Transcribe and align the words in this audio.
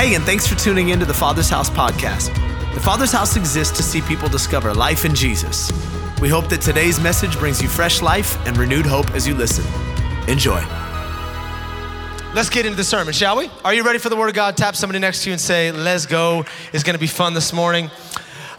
Hey, 0.00 0.14
and 0.14 0.24
thanks 0.24 0.46
for 0.46 0.54
tuning 0.54 0.88
in 0.88 0.98
to 1.00 1.04
the 1.04 1.12
Father's 1.12 1.50
House 1.50 1.68
podcast. 1.68 2.32
The 2.72 2.80
Father's 2.80 3.12
House 3.12 3.36
exists 3.36 3.76
to 3.76 3.82
see 3.82 4.00
people 4.00 4.30
discover 4.30 4.72
life 4.72 5.04
in 5.04 5.14
Jesus. 5.14 5.70
We 6.22 6.30
hope 6.30 6.48
that 6.48 6.62
today's 6.62 6.98
message 6.98 7.38
brings 7.38 7.60
you 7.60 7.68
fresh 7.68 8.00
life 8.00 8.38
and 8.46 8.56
renewed 8.56 8.86
hope 8.86 9.10
as 9.10 9.28
you 9.28 9.34
listen. 9.34 9.62
Enjoy. 10.26 10.58
Let's 12.34 12.48
get 12.48 12.64
into 12.64 12.78
the 12.78 12.84
sermon, 12.84 13.12
shall 13.12 13.36
we? 13.36 13.50
Are 13.62 13.74
you 13.74 13.84
ready 13.84 13.98
for 13.98 14.08
the 14.08 14.16
Word 14.16 14.28
of 14.28 14.34
God? 14.34 14.56
Tap 14.56 14.74
somebody 14.74 15.00
next 15.00 15.24
to 15.24 15.28
you 15.28 15.32
and 15.34 15.40
say, 15.40 15.70
Let's 15.70 16.06
go. 16.06 16.46
It's 16.72 16.82
going 16.82 16.94
to 16.94 16.98
be 16.98 17.06
fun 17.06 17.34
this 17.34 17.52
morning. 17.52 17.90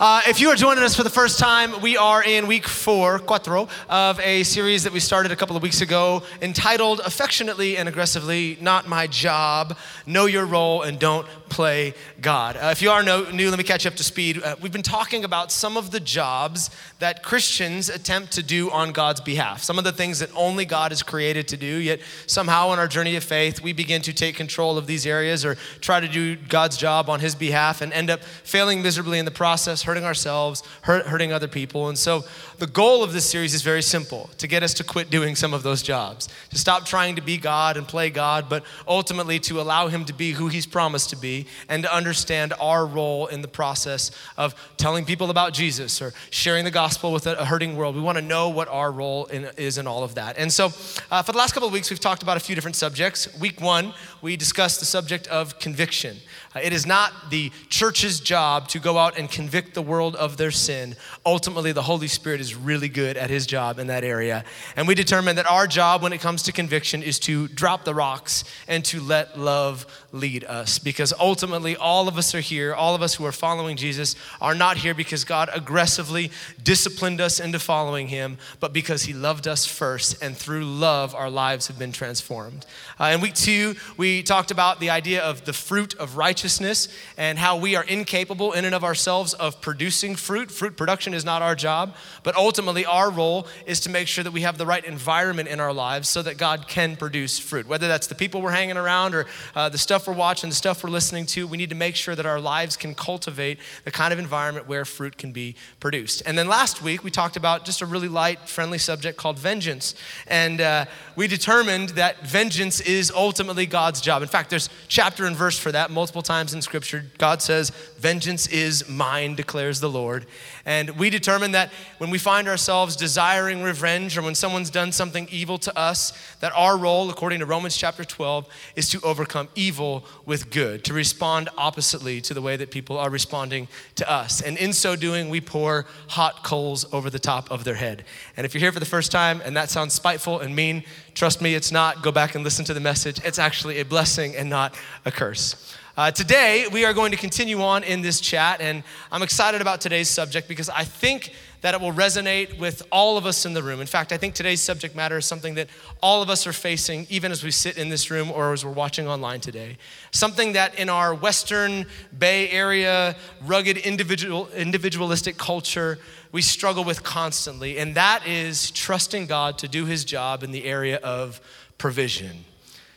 Uh, 0.02 0.20
if 0.28 0.42
you 0.42 0.50
are 0.50 0.56
joining 0.56 0.84
us 0.84 0.96
for 0.96 1.04
the 1.04 1.12
first 1.12 1.38
time, 1.38 1.80
we 1.80 1.96
are 1.96 2.24
in 2.24 2.48
week 2.48 2.68
four, 2.68 3.20
cuatro, 3.20 3.70
of 3.88 4.20
a 4.22 4.42
series 4.42 4.84
that 4.84 4.92
we 4.92 5.00
started 5.00 5.32
a 5.32 5.36
couple 5.36 5.56
of 5.56 5.62
weeks 5.62 5.82
ago 5.82 6.24
entitled 6.42 7.00
Affectionately 7.06 7.78
and 7.78 7.88
Aggressively 7.88 8.58
Not 8.60 8.88
My 8.88 9.06
Job, 9.06 9.78
Know 10.08 10.26
Your 10.26 10.48
Role, 10.48 10.82
and 10.82 10.98
Don't 10.98 11.28
Play 11.50 11.94
God. 12.20 12.58
Uh, 12.58 12.70
if 12.72 12.82
you 12.82 12.90
are 12.90 13.04
no, 13.04 13.30
new, 13.30 13.50
let 13.50 13.60
me 13.60 13.64
catch 13.64 13.86
up 13.86 13.94
to 13.96 14.04
speed. 14.04 14.42
Uh, 14.42 14.56
we've 14.60 14.72
been 14.72 14.82
talking 14.82 15.24
about 15.24 15.52
some 15.52 15.78
of 15.78 15.92
the 15.92 16.00
jobs 16.00 16.72
that 16.98 17.22
Christians 17.22 17.88
attempt 17.88 18.32
to 18.32 18.42
do 18.42 18.72
on 18.72 18.94
God's 18.94 19.22
behalf, 19.22 19.62
some 19.62 19.78
of 19.78 19.84
the 19.84 19.92
things 19.92 20.18
that 20.18 20.32
only 20.34 20.66
God 20.66 20.92
is 20.92 21.04
created 21.04 21.48
to 21.50 21.58
do, 21.58 21.68
yet 21.68 22.00
somehow 22.26 22.70
on 22.70 22.80
our 22.80 22.88
journey 22.88 23.18
of 23.18 23.24
faith, 23.24 23.62
we 23.62 23.72
begin 23.72 24.02
to 24.02 24.14
take 24.14 24.36
control 24.36 24.80
of 24.80 24.88
these 24.88 25.06
areas 25.06 25.46
or 25.46 25.56
try 25.80 26.00
to 26.00 26.08
do 26.08 26.38
God's 26.38 26.76
job 26.76 27.08
on 27.08 27.20
His 27.20 27.36
behalf 27.36 27.82
and 27.82 27.94
end 27.94 28.10
up 28.10 28.24
failing 28.24 28.82
miserably 28.82 29.20
in 29.20 29.26
the 29.26 29.32
process 29.32 29.84
hurting 29.92 30.06
ourselves, 30.06 30.64
hurt, 30.84 31.06
hurting 31.06 31.34
other 31.34 31.50
people. 31.50 31.90
And 31.90 31.98
so 31.98 32.24
the 32.62 32.68
goal 32.68 33.04
of 33.04 33.12
this 33.12 33.28
series 33.28 33.56
is 33.56 33.64
very 33.64 33.82
simple 33.82 34.30
to 34.38 34.46
get 34.46 34.62
us 34.62 34.76
to 34.76 34.84
quit 34.84 35.10
doing 35.10 35.36
some 35.36 35.52
of 35.52 35.64
those 35.64 35.82
jobs, 35.82 36.30
to 36.52 36.60
stop 36.60 36.86
trying 36.86 37.16
to 37.16 37.22
be 37.22 37.36
God 37.36 37.76
and 37.76 37.88
play 37.88 38.12
God, 38.12 38.50
but 38.50 38.64
ultimately 38.88 39.40
to 39.40 39.60
allow 39.60 39.88
Him 39.88 40.06
to 40.06 40.14
be 40.14 40.34
who 40.34 40.48
He's 40.48 40.68
promised 40.68 41.10
to 41.10 41.16
be 41.16 41.48
and 41.70 41.82
to 41.82 41.92
understand 41.92 42.54
our 42.62 42.86
role 42.86 43.26
in 43.26 43.42
the 43.42 43.48
process 43.48 44.12
of 44.38 44.54
telling 44.78 45.06
people 45.06 45.32
about 45.32 45.54
Jesus 45.54 46.04
or 46.04 46.14
sharing 46.30 46.64
the 46.64 46.70
gospel 46.70 47.12
with 47.12 47.26
a 47.26 47.46
hurting 47.46 47.76
world. 47.76 47.96
We 47.96 48.02
want 48.02 48.20
to 48.20 48.24
know 48.24 48.50
what 48.50 48.68
our 48.68 48.92
role 48.92 49.26
in, 49.26 49.50
is 49.58 49.80
in 49.80 49.88
all 49.88 50.04
of 50.04 50.14
that. 50.14 50.38
And 50.38 50.54
so 50.54 50.66
uh, 51.10 51.24
for 51.24 51.32
the 51.32 51.40
last 51.40 51.54
couple 51.54 51.68
of 51.68 51.74
weeks, 51.74 51.90
we've 51.90 52.00
talked 52.00 52.22
about 52.22 52.38
a 52.38 52.40
few 52.40 52.54
different 52.54 52.76
subjects. 52.76 53.28
Week 53.40 53.60
one, 53.60 53.96
we 54.22 54.38
discussed 54.38 54.80
the 54.80 54.86
subject 54.86 55.26
of 55.30 55.58
conviction. 55.58 56.18
Uh, 56.56 56.60
it 56.62 56.74
is 56.74 56.86
not 56.86 57.12
the 57.32 57.52
church's 57.70 58.20
job 58.20 58.68
to 58.68 58.78
go 58.78 59.00
out 59.00 59.18
and 59.18 59.32
convict 59.32 59.74
the 59.74 59.82
world 59.82 60.16
of 60.16 60.38
their 60.38 60.52
sin. 60.52 60.96
Ultimately, 61.26 61.72
the 61.72 61.82
Holy 61.82 62.08
Spirit 62.08 62.40
is 62.40 62.51
really 62.56 62.90
good 62.90 63.18
at 63.18 63.30
his 63.30 63.46
job 63.46 63.80
in 63.80 63.88
that 63.88 64.04
area. 64.04 64.44
And 64.76 64.88
we 64.88 64.96
determined 64.96 65.38
that 65.38 65.50
our 65.50 65.68
job 65.68 66.04
when 66.04 66.14
it 66.14 66.20
comes 66.20 66.44
to 66.44 66.52
conviction 66.52 67.04
is 67.04 67.20
to 67.20 67.48
drop 67.48 67.86
the 67.86 67.96
rocks 67.96 68.44
and 68.68 68.84
to 68.86 69.00
let 69.02 69.40
love 69.40 69.86
lead 70.12 70.44
us. 70.44 70.80
Because 70.80 71.14
ultimately, 71.20 71.76
all 71.76 72.08
of 72.08 72.18
us 72.18 72.36
are 72.36 72.42
here, 72.42 72.74
all 72.74 72.96
of 72.96 73.02
us 73.02 73.16
who 73.16 73.26
are 73.26 73.32
following 73.32 73.78
Jesus 73.78 74.16
are 74.40 74.56
not 74.56 74.78
here 74.78 74.94
because 74.94 75.24
God 75.24 75.50
aggressively 75.54 76.32
disciplined 76.64 77.22
us 77.22 77.40
into 77.40 77.60
following 77.60 78.08
him, 78.08 78.38
but 78.60 78.74
because 78.74 79.04
he 79.04 79.14
loved 79.14 79.48
us 79.48 79.66
first. 79.66 80.22
And 80.22 80.36
through 80.36 80.66
love, 80.66 81.16
our 81.16 81.30
lives 81.30 81.68
have 81.68 81.80
been 81.80 81.92
transformed. 81.92 82.66
Uh, 83.00 83.12
in 83.14 83.22
week 83.22 83.36
two, 83.36 83.76
we 83.98 84.22
talked 84.24 84.52
about 84.52 84.80
the 84.80 84.90
idea 84.90 85.22
of 85.24 85.46
the 85.46 85.54
fruit 85.54 85.96
of 85.96 86.18
righteousness 86.18 86.32
righteousness 86.32 86.88
and 87.18 87.38
how 87.38 87.58
we 87.58 87.76
are 87.76 87.84
incapable 87.84 88.54
in 88.54 88.66
and 88.66 88.74
of 88.74 88.84
ourselves 88.84 89.34
of 89.34 89.62
producing 89.62 90.16
fruit. 90.16 90.52
Fruit 90.52 90.76
production 90.76 91.14
is 91.14 91.26
not 91.26 91.42
our 91.42 91.56
job, 91.56 91.96
but 92.24 92.36
ultimately 92.42 92.88
our 92.88 93.12
role 93.12 93.46
is 93.68 93.80
to 93.82 93.90
make 93.90 94.08
sure 94.08 94.24
that 94.24 94.32
we 94.32 94.42
have 94.42 94.58
the 94.58 94.66
right 94.66 94.84
environment 94.84 95.48
in 95.48 95.60
our 95.60 95.72
lives 95.72 96.10
so 96.10 96.24
that 96.24 96.38
God 96.38 96.68
can 96.68 96.96
produce 96.96 97.38
fruit. 97.38 97.68
Whether 97.68 97.88
that's 97.88 98.08
the 98.08 98.16
people 98.16 98.42
we're 98.42 98.50
hanging 98.52 98.78
around 98.78 99.14
or 99.14 99.28
uh, 99.56 99.70
the 99.70 99.78
stuff 99.78 100.08
we're 100.08 100.16
watching, 100.16 100.50
the 100.50 100.56
stuff 100.56 100.84
we're 100.84 100.90
listening 100.90 101.28
to, 101.28 101.46
we 101.46 101.58
need 101.58 101.70
to 101.70 101.76
make 101.76 101.96
sure 101.96 102.16
that 102.16 102.26
our 102.26 102.42
lives 102.42 102.76
can 102.76 102.96
cultivate 102.96 103.60
the 103.86 103.92
kind 103.92 104.12
of 104.12 104.18
environment 104.18 104.68
where 104.68 104.86
fruit 104.86 105.20
can 105.20 105.32
be 105.32 105.56
produced. 105.80 106.24
And 106.26 106.36
then 106.36 106.48
last 106.48 106.82
week, 106.82 107.04
we 107.04 107.12
talked 107.12 107.38
about 107.38 107.64
just 107.64 107.82
a 107.82 107.86
really 107.86 108.08
light, 108.08 108.50
friendly 108.50 108.80
subject 108.80 109.20
called 109.20 109.38
vengeance. 109.38 109.94
And 110.26 110.62
uh, 110.62 110.86
we 111.16 111.28
determined 111.28 111.90
that 111.90 112.26
vengeance 112.26 112.82
is 112.82 113.12
ultimately 113.12 113.68
God's 113.68 114.02
job. 114.02 114.24
In 114.24 114.28
fact, 114.28 114.50
there's 114.50 114.68
chapter 114.88 115.26
and 115.26 115.36
verse 115.36 115.60
for 115.60 115.72
that 115.72 115.92
multiple 115.92 116.24
times 116.24 116.56
in 116.56 116.62
Scripture. 116.64 117.06
God 117.20 117.44
says, 117.44 117.70
Vengeance 118.00 118.48
is 118.48 118.90
mine, 118.90 119.36
declares 119.36 119.80
the 119.80 119.90
Lord. 119.90 120.26
And 120.66 120.92
we 120.92 121.10
determine 121.10 121.52
that 121.52 121.72
when 121.98 122.10
we 122.10 122.18
find 122.18 122.48
ourselves 122.48 122.96
desiring 122.96 123.64
revenge 123.64 124.18
or 124.18 124.22
when 124.22 124.36
someone's 124.36 124.70
done 124.70 124.92
something 124.92 125.28
evil 125.32 125.58
to 125.60 125.78
us, 125.78 126.14
that 126.40 126.52
our 126.56 126.78
role, 126.78 127.10
according 127.10 127.40
to 127.40 127.46
Romans 127.46 127.76
chapter 127.76 128.04
12, 128.04 128.48
is 128.76 128.90
to 128.90 129.02
overcome 129.02 129.50
evil 129.56 130.06
with 130.26 130.52
good, 130.52 130.84
to 130.86 130.94
respond 130.94 131.50
oppositely 131.58 132.22
to 132.22 132.34
the 132.34 132.42
way 132.42 132.56
that 132.56 132.72
people 132.72 132.98
are 132.98 133.10
responding 133.10 133.68
to 133.96 134.10
us. 134.12 134.42
And 134.42 134.58
in 134.58 134.74
so 134.74 134.96
doing, 134.96 135.30
we 135.30 135.42
pour 135.42 135.86
hot 136.10 136.44
coals 136.44 136.86
over 136.94 137.10
the 137.10 137.20
top 137.20 137.50
of 137.52 137.64
their 137.64 137.76
head. 137.76 138.04
And 138.38 138.46
if 138.46 138.54
you're 138.54 138.62
here 138.62 138.72
for 138.72 138.80
the 138.80 138.86
first 138.86 139.12
time 139.12 139.42
and 139.44 139.56
that 139.58 139.70
sounds 139.70 139.94
spiteful 139.94 140.40
and 140.40 140.56
mean, 140.56 140.84
Trust 141.14 141.42
me, 141.42 141.56
it's 141.56 141.72
not. 141.72 142.02
Go 142.02 142.12
back 142.12 142.36
and 142.36 142.44
listen 142.44 142.66
to 142.66 142.74
the 142.74 142.80
message. 142.80 143.20
It's 143.24 143.40
actually 143.40 143.80
a 143.80 143.86
blessing 143.86 144.36
and 144.36 144.50
not 144.50 144.76
a 145.06 145.12
curse. 145.12 145.76
Uh, 145.98 146.10
today, 146.10 146.68
we 146.72 146.86
are 146.86 146.94
going 146.94 147.12
to 147.12 147.18
continue 147.18 147.62
on 147.62 147.84
in 147.84 148.02
this 148.02 148.22
chat, 148.22 148.62
and 148.62 148.82
I'm 149.12 149.24
excited 149.24 149.60
about 149.60 149.82
today's 149.82 150.08
subject 150.08 150.48
because 150.48 150.70
I 150.70 150.86
think 150.86 151.34
that 151.60 151.74
it 151.74 151.82
will 151.82 151.92
resonate 151.92 152.58
with 152.58 152.82
all 152.94 153.18
of 153.18 153.26
us 153.26 153.46
in 153.46 153.54
the 153.54 153.62
room. 153.62 153.82
In 153.82 153.88
fact, 153.88 154.14
I 154.14 154.18
think 154.18 154.34
today's 154.34 154.62
subject 154.62 154.96
matter 154.96 155.18
is 155.18 155.26
something 155.26 155.56
that 155.56 155.68
all 156.02 156.22
of 156.22 156.30
us 156.30 156.48
are 156.48 156.54
facing, 156.54 157.08
even 157.10 157.30
as 157.30 157.44
we 157.44 157.52
sit 157.52 157.78
in 157.78 157.90
this 157.90 158.10
room 158.10 158.32
or 158.32 158.54
as 158.54 158.64
we're 158.64 158.72
watching 158.72 159.06
online 159.06 159.42
today. 159.42 159.78
Something 160.12 160.54
that 160.54 160.80
in 160.80 160.88
our 160.88 161.14
Western 161.14 161.86
Bay 162.18 162.50
Area, 162.52 163.18
rugged 163.44 163.76
individual, 163.76 164.48
individualistic 164.56 165.38
culture, 165.38 166.00
we 166.32 166.42
struggle 166.42 166.86
with 166.86 167.04
constantly, 167.04 167.78
and 167.78 167.96
that 167.96 168.26
is 168.26 168.72
trusting 168.72 169.26
God 169.26 169.58
to 169.58 169.68
do 169.68 169.86
His 169.86 170.06
job 170.06 170.42
in 170.42 170.52
the 170.52 170.64
area 170.64 171.00
of 171.04 171.42
provision. 171.78 172.46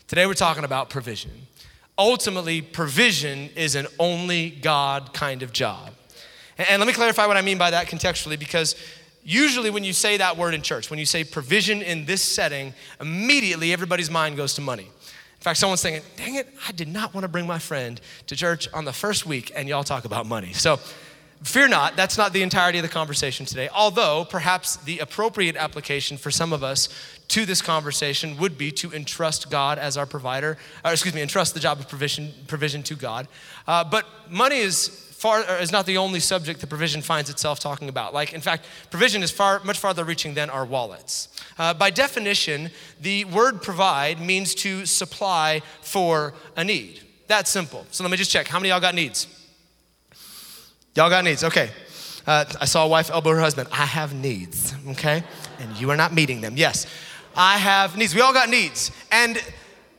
Today, 0.07 0.27
we're 0.27 0.35
talking 0.35 0.63
about 0.63 0.91
provision. 0.91 1.49
Ultimately, 1.97 2.61
provision 2.61 3.51
is 3.55 3.75
an 3.75 3.87
only 3.99 4.51
God 4.51 5.13
kind 5.13 5.43
of 5.43 5.53
job. 5.53 5.93
And 6.59 6.81
let 6.81 6.87
me 6.87 6.93
clarify 6.93 7.27
what 7.27 7.37
I 7.37 7.43
mean 7.43 7.59
by 7.59 7.71
that 7.71 7.87
contextually 7.87 8.39
because 8.39 8.77
usually 9.25 9.71
when 9.71 9.85
you 9.85 9.93
say 9.93 10.17
that 10.17 10.37
word 10.37 10.55
in 10.55 10.63
church, 10.63 10.91
when 10.91 10.99
you 10.99 11.07
say 11.07 11.25
provision 11.25 11.83
in 11.83 12.05
this 12.05 12.23
setting, 12.23 12.75
immediately 13.01 13.73
everybody's 13.73 14.11
mind 14.11 14.37
goes 14.37 14.55
to 14.55 14.61
money. 14.61 14.85
In 14.85 15.41
fact, 15.41 15.59
someone's 15.59 15.83
thinking, 15.83 16.03
dang 16.17 16.37
it, 16.37 16.49
I 16.69 16.73
did 16.73 16.89
not 16.89 17.13
want 17.15 17.25
to 17.25 17.29
bring 17.29 17.47
my 17.47 17.59
friend 17.59 18.01
to 18.29 18.37
church 18.37 18.69
on 18.73 18.85
the 18.85 18.93
first 18.93 19.27
week 19.27 19.53
and 19.55 19.69
y'all 19.69 19.85
talk 19.85 20.05
about 20.05 20.27
money. 20.27 20.53
So 20.53 20.79
Fear 21.45 21.69
not, 21.69 21.95
that's 21.95 22.17
not 22.17 22.33
the 22.33 22.43
entirety 22.43 22.79
of 22.79 22.83
the 22.83 22.89
conversation 22.89 23.45
today. 23.45 23.69
Although, 23.69 24.25
perhaps 24.25 24.77
the 24.77 25.01
appropriate 25.01 25.57
application 25.57 26.17
for 26.17 26.31
some 26.31 26.55
of 26.55 26.63
us 26.63 26.89
to 27.29 27.47
this 27.47 27.63
conversation 27.63 28.37
would 28.37 28.59
be 28.59 28.71
to 28.73 28.93
entrust 28.93 29.51
God 29.51 29.79
as 29.79 29.97
our 29.97 30.07
provider, 30.07 30.59
or 30.85 30.93
excuse 30.93 31.15
me, 31.15 31.23
entrust 31.23 31.55
the 31.55 31.61
job 31.61 31.81
of 31.81 31.89
provision, 31.89 32.33
provision 32.47 32.83
to 32.85 32.95
God. 32.95 33.29
Uh, 33.67 33.83
but 33.85 34.07
money 34.31 34.59
is 34.59 34.89
far 34.89 35.41
is 35.59 35.73
not 35.73 35.87
the 35.87 35.97
only 35.97 36.21
subject 36.21 36.61
that 36.61 36.67
provision 36.67 37.01
finds 37.01 37.31
itself 37.31 37.59
talking 37.59 37.89
about. 37.89 38.13
Like, 38.13 38.35
in 38.35 38.43
fact, 38.43 38.67
provision 38.91 39.23
is 39.23 39.31
far 39.31 39.63
much 39.65 39.79
farther 39.79 40.05
reaching 40.05 40.35
than 40.35 40.51
our 40.51 40.67
wallets. 40.67 41.29
Uh, 41.59 41.73
by 41.73 41.89
definition, 41.89 42.71
the 43.01 43.25
word 43.25 43.63
provide 43.63 44.21
means 44.21 44.55
to 44.57 44.85
supply 44.85 45.63
for 45.81 46.35
a 46.57 46.65
need. 46.65 47.01
That's 47.27 47.49
simple. 47.49 47.87
So 47.91 48.05
let 48.05 48.11
me 48.11 48.19
just 48.19 48.31
check. 48.31 48.49
How 48.49 48.59
many 48.59 48.69
y'all 48.69 48.81
got 48.81 48.95
needs? 48.95 49.27
Y'all 50.95 51.09
got 51.09 51.25
needs, 51.25 51.43
okay. 51.43 51.71
Uh, 52.27 52.45
I 52.61 52.67
saw 52.67 52.85
a 52.85 52.89
wife 52.89 53.11
elbow 53.11 53.31
her 53.31 53.41
husband. 53.41 53.69
I 53.73 53.87
have 53.87 54.15
needs, 54.15 54.75
okay? 54.89 55.25
And 55.59 55.77
you 55.81 55.91
are 55.91 55.97
not 55.97 56.13
meeting 56.13 56.41
them. 56.43 56.57
Yes, 56.57 56.87
I 57.37 57.59
have 57.59 57.97
needs. 57.97 58.15
We 58.15 58.21
all 58.21 58.33
got 58.33 58.49
needs. 58.49 58.91
And 59.11 59.43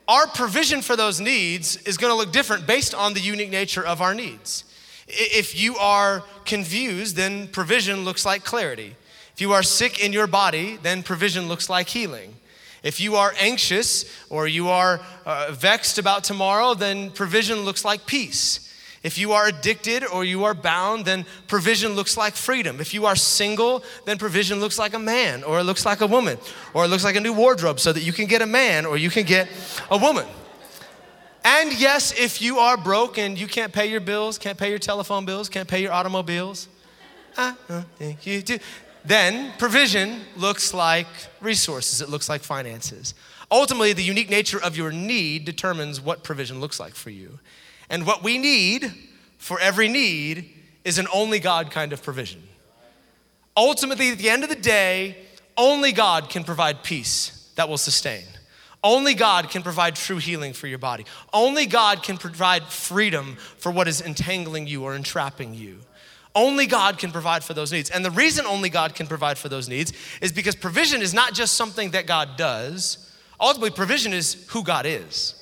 our 0.08 0.28
provision 0.28 0.82
for 0.82 0.96
those 0.96 1.20
needs 1.20 1.78
is 1.78 1.98
gonna 1.98 2.16
look 2.16 2.32
different 2.32 2.68
based 2.68 2.94
on 2.94 3.14
the 3.14 3.20
unique 3.20 3.50
nature 3.50 3.86
of 3.86 4.02
our 4.02 4.14
needs. 4.14 4.64
If 5.08 5.60
you 5.60 5.76
are 5.78 6.24
confused, 6.46 7.16
then 7.16 7.48
provision 7.48 8.06
looks 8.06 8.26
like 8.26 8.44
clarity. 8.44 8.96
If 9.34 9.42
you 9.42 9.52
are 9.52 9.64
sick 9.64 10.04
in 10.04 10.14
your 10.14 10.28
body, 10.28 10.78
then 10.82 11.04
provision 11.04 11.48
looks 11.48 11.70
like 11.70 11.90
healing. 11.90 12.36
If 12.84 13.00
you 13.00 13.16
are 13.16 13.34
anxious 13.40 14.06
or 14.30 14.48
you 14.48 14.70
are 14.70 15.02
uh, 15.26 15.52
vexed 15.52 15.98
about 15.98 16.24
tomorrow, 16.24 16.74
then 16.74 17.12
provision 17.12 17.62
looks 17.66 17.84
like 17.84 18.06
peace. 18.06 18.65
If 19.06 19.20
you 19.20 19.34
are 19.34 19.46
addicted 19.46 20.04
or 20.04 20.26
you 20.26 20.46
are 20.46 20.56
bound, 20.56 21.06
then 21.06 21.28
provision 21.48 21.94
looks 21.94 22.18
like 22.18 22.36
freedom. 22.36 22.82
If 22.82 22.92
you 22.92 23.06
are 23.06 23.16
single, 23.16 23.84
then 24.06 24.18
provision 24.18 24.60
looks 24.60 24.80
like 24.80 24.96
a 24.96 25.00
man 25.00 25.44
or 25.44 25.60
it 25.60 25.64
looks 25.64 25.86
like 25.86 26.02
a 26.02 26.08
woman 26.08 26.40
or 26.74 26.86
it 26.86 26.88
looks 26.88 27.04
like 27.04 27.16
a 27.16 27.20
new 27.20 27.32
wardrobe 27.32 27.80
so 27.80 27.94
that 27.94 28.02
you 28.02 28.12
can 28.12 28.26
get 28.26 28.42
a 28.42 28.48
man 28.48 28.84
or 28.84 28.98
you 28.98 29.12
can 29.12 29.24
get 29.24 29.48
a 29.92 29.98
woman. 29.98 30.26
And 31.44 31.80
yes, 31.80 32.20
if 32.20 32.42
you 32.42 32.58
are 32.58 32.78
broke 32.78 33.20
and 33.20 33.38
you 33.38 33.46
can't 33.46 33.72
pay 33.72 33.86
your 33.86 34.00
bills, 34.00 34.40
can't 34.40 34.58
pay 34.58 34.72
your 34.72 34.80
telephone 34.80 35.24
bills, 35.24 35.50
can't 35.50 35.68
pay 35.68 35.84
your 35.84 35.92
automobiles, 35.92 36.68
you 38.24 38.44
then 39.06 39.54
provision 39.60 40.22
looks 40.36 40.74
like 40.74 41.06
resources, 41.42 42.02
it 42.02 42.10
looks 42.10 42.28
like 42.28 42.42
finances. 42.42 43.14
Ultimately, 43.52 43.94
the 43.94 44.02
unique 44.02 44.32
nature 44.32 44.60
of 44.60 44.76
your 44.76 44.92
need 44.92 45.46
determines 45.46 46.02
what 46.02 46.24
provision 46.24 46.60
looks 46.60 46.80
like 46.80 46.96
for 46.96 47.12
you. 47.12 47.38
And 47.90 48.06
what 48.06 48.24
we 48.24 48.38
need 48.38 48.92
for 49.38 49.60
every 49.60 49.88
need 49.88 50.52
is 50.84 50.98
an 50.98 51.08
only 51.14 51.40
God 51.40 51.72
kind 51.72 51.94
of 51.94 52.02
provision. 52.04 52.44
Ultimately, 53.58 54.10
at 54.10 54.18
the 54.18 54.30
end 54.30 54.44
of 54.44 54.50
the 54.50 54.56
day, 54.56 55.18
only 55.58 55.92
God 55.92 56.30
can 56.30 56.44
provide 56.44 56.84
peace 56.84 57.52
that 57.56 57.70
will 57.70 57.78
sustain. 57.78 58.24
Only 58.84 59.16
God 59.16 59.50
can 59.50 59.64
provide 59.64 59.96
true 59.96 60.18
healing 60.18 60.54
for 60.54 60.68
your 60.68 60.78
body. 60.78 61.06
Only 61.34 61.66
God 61.66 62.04
can 62.04 62.18
provide 62.18 62.64
freedom 62.66 63.36
for 63.58 63.72
what 63.72 63.88
is 63.88 64.00
entangling 64.02 64.68
you 64.68 64.84
or 64.84 64.96
entrapping 64.96 65.56
you. 65.56 65.80
Only 66.36 66.68
God 66.68 67.00
can 67.00 67.12
provide 67.12 67.44
for 67.44 67.54
those 67.54 67.72
needs. 67.72 67.90
And 67.90 68.04
the 68.04 68.12
reason 68.12 68.46
only 68.46 68.70
God 68.70 68.94
can 68.94 69.08
provide 69.08 69.38
for 69.38 69.50
those 69.50 69.70
needs 69.70 69.94
is 70.22 70.32
because 70.32 70.54
provision 70.54 71.02
is 71.02 71.14
not 71.14 71.34
just 71.34 71.56
something 71.56 71.92
that 71.92 72.06
God 72.06 72.38
does, 72.38 73.12
ultimately, 73.40 73.72
provision 73.72 74.14
is 74.14 74.46
who 74.50 74.64
God 74.64 74.86
is. 74.86 75.42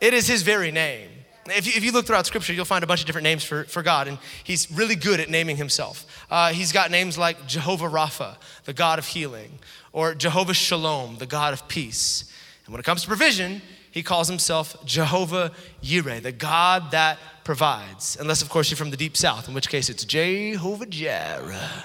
It 0.00 0.12
is 0.12 0.28
His 0.28 0.42
very 0.42 0.70
name. 0.70 1.10
If 1.46 1.66
you, 1.66 1.72
if 1.76 1.84
you 1.84 1.92
look 1.92 2.06
throughout 2.06 2.26
Scripture, 2.26 2.52
you'll 2.52 2.64
find 2.64 2.82
a 2.82 2.86
bunch 2.86 3.00
of 3.00 3.06
different 3.06 3.24
names 3.24 3.44
for, 3.44 3.64
for 3.64 3.82
God, 3.82 4.08
and 4.08 4.18
He's 4.42 4.70
really 4.70 4.94
good 4.94 5.20
at 5.20 5.28
naming 5.28 5.56
Himself. 5.56 6.26
Uh, 6.30 6.52
he's 6.52 6.72
got 6.72 6.90
names 6.90 7.18
like 7.18 7.46
Jehovah 7.46 7.88
Rapha, 7.88 8.36
the 8.64 8.72
God 8.72 8.98
of 8.98 9.06
healing, 9.06 9.58
or 9.92 10.14
Jehovah 10.14 10.54
Shalom, 10.54 11.16
the 11.18 11.26
God 11.26 11.52
of 11.52 11.68
peace. 11.68 12.24
And 12.64 12.72
when 12.72 12.80
it 12.80 12.84
comes 12.84 13.02
to 13.02 13.08
provision, 13.08 13.60
He 13.90 14.02
calls 14.02 14.28
Himself 14.28 14.76
Jehovah 14.86 15.52
Yireh, 15.82 16.22
the 16.22 16.32
God 16.32 16.90
that 16.92 17.18
provides. 17.44 18.16
Unless, 18.18 18.40
of 18.40 18.48
course, 18.48 18.70
you're 18.70 18.78
from 18.78 18.90
the 18.90 18.96
deep 18.96 19.16
south, 19.16 19.46
in 19.46 19.54
which 19.54 19.68
case 19.68 19.90
it's 19.90 20.04
Jehovah 20.04 20.86
Jireh. 20.86 21.84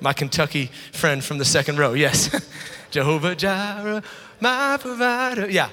My 0.00 0.12
Kentucky 0.14 0.70
friend 0.92 1.22
from 1.22 1.38
the 1.38 1.44
second 1.44 1.78
row, 1.78 1.92
yes. 1.92 2.30
Jehovah 2.90 3.34
Jireh, 3.34 4.02
my 4.40 4.76
provider. 4.80 5.48
Yeah, 5.48 5.70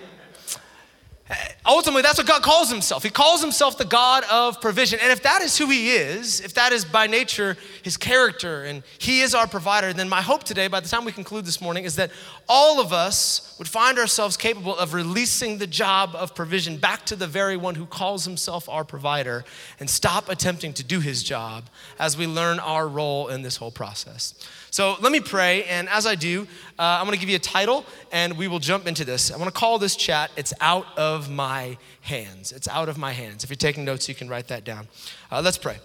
Ultimately, 1.65 2.01
that's 2.01 2.17
what 2.17 2.25
God 2.25 2.41
calls 2.41 2.71
himself. 2.71 3.03
He 3.03 3.11
calls 3.11 3.41
himself 3.41 3.77
the 3.77 3.85
God 3.85 4.23
of 4.31 4.59
provision. 4.61 4.99
And 5.01 5.11
if 5.11 5.21
that 5.23 5.43
is 5.43 5.57
who 5.57 5.67
he 5.67 5.91
is, 5.91 6.41
if 6.41 6.55
that 6.55 6.71
is 6.71 6.83
by 6.83 7.05
nature 7.05 7.55
his 7.83 7.97
character, 7.97 8.63
and 8.63 8.81
he 8.97 9.21
is 9.21 9.35
our 9.35 9.45
provider, 9.45 9.93
then 9.93 10.09
my 10.09 10.21
hope 10.21 10.43
today, 10.43 10.67
by 10.67 10.79
the 10.79 10.89
time 10.89 11.05
we 11.05 11.11
conclude 11.11 11.45
this 11.45 11.61
morning, 11.61 11.83
is 11.83 11.95
that 11.97 12.09
all 12.49 12.81
of 12.81 12.91
us 12.91 13.55
would 13.59 13.67
find 13.67 13.99
ourselves 13.99 14.35
capable 14.35 14.75
of 14.75 14.95
releasing 14.95 15.59
the 15.59 15.67
job 15.67 16.15
of 16.15 16.33
provision 16.33 16.77
back 16.77 17.05
to 17.05 17.15
the 17.15 17.27
very 17.27 17.55
one 17.55 17.75
who 17.75 17.85
calls 17.85 18.25
himself 18.25 18.67
our 18.67 18.83
provider 18.83 19.45
and 19.79 19.87
stop 19.87 20.27
attempting 20.29 20.73
to 20.73 20.83
do 20.83 20.99
his 20.99 21.21
job 21.21 21.69
as 21.99 22.17
we 22.17 22.25
learn 22.25 22.59
our 22.59 22.87
role 22.87 23.27
in 23.27 23.43
this 23.43 23.57
whole 23.57 23.69
process. 23.69 24.33
So 24.71 24.95
let 24.99 25.11
me 25.11 25.19
pray, 25.19 25.63
and 25.65 25.87
as 25.89 26.07
I 26.07 26.15
do, 26.15 26.47
uh, 26.79 26.97
I'm 26.99 27.05
gonna 27.05 27.17
give 27.17 27.29
you 27.29 27.35
a 27.35 27.39
title 27.39 27.85
and 28.11 28.35
we 28.35 28.47
will 28.47 28.59
jump 28.59 28.87
into 28.87 29.05
this. 29.05 29.31
I 29.31 29.37
wanna 29.37 29.51
call 29.51 29.77
this 29.77 29.95
chat, 29.95 30.31
It's 30.35 30.53
Out 30.59 30.87
of 30.97 31.29
My 31.29 31.77
Hands. 32.01 32.51
It's 32.51 32.67
Out 32.67 32.89
of 32.89 32.97
My 32.97 33.11
Hands. 33.11 33.43
If 33.43 33.51
you're 33.51 33.57
taking 33.57 33.85
notes, 33.85 34.09
you 34.09 34.15
can 34.15 34.27
write 34.27 34.47
that 34.47 34.63
down. 34.63 34.87
Uh, 35.31 35.41
let's 35.43 35.59
pray. 35.59 35.77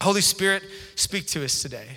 Holy 0.00 0.20
Spirit, 0.20 0.62
speak 0.94 1.26
to 1.28 1.44
us 1.44 1.60
today. 1.60 1.88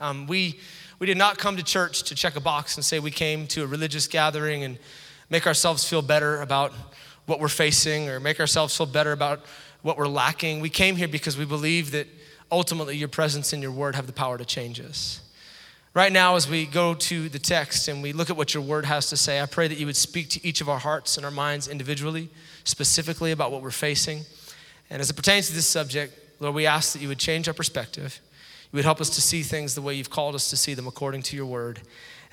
Um, 0.00 0.28
we, 0.28 0.60
we 0.98 1.06
did 1.06 1.16
not 1.16 1.38
come 1.38 1.56
to 1.56 1.62
church 1.62 2.02
to 2.04 2.14
check 2.14 2.36
a 2.36 2.40
box 2.40 2.76
and 2.76 2.84
say 2.84 2.98
we 2.98 3.10
came 3.10 3.46
to 3.48 3.62
a 3.62 3.66
religious 3.66 4.08
gathering 4.08 4.64
and 4.64 4.78
make 5.30 5.46
ourselves 5.46 5.84
feel 5.84 6.02
better 6.02 6.40
about 6.40 6.72
what 7.26 7.40
we're 7.40 7.48
facing 7.48 8.08
or 8.08 8.18
make 8.18 8.40
ourselves 8.40 8.76
feel 8.76 8.86
better 8.86 9.12
about 9.12 9.40
what 9.82 9.96
we're 9.96 10.08
lacking. 10.08 10.60
We 10.60 10.70
came 10.70 10.96
here 10.96 11.08
because 11.08 11.36
we 11.36 11.44
believe 11.44 11.92
that 11.92 12.06
ultimately 12.50 12.96
your 12.96 13.08
presence 13.08 13.52
and 13.52 13.62
your 13.62 13.72
word 13.72 13.94
have 13.94 14.06
the 14.06 14.12
power 14.12 14.38
to 14.38 14.44
change 14.44 14.80
us. 14.80 15.20
Right 15.94 16.12
now, 16.12 16.36
as 16.36 16.48
we 16.48 16.66
go 16.66 16.94
to 16.94 17.28
the 17.28 17.38
text 17.38 17.88
and 17.88 18.02
we 18.02 18.12
look 18.12 18.30
at 18.30 18.36
what 18.36 18.54
your 18.54 18.62
word 18.62 18.84
has 18.84 19.08
to 19.10 19.16
say, 19.16 19.40
I 19.40 19.46
pray 19.46 19.68
that 19.68 19.78
you 19.78 19.86
would 19.86 19.96
speak 19.96 20.28
to 20.30 20.46
each 20.46 20.60
of 20.60 20.68
our 20.68 20.78
hearts 20.78 21.16
and 21.16 21.24
our 21.24 21.32
minds 21.32 21.66
individually, 21.68 22.28
specifically 22.64 23.32
about 23.32 23.52
what 23.52 23.62
we're 23.62 23.70
facing. 23.70 24.22
And 24.90 25.00
as 25.00 25.10
it 25.10 25.14
pertains 25.14 25.48
to 25.48 25.54
this 25.54 25.66
subject, 25.66 26.14
Lord, 26.40 26.54
we 26.54 26.66
ask 26.66 26.92
that 26.92 27.02
you 27.02 27.08
would 27.08 27.18
change 27.18 27.48
our 27.48 27.54
perspective. 27.54 28.20
You 28.70 28.76
would 28.76 28.84
help 28.84 29.00
us 29.00 29.10
to 29.10 29.22
see 29.22 29.42
things 29.42 29.74
the 29.74 29.82
way 29.82 29.94
you've 29.94 30.10
called 30.10 30.34
us 30.34 30.50
to 30.50 30.56
see 30.56 30.74
them 30.74 30.86
according 30.86 31.22
to 31.22 31.36
your 31.36 31.46
word, 31.46 31.80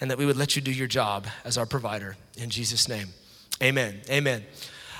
and 0.01 0.11
that 0.11 0.17
we 0.17 0.25
would 0.25 0.35
let 0.35 0.55
you 0.55 0.61
do 0.61 0.71
your 0.71 0.87
job 0.87 1.27
as 1.45 1.57
our 1.57 1.65
provider. 1.65 2.17
In 2.37 2.49
Jesus' 2.49 2.89
name, 2.89 3.07
amen. 3.61 4.01
Amen. 4.09 4.43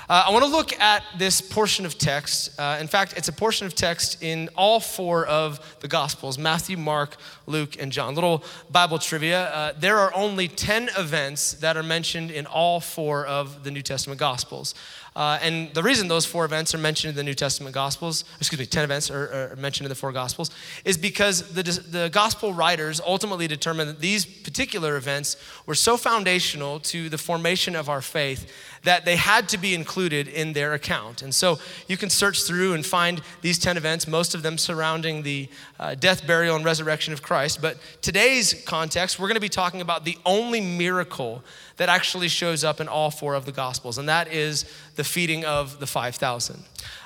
Uh, 0.08 0.24
I 0.28 0.30
want 0.30 0.44
to 0.44 0.50
look 0.50 0.78
at 0.80 1.02
this 1.18 1.40
portion 1.40 1.84
of 1.84 1.98
text. 1.98 2.58
Uh, 2.60 2.78
in 2.80 2.86
fact, 2.86 3.14
it's 3.16 3.26
a 3.26 3.32
portion 3.32 3.66
of 3.66 3.74
text 3.74 4.22
in 4.22 4.48
all 4.54 4.78
four 4.78 5.26
of 5.26 5.78
the 5.80 5.88
Gospels 5.88 6.38
Matthew, 6.38 6.76
Mark, 6.76 7.16
Luke, 7.46 7.76
and 7.82 7.90
John. 7.90 8.14
Little 8.14 8.44
Bible 8.70 9.00
trivia 9.00 9.46
uh, 9.46 9.72
there 9.76 9.98
are 9.98 10.14
only 10.14 10.46
10 10.46 10.90
events 10.96 11.54
that 11.54 11.76
are 11.76 11.82
mentioned 11.82 12.30
in 12.30 12.46
all 12.46 12.78
four 12.78 13.26
of 13.26 13.64
the 13.64 13.72
New 13.72 13.82
Testament 13.82 14.20
Gospels. 14.20 14.76
Uh, 15.16 15.38
and 15.40 15.72
the 15.72 15.82
reason 15.82 16.08
those 16.08 16.26
four 16.26 16.44
events 16.44 16.74
are 16.74 16.78
mentioned 16.78 17.08
in 17.08 17.16
the 17.16 17.22
New 17.22 17.32
Testament 17.32 17.74
Gospels, 17.74 18.24
excuse 18.36 18.58
me, 18.58 18.66
10 18.66 18.84
events 18.84 19.10
are, 19.10 19.52
are 19.52 19.56
mentioned 19.56 19.86
in 19.86 19.88
the 19.88 19.94
four 19.94 20.12
Gospels, 20.12 20.50
is 20.84 20.98
because 20.98 21.54
the, 21.54 21.62
the 21.62 22.10
Gospel 22.10 22.52
writers 22.52 23.00
ultimately 23.00 23.48
determined 23.48 23.88
that 23.88 24.00
these 24.00 24.26
particular 24.26 24.94
events 24.96 25.38
were 25.64 25.74
so 25.74 25.96
foundational 25.96 26.78
to 26.80 27.08
the 27.08 27.16
formation 27.16 27.74
of 27.74 27.88
our 27.88 28.02
faith 28.02 28.52
that 28.86 29.04
they 29.04 29.16
had 29.16 29.48
to 29.48 29.58
be 29.58 29.74
included 29.74 30.28
in 30.28 30.52
their 30.52 30.72
account. 30.72 31.20
And 31.20 31.34
so 31.34 31.58
you 31.88 31.96
can 31.96 32.08
search 32.08 32.44
through 32.44 32.74
and 32.74 32.86
find 32.86 33.20
these 33.42 33.58
10 33.58 33.76
events, 33.76 34.06
most 34.06 34.32
of 34.32 34.44
them 34.44 34.56
surrounding 34.56 35.22
the 35.22 35.48
uh, 35.80 35.96
death, 35.96 36.24
burial, 36.24 36.54
and 36.54 36.64
resurrection 36.64 37.12
of 37.12 37.20
Christ. 37.20 37.60
But 37.60 37.78
today's 38.00 38.62
context, 38.64 39.18
we're 39.18 39.26
going 39.26 39.34
to 39.34 39.40
be 39.40 39.48
talking 39.48 39.80
about 39.80 40.04
the 40.04 40.16
only 40.24 40.60
miracle 40.60 41.42
that 41.78 41.88
actually 41.88 42.28
shows 42.28 42.62
up 42.62 42.80
in 42.80 42.86
all 42.86 43.10
four 43.10 43.34
of 43.34 43.44
the 43.44 43.50
Gospels, 43.50 43.98
and 43.98 44.08
that 44.08 44.32
is 44.32 44.64
the 44.94 45.04
feeding 45.04 45.44
of 45.44 45.80
the 45.80 45.86
5,000. 45.86 46.62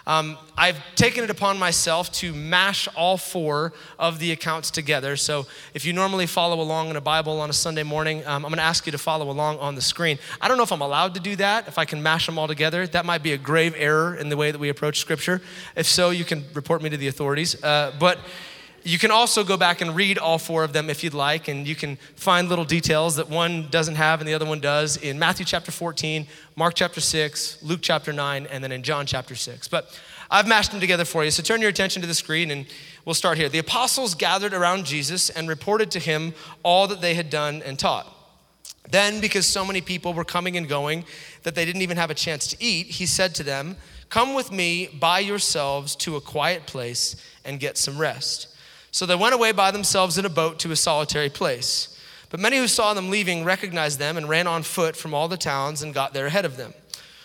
Um, 0.06 0.38
I've 0.56 0.78
taken 0.96 1.22
it 1.24 1.30
upon 1.30 1.58
myself 1.58 2.10
to 2.14 2.32
mash 2.32 2.88
all 2.96 3.16
four 3.16 3.72
of 3.98 4.18
the 4.18 4.32
accounts 4.32 4.70
together. 4.70 5.16
So 5.16 5.46
if 5.74 5.84
you 5.84 5.92
normally 5.92 6.26
follow 6.26 6.60
along 6.60 6.90
in 6.90 6.96
a 6.96 7.00
Bible 7.00 7.40
on 7.40 7.50
a 7.50 7.52
Sunday 7.52 7.82
morning, 7.82 8.26
um, 8.26 8.44
I'm 8.44 8.50
going 8.50 8.56
to 8.56 8.62
ask 8.62 8.86
you 8.86 8.92
to 8.92 8.98
follow 8.98 9.30
along 9.30 9.58
on 9.58 9.74
the 9.74 9.82
screen. 9.82 10.18
I 10.40 10.48
don't 10.48 10.56
know 10.56 10.62
if 10.62 10.72
I'm 10.72 10.80
allowed 10.80 11.14
to 11.14 11.20
do 11.20 11.36
that, 11.36 11.68
if 11.68 11.78
I 11.78 11.84
can 11.84 12.02
mash 12.02 12.26
them 12.26 12.38
all 12.38 12.48
together. 12.48 12.86
That 12.86 13.06
might 13.06 13.22
be 13.22 13.32
a 13.32 13.38
grave 13.38 13.74
error 13.76 14.16
in 14.16 14.30
the 14.30 14.36
way 14.36 14.50
that 14.50 14.58
we 14.58 14.68
approach 14.68 14.98
Scripture. 14.98 15.40
If 15.76 15.86
so, 15.86 16.10
you 16.10 16.24
can 16.24 16.44
report 16.54 16.82
me 16.82 16.90
to 16.90 16.96
the 16.96 17.08
authorities. 17.08 17.62
Uh, 17.62 17.92
but 17.98 18.18
you 18.82 18.98
can 18.98 19.10
also 19.10 19.44
go 19.44 19.56
back 19.56 19.80
and 19.80 19.94
read 19.94 20.18
all 20.18 20.38
four 20.38 20.64
of 20.64 20.72
them 20.72 20.88
if 20.88 21.04
you'd 21.04 21.14
like, 21.14 21.48
and 21.48 21.66
you 21.66 21.74
can 21.74 21.96
find 22.16 22.48
little 22.48 22.64
details 22.64 23.16
that 23.16 23.28
one 23.28 23.68
doesn't 23.70 23.96
have 23.96 24.20
and 24.20 24.28
the 24.28 24.34
other 24.34 24.46
one 24.46 24.60
does 24.60 24.96
in 24.96 25.18
Matthew 25.18 25.44
chapter 25.44 25.70
14, 25.70 26.26
Mark 26.56 26.74
chapter 26.74 27.00
6, 27.00 27.62
Luke 27.62 27.80
chapter 27.82 28.12
9, 28.12 28.46
and 28.46 28.64
then 28.64 28.72
in 28.72 28.82
John 28.82 29.06
chapter 29.06 29.34
6. 29.34 29.68
But 29.68 29.98
I've 30.30 30.46
mashed 30.46 30.70
them 30.70 30.80
together 30.80 31.04
for 31.04 31.24
you, 31.24 31.30
so 31.30 31.42
turn 31.42 31.60
your 31.60 31.70
attention 31.70 32.00
to 32.02 32.08
the 32.08 32.14
screen 32.14 32.50
and 32.50 32.66
we'll 33.04 33.14
start 33.14 33.36
here. 33.36 33.48
The 33.48 33.58
apostles 33.58 34.14
gathered 34.14 34.54
around 34.54 34.86
Jesus 34.86 35.28
and 35.28 35.48
reported 35.48 35.90
to 35.92 35.98
him 35.98 36.34
all 36.62 36.86
that 36.88 37.00
they 37.00 37.14
had 37.14 37.30
done 37.30 37.62
and 37.62 37.78
taught. 37.78 38.16
Then, 38.90 39.20
because 39.20 39.46
so 39.46 39.64
many 39.64 39.80
people 39.80 40.14
were 40.14 40.24
coming 40.24 40.56
and 40.56 40.68
going 40.68 41.04
that 41.42 41.54
they 41.54 41.64
didn't 41.64 41.82
even 41.82 41.96
have 41.96 42.10
a 42.10 42.14
chance 42.14 42.46
to 42.48 42.56
eat, 42.60 42.86
he 42.86 43.06
said 43.06 43.34
to 43.36 43.42
them, 43.42 43.76
Come 44.08 44.34
with 44.34 44.50
me 44.50 44.88
by 44.98 45.20
yourselves 45.20 45.94
to 45.96 46.16
a 46.16 46.20
quiet 46.20 46.66
place 46.66 47.14
and 47.44 47.60
get 47.60 47.78
some 47.78 47.98
rest. 47.98 48.48
So 48.90 49.06
they 49.06 49.14
went 49.14 49.34
away 49.34 49.52
by 49.52 49.70
themselves 49.70 50.18
in 50.18 50.24
a 50.24 50.30
boat 50.30 50.58
to 50.60 50.72
a 50.72 50.76
solitary 50.76 51.30
place. 51.30 51.96
But 52.28 52.40
many 52.40 52.58
who 52.58 52.68
saw 52.68 52.94
them 52.94 53.10
leaving 53.10 53.44
recognized 53.44 53.98
them 53.98 54.16
and 54.16 54.28
ran 54.28 54.46
on 54.46 54.62
foot 54.62 54.96
from 54.96 55.14
all 55.14 55.28
the 55.28 55.36
towns 55.36 55.82
and 55.82 55.94
got 55.94 56.14
there 56.14 56.26
ahead 56.26 56.44
of 56.44 56.56
them. 56.56 56.72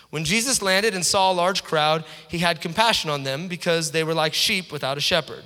When 0.09 0.25
Jesus 0.25 0.61
landed 0.61 0.93
and 0.93 1.05
saw 1.05 1.31
a 1.31 1.33
large 1.33 1.63
crowd, 1.63 2.05
he 2.29 2.39
had 2.39 2.61
compassion 2.61 3.09
on 3.09 3.23
them 3.23 3.47
because 3.47 3.91
they 3.91 4.03
were 4.03 4.13
like 4.13 4.33
sheep 4.33 4.71
without 4.71 4.97
a 4.97 5.01
shepherd. 5.01 5.43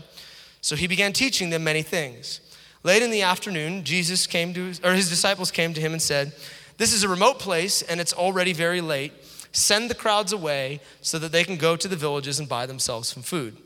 So 0.61 0.75
he 0.75 0.87
began 0.87 1.13
teaching 1.13 1.49
them 1.49 1.63
many 1.63 1.81
things. 1.81 2.41
Late 2.83 3.01
in 3.01 3.11
the 3.11 3.21
afternoon, 3.21 3.83
Jesus 3.83 4.27
came 4.27 4.53
to 4.53 4.73
or 4.83 4.93
his 4.93 5.09
disciples 5.09 5.51
came 5.51 5.73
to 5.73 5.81
him 5.81 5.91
and 5.91 6.01
said, 6.01 6.33
"This 6.77 6.93
is 6.93 7.03
a 7.03 7.09
remote 7.09 7.39
place 7.39 7.81
and 7.81 7.99
it's 7.99 8.13
already 8.13 8.53
very 8.53 8.79
late. 8.79 9.13
Send 9.51 9.89
the 9.89 9.95
crowds 9.95 10.31
away 10.31 10.79
so 11.01 11.19
that 11.19 11.31
they 11.31 11.43
can 11.43 11.57
go 11.57 11.75
to 11.75 11.87
the 11.87 11.95
villages 11.95 12.39
and 12.39 12.47
buy 12.47 12.65
themselves 12.65 13.09
some 13.09 13.23
food." 13.23 13.57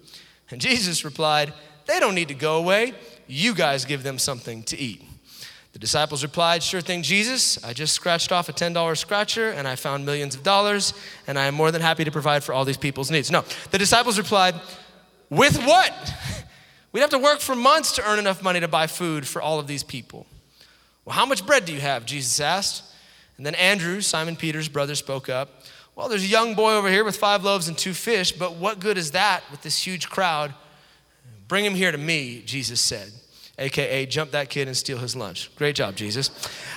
And 0.49 0.61
Jesus 0.69 1.03
replied, 1.03 1.53
they 1.85 1.99
don't 1.99 2.15
need 2.15 2.27
to 2.29 2.33
go 2.33 2.57
away. 2.57 2.93
You 3.27 3.53
guys 3.53 3.85
give 3.85 4.03
them 4.03 4.19
something 4.19 4.63
to 4.63 4.77
eat. 4.77 5.03
The 5.73 5.79
disciples 5.79 6.21
replied, 6.21 6.61
Sure 6.61 6.81
thing, 6.81 7.01
Jesus. 7.01 7.63
I 7.63 7.73
just 7.73 7.93
scratched 7.93 8.31
off 8.31 8.47
a 8.47 8.53
$10 8.53 8.97
scratcher 8.97 9.49
and 9.49 9.67
I 9.67 9.75
found 9.75 10.05
millions 10.05 10.35
of 10.35 10.43
dollars, 10.43 10.93
and 11.27 11.37
I 11.37 11.45
am 11.45 11.55
more 11.55 11.71
than 11.71 11.81
happy 11.81 12.03
to 12.03 12.11
provide 12.11 12.43
for 12.43 12.53
all 12.53 12.63
these 12.63 12.77
people's 12.77 13.09
needs. 13.09 13.31
No, 13.31 13.43
the 13.71 13.79
disciples 13.79 14.17
replied, 14.17 14.55
With 15.29 15.57
what? 15.65 15.93
We'd 16.91 17.01
have 17.01 17.09
to 17.09 17.17
work 17.17 17.39
for 17.39 17.55
months 17.55 17.93
to 17.93 18.07
earn 18.07 18.19
enough 18.19 18.43
money 18.43 18.59
to 18.59 18.67
buy 18.67 18.85
food 18.85 19.27
for 19.27 19.41
all 19.41 19.59
of 19.59 19.65
these 19.65 19.81
people. 19.81 20.27
Well, 21.05 21.15
how 21.15 21.25
much 21.25 21.43
bread 21.43 21.65
do 21.65 21.73
you 21.73 21.81
have? 21.81 22.05
Jesus 22.05 22.39
asked. 22.39 22.83
And 23.37 23.45
then 23.45 23.55
Andrew, 23.55 23.99
Simon 24.01 24.35
Peter's 24.35 24.69
brother, 24.69 24.93
spoke 24.93 25.27
up. 25.27 25.63
Well, 25.95 26.07
there's 26.07 26.23
a 26.23 26.27
young 26.27 26.53
boy 26.53 26.73
over 26.73 26.89
here 26.89 27.03
with 27.03 27.17
five 27.17 27.43
loaves 27.43 27.67
and 27.67 27.75
two 27.75 27.93
fish, 27.93 28.31
but 28.31 28.55
what 28.55 28.79
good 28.79 28.97
is 28.97 29.11
that 29.11 29.43
with 29.49 29.63
this 29.63 29.85
huge 29.85 30.07
crowd? 30.07 30.53
Bring 31.53 31.65
him 31.65 31.75
here 31.75 31.91
to 31.91 31.99
me, 31.99 32.41
Jesus 32.43 32.81
said. 32.81 33.11
AKA, 33.59 34.07
jump 34.07 34.31
that 34.31 34.49
kid 34.49 34.67
and 34.67 34.75
steal 34.75 34.97
his 34.97 35.15
lunch. 35.15 35.55
Great 35.55 35.75
job, 35.75 35.95
Jesus. 35.95 36.31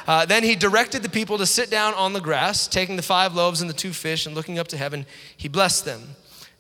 Uh, 0.06 0.26
then 0.26 0.42
he 0.42 0.54
directed 0.54 1.02
the 1.02 1.08
people 1.08 1.38
to 1.38 1.46
sit 1.46 1.70
down 1.70 1.94
on 1.94 2.12
the 2.12 2.20
grass, 2.20 2.68
taking 2.68 2.96
the 2.96 3.02
five 3.02 3.34
loaves 3.34 3.62
and 3.62 3.70
the 3.70 3.74
two 3.74 3.94
fish, 3.94 4.26
and 4.26 4.34
looking 4.34 4.58
up 4.58 4.68
to 4.68 4.76
heaven, 4.76 5.06
he 5.34 5.48
blessed 5.48 5.86
them. 5.86 6.02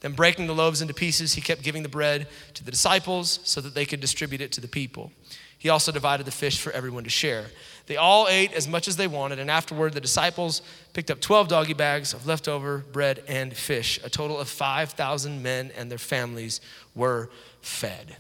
Then, 0.00 0.12
breaking 0.12 0.46
the 0.46 0.54
loaves 0.54 0.80
into 0.80 0.94
pieces, 0.94 1.34
he 1.34 1.42
kept 1.42 1.62
giving 1.62 1.82
the 1.82 1.90
bread 1.90 2.26
to 2.54 2.64
the 2.64 2.70
disciples 2.70 3.38
so 3.44 3.60
that 3.60 3.74
they 3.74 3.84
could 3.84 4.00
distribute 4.00 4.40
it 4.40 4.50
to 4.52 4.62
the 4.62 4.68
people. 4.68 5.12
He 5.58 5.68
also 5.68 5.92
divided 5.92 6.24
the 6.24 6.32
fish 6.32 6.58
for 6.58 6.72
everyone 6.72 7.04
to 7.04 7.10
share. 7.10 7.46
They 7.86 7.96
all 7.96 8.28
ate 8.28 8.52
as 8.52 8.66
much 8.66 8.88
as 8.88 8.96
they 8.96 9.06
wanted, 9.06 9.38
and 9.38 9.50
afterward, 9.50 9.92
the 9.92 10.00
disciples 10.00 10.62
picked 10.92 11.10
up 11.10 11.20
12 11.20 11.48
doggy 11.48 11.74
bags 11.74 12.14
of 12.14 12.26
leftover 12.26 12.78
bread 12.78 13.22
and 13.28 13.54
fish. 13.54 14.00
A 14.02 14.08
total 14.08 14.38
of 14.38 14.48
5,000 14.48 15.42
men 15.42 15.70
and 15.76 15.90
their 15.90 15.98
families 15.98 16.60
were 16.94 17.30
fed. 17.66 18.16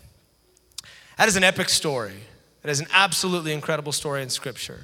That 1.16 1.28
is 1.28 1.36
an 1.36 1.44
epic 1.44 1.68
story. 1.68 2.20
It 2.62 2.70
is 2.70 2.80
an 2.80 2.88
absolutely 2.92 3.52
incredible 3.52 3.92
story 3.92 4.22
in 4.22 4.28
Scripture. 4.28 4.80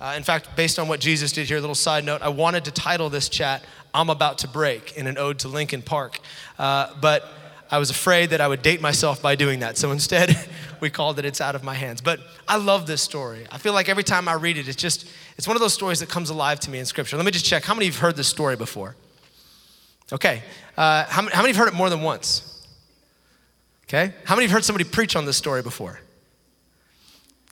Uh, 0.00 0.14
in 0.16 0.22
fact, 0.22 0.56
based 0.56 0.78
on 0.78 0.88
what 0.88 1.00
Jesus 1.00 1.32
did 1.32 1.46
here, 1.46 1.58
a 1.58 1.60
little 1.60 1.74
side 1.74 2.04
note, 2.04 2.22
I 2.22 2.28
wanted 2.28 2.64
to 2.66 2.70
title 2.70 3.10
this 3.10 3.28
chat, 3.28 3.64
I'm 3.92 4.10
About 4.10 4.38
to 4.38 4.48
Break, 4.48 4.96
in 4.96 5.06
an 5.06 5.18
ode 5.18 5.40
to 5.40 5.48
Linkin 5.48 5.82
Park. 5.82 6.20
Uh, 6.58 6.94
but 7.00 7.28
I 7.70 7.78
was 7.78 7.90
afraid 7.90 8.30
that 8.30 8.40
I 8.40 8.48
would 8.48 8.62
date 8.62 8.80
myself 8.80 9.20
by 9.20 9.34
doing 9.34 9.60
that. 9.60 9.76
So 9.76 9.90
instead, 9.92 10.36
we 10.80 10.90
called 10.90 11.18
it 11.18 11.24
It's 11.24 11.40
Out 11.40 11.54
of 11.54 11.64
My 11.64 11.74
Hands. 11.74 12.00
But 12.00 12.20
I 12.46 12.56
love 12.56 12.86
this 12.86 13.02
story. 13.02 13.46
I 13.50 13.58
feel 13.58 13.72
like 13.72 13.88
every 13.88 14.04
time 14.04 14.28
I 14.28 14.34
read 14.34 14.56
it, 14.56 14.68
it's 14.68 14.76
just, 14.76 15.10
it's 15.36 15.48
one 15.48 15.56
of 15.56 15.60
those 15.60 15.74
stories 15.74 16.00
that 16.00 16.08
comes 16.08 16.30
alive 16.30 16.60
to 16.60 16.70
me 16.70 16.78
in 16.78 16.86
Scripture. 16.86 17.16
Let 17.16 17.26
me 17.26 17.32
just 17.32 17.44
check. 17.44 17.64
How 17.64 17.74
many 17.74 17.86
of 17.86 17.94
you 17.94 17.96
have 17.96 18.00
heard 18.00 18.16
this 18.16 18.28
story 18.28 18.56
before? 18.56 18.94
Okay. 20.12 20.42
Uh, 20.76 21.04
how, 21.04 21.22
how 21.28 21.42
many 21.42 21.48
have 21.48 21.56
heard 21.56 21.68
it 21.68 21.74
more 21.74 21.90
than 21.90 22.02
once? 22.02 22.53
Okay. 23.84 24.12
How 24.24 24.34
many 24.34 24.46
have 24.46 24.52
heard 24.52 24.64
somebody 24.64 24.84
preach 24.84 25.16
on 25.16 25.24
this 25.24 25.36
story 25.36 25.62
before? 25.62 26.00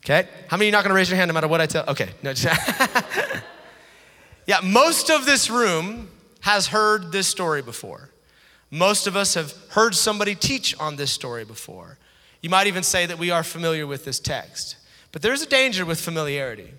Okay. 0.03 0.27
How 0.47 0.57
many 0.57 0.69
are 0.69 0.73
not 0.73 0.83
going 0.83 0.89
to 0.89 0.95
raise 0.95 1.09
your 1.09 1.17
hand 1.17 1.29
no 1.29 1.33
matter 1.33 1.47
what 1.47 1.61
I 1.61 1.65
tell? 1.65 1.85
Okay. 1.87 2.09
No, 2.21 2.31
yeah, 4.47 4.59
most 4.63 5.09
of 5.09 5.25
this 5.25 5.49
room 5.49 6.09
has 6.41 6.67
heard 6.67 7.11
this 7.11 7.27
story 7.27 7.61
before. 7.61 8.09
Most 8.69 9.07
of 9.07 9.15
us 9.15 9.35
have 9.35 9.53
heard 9.69 9.95
somebody 9.95 10.35
teach 10.35 10.77
on 10.79 10.95
this 10.95 11.11
story 11.11 11.45
before. 11.45 11.97
You 12.41 12.49
might 12.49 12.67
even 12.67 12.83
say 12.83 13.05
that 13.05 13.17
we 13.17 13.31
are 13.31 13.43
familiar 13.43 13.87
with 13.87 14.03
this 14.03 14.19
text. 14.19 14.75
But 15.13 15.21
there's 15.21 15.41
a 15.41 15.47
danger 15.47 15.85
with 15.85 16.01
familiarity. 16.01 16.73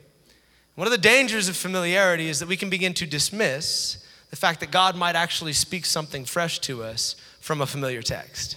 One 0.75 0.87
of 0.87 0.91
the 0.91 0.99
dangers 0.99 1.49
of 1.49 1.57
familiarity 1.57 2.29
is 2.29 2.41
that 2.41 2.49
we 2.49 2.57
can 2.57 2.69
begin 2.69 2.93
to 2.95 3.07
dismiss 3.07 4.05
the 4.29 4.37
fact 4.37 4.61
that 4.61 4.73
God 4.73 4.97
might 4.97 5.15
actually 5.15 5.53
speak 5.53 5.87
something 5.87 6.25
fresh 6.25 6.59
to 6.61 6.83
us 6.83 7.15
from 7.41 7.61
a 7.61 7.67
familiar 7.67 8.03
text. 8.03 8.57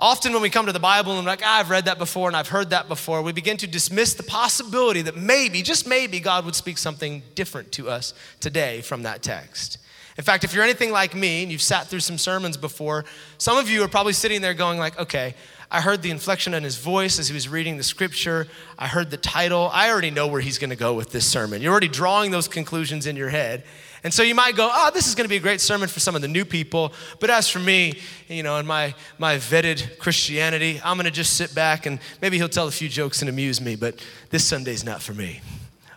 Often, 0.00 0.32
when 0.32 0.42
we 0.42 0.50
come 0.50 0.66
to 0.66 0.72
the 0.72 0.78
Bible 0.78 1.16
and 1.16 1.24
we're 1.24 1.32
like, 1.32 1.42
ah, 1.44 1.58
I've 1.58 1.70
read 1.70 1.86
that 1.86 1.98
before 1.98 2.28
and 2.28 2.36
I've 2.36 2.48
heard 2.48 2.70
that 2.70 2.86
before, 2.86 3.20
we 3.20 3.32
begin 3.32 3.56
to 3.56 3.66
dismiss 3.66 4.14
the 4.14 4.22
possibility 4.22 5.02
that 5.02 5.16
maybe, 5.16 5.60
just 5.60 5.88
maybe, 5.88 6.20
God 6.20 6.44
would 6.44 6.54
speak 6.54 6.78
something 6.78 7.22
different 7.34 7.72
to 7.72 7.88
us 7.88 8.14
today 8.38 8.80
from 8.80 9.02
that 9.02 9.22
text. 9.24 9.78
In 10.16 10.22
fact, 10.22 10.44
if 10.44 10.54
you're 10.54 10.62
anything 10.62 10.92
like 10.92 11.16
me 11.16 11.42
and 11.42 11.50
you've 11.50 11.62
sat 11.62 11.88
through 11.88 12.00
some 12.00 12.16
sermons 12.16 12.56
before, 12.56 13.04
some 13.38 13.56
of 13.56 13.68
you 13.68 13.82
are 13.82 13.88
probably 13.88 14.12
sitting 14.12 14.40
there 14.40 14.54
going 14.54 14.78
like, 14.78 14.96
okay, 15.00 15.34
I 15.70 15.80
heard 15.80 16.02
the 16.02 16.10
inflection 16.10 16.54
in 16.54 16.62
his 16.62 16.76
voice 16.76 17.18
as 17.18 17.28
he 17.28 17.34
was 17.34 17.48
reading 17.48 17.76
the 17.76 17.82
scripture. 17.82 18.46
I 18.78 18.86
heard 18.86 19.10
the 19.10 19.16
title. 19.16 19.68
I 19.72 19.90
already 19.90 20.10
know 20.10 20.28
where 20.28 20.40
he's 20.40 20.58
going 20.58 20.70
to 20.70 20.76
go 20.76 20.94
with 20.94 21.10
this 21.10 21.26
sermon. 21.26 21.60
You're 21.60 21.72
already 21.72 21.88
drawing 21.88 22.30
those 22.30 22.46
conclusions 22.46 23.06
in 23.06 23.16
your 23.16 23.28
head. 23.30 23.64
And 24.04 24.14
so 24.14 24.22
you 24.22 24.34
might 24.34 24.54
go, 24.54 24.70
oh, 24.72 24.90
this 24.94 25.08
is 25.08 25.14
going 25.14 25.24
to 25.24 25.28
be 25.28 25.36
a 25.36 25.40
great 25.40 25.60
sermon 25.60 25.88
for 25.88 26.00
some 26.00 26.14
of 26.14 26.22
the 26.22 26.28
new 26.28 26.44
people. 26.44 26.92
But 27.20 27.30
as 27.30 27.48
for 27.48 27.58
me, 27.58 27.98
you 28.28 28.42
know, 28.42 28.56
in 28.58 28.66
my, 28.66 28.94
my 29.18 29.36
vetted 29.36 29.98
Christianity, 29.98 30.80
I'm 30.84 30.96
going 30.96 31.06
to 31.06 31.10
just 31.10 31.36
sit 31.36 31.54
back 31.54 31.86
and 31.86 31.98
maybe 32.22 32.36
he'll 32.36 32.48
tell 32.48 32.68
a 32.68 32.72
few 32.72 32.88
jokes 32.88 33.22
and 33.22 33.28
amuse 33.28 33.60
me, 33.60 33.74
but 33.76 34.04
this 34.30 34.44
Sunday's 34.44 34.84
not 34.84 35.02
for 35.02 35.14
me. 35.14 35.40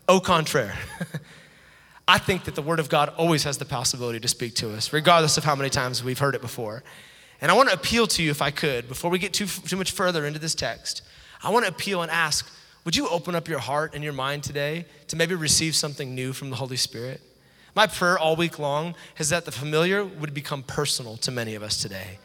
Au 0.08 0.20
contraire. 0.20 0.76
I 2.08 2.18
think 2.18 2.46
that 2.46 2.56
the 2.56 2.62
Word 2.62 2.80
of 2.80 2.90
God 2.90 3.10
always 3.18 3.44
has 3.44 3.58
the 3.58 3.66
possibility 3.66 4.20
to 4.20 4.28
speak 4.28 4.56
to 4.56 4.74
us, 4.74 4.92
regardless 4.92 5.38
of 5.38 5.44
how 5.44 5.56
many 5.56 5.70
times 5.70 6.04
we've 6.04 6.20
heard 6.20 6.36
it 6.36 6.42
before. 6.42 6.84
And 7.40 7.50
I 7.50 7.56
want 7.56 7.70
to 7.70 7.76
appeal 7.76 8.08
to 8.08 8.24
you, 8.24 8.32
if 8.32 8.42
I 8.42 8.52
could, 8.52 8.88
before 8.88 9.10
we 9.10 9.20
get 9.20 9.34
too, 9.34 9.46
too 9.46 9.78
much 9.78 9.92
further 9.92 10.26
into 10.26 10.40
this 10.40 10.56
text, 10.56 11.04
I 11.44 11.52
want 11.52 11.66
to 11.66 11.72
appeal 11.72 12.02
and 12.02 12.12
ask 12.12 12.52
would 12.84 12.96
you 12.96 13.08
open 13.10 13.36
up 13.36 13.48
your 13.48 13.60
heart 13.60 13.94
and 13.94 14.04
your 14.04 14.14
mind 14.14 14.44
today 14.44 14.86
to 15.08 15.16
maybe 15.16 15.36
receive 15.36 15.76
something 15.76 16.16
new 16.16 16.34
from 16.34 16.50
the 16.50 16.56
Holy 16.56 16.78
Spirit? 16.78 17.22
My 17.74 17.88
prayer 17.88 18.20
all 18.20 18.36
week 18.36 18.60
long 18.60 18.96
is 19.18 19.30
that 19.30 19.46
the 19.46 19.52
familiar 19.52 20.04
would 20.04 20.34
become 20.34 20.64
personal 20.64 21.18
to 21.18 21.32
many 21.32 21.56
of 21.56 21.64
us 21.64 21.78
today. 21.78 22.20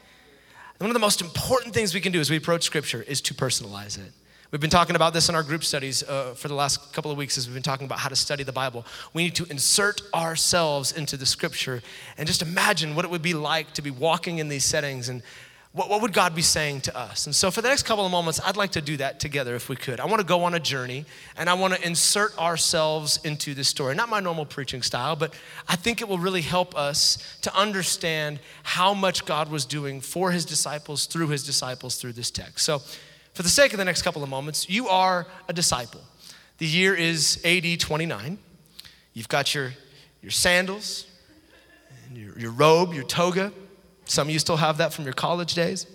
And 0.78 0.80
one 0.80 0.90
of 0.90 0.94
the 0.94 1.00
most 1.00 1.20
important 1.20 1.72
things 1.72 1.94
we 1.94 2.00
can 2.00 2.12
do 2.12 2.20
as 2.20 2.30
we 2.30 2.36
approach 2.36 2.64
Scripture 2.64 3.02
is 3.02 3.20
to 3.22 3.34
personalize 3.34 3.96
it. 3.98 4.12
We've 4.50 4.60
been 4.60 4.70
talking 4.70 4.96
about 4.96 5.12
this 5.12 5.28
in 5.28 5.34
our 5.34 5.42
group 5.42 5.64
studies 5.64 6.02
uh, 6.02 6.34
for 6.34 6.48
the 6.48 6.54
last 6.54 6.92
couple 6.92 7.10
of 7.10 7.16
weeks 7.16 7.36
as 7.36 7.46
we've 7.46 7.54
been 7.54 7.62
talking 7.62 7.84
about 7.84 7.98
how 7.98 8.08
to 8.08 8.16
study 8.16 8.44
the 8.44 8.52
Bible. 8.52 8.86
We 9.12 9.24
need 9.24 9.34
to 9.36 9.46
insert 9.50 10.02
ourselves 10.14 10.92
into 10.92 11.16
the 11.16 11.26
scripture 11.26 11.82
and 12.16 12.26
just 12.26 12.42
imagine 12.42 12.94
what 12.94 13.04
it 13.04 13.10
would 13.10 13.22
be 13.22 13.34
like 13.34 13.72
to 13.74 13.82
be 13.82 13.90
walking 13.90 14.38
in 14.38 14.48
these 14.48 14.64
settings 14.64 15.08
and 15.08 15.22
what, 15.76 15.90
what 15.90 16.00
would 16.00 16.14
God 16.14 16.34
be 16.34 16.40
saying 16.40 16.80
to 16.82 16.96
us? 16.96 17.26
And 17.26 17.34
so, 17.34 17.50
for 17.50 17.60
the 17.60 17.68
next 17.68 17.82
couple 17.82 18.06
of 18.06 18.10
moments, 18.10 18.40
I'd 18.42 18.56
like 18.56 18.72
to 18.72 18.80
do 18.80 18.96
that 18.96 19.20
together 19.20 19.54
if 19.54 19.68
we 19.68 19.76
could. 19.76 20.00
I 20.00 20.06
want 20.06 20.20
to 20.20 20.26
go 20.26 20.44
on 20.44 20.54
a 20.54 20.58
journey 20.58 21.04
and 21.36 21.50
I 21.50 21.54
want 21.54 21.74
to 21.74 21.86
insert 21.86 22.36
ourselves 22.38 23.20
into 23.24 23.52
this 23.52 23.68
story. 23.68 23.94
Not 23.94 24.08
my 24.08 24.20
normal 24.20 24.46
preaching 24.46 24.80
style, 24.80 25.16
but 25.16 25.34
I 25.68 25.76
think 25.76 26.00
it 26.00 26.08
will 26.08 26.18
really 26.18 26.40
help 26.40 26.74
us 26.74 27.38
to 27.42 27.54
understand 27.54 28.40
how 28.62 28.94
much 28.94 29.26
God 29.26 29.50
was 29.50 29.66
doing 29.66 30.00
for 30.00 30.30
his 30.30 30.46
disciples, 30.46 31.04
through 31.04 31.28
his 31.28 31.44
disciples, 31.44 31.96
through 31.96 32.14
this 32.14 32.30
text. 32.30 32.64
So, 32.64 32.78
for 33.34 33.42
the 33.42 33.50
sake 33.50 33.74
of 33.74 33.78
the 33.78 33.84
next 33.84 34.00
couple 34.00 34.22
of 34.22 34.30
moments, 34.30 34.70
you 34.70 34.88
are 34.88 35.26
a 35.46 35.52
disciple. 35.52 36.00
The 36.56 36.66
year 36.66 36.94
is 36.94 37.38
AD 37.44 37.80
29. 37.80 38.38
You've 39.12 39.28
got 39.28 39.54
your, 39.54 39.74
your 40.22 40.30
sandals, 40.30 41.04
your, 42.14 42.38
your 42.38 42.52
robe, 42.52 42.94
your 42.94 43.04
toga. 43.04 43.52
Some 44.06 44.28
of 44.28 44.32
you 44.32 44.38
still 44.38 44.56
have 44.56 44.78
that 44.78 44.92
from 44.92 45.04
your 45.04 45.14
college 45.14 45.54
days. 45.54 45.86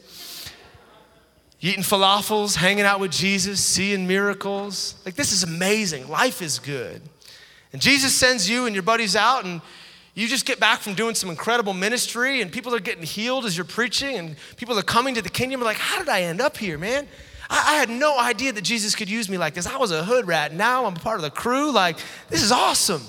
Eating 1.61 1.83
falafels, 1.83 2.55
hanging 2.55 2.85
out 2.85 2.99
with 2.99 3.11
Jesus, 3.11 3.63
seeing 3.63 4.07
miracles. 4.07 4.95
Like, 5.05 5.15
this 5.15 5.31
is 5.31 5.43
amazing. 5.43 6.09
Life 6.09 6.41
is 6.41 6.59
good. 6.59 7.01
And 7.71 7.81
Jesus 7.81 8.13
sends 8.15 8.49
you 8.49 8.65
and 8.65 8.75
your 8.75 8.83
buddies 8.83 9.15
out, 9.15 9.45
and 9.45 9.61
you 10.13 10.27
just 10.27 10.45
get 10.45 10.59
back 10.59 10.79
from 10.79 10.93
doing 10.93 11.15
some 11.15 11.29
incredible 11.29 11.73
ministry, 11.73 12.41
and 12.41 12.51
people 12.51 12.75
are 12.75 12.79
getting 12.79 13.03
healed 13.03 13.45
as 13.45 13.55
you're 13.55 13.63
preaching, 13.63 14.17
and 14.17 14.35
people 14.57 14.77
are 14.77 14.83
coming 14.83 15.15
to 15.15 15.21
the 15.21 15.29
kingdom. 15.29 15.61
You're 15.61 15.67
like, 15.67 15.77
how 15.77 15.99
did 15.99 16.09
I 16.09 16.23
end 16.23 16.41
up 16.41 16.57
here, 16.57 16.77
man? 16.77 17.07
I, 17.49 17.75
I 17.75 17.77
had 17.77 17.89
no 17.89 18.19
idea 18.19 18.51
that 18.51 18.63
Jesus 18.63 18.93
could 18.93 19.09
use 19.09 19.29
me 19.29 19.37
like 19.37 19.53
this. 19.53 19.67
I 19.67 19.77
was 19.77 19.91
a 19.91 20.03
hood 20.03 20.27
rat. 20.27 20.53
Now 20.53 20.85
I'm 20.85 20.95
part 20.95 21.17
of 21.17 21.21
the 21.21 21.29
crew. 21.29 21.71
Like, 21.71 21.97
this 22.27 22.41
is 22.43 22.51
awesome. 22.51 23.03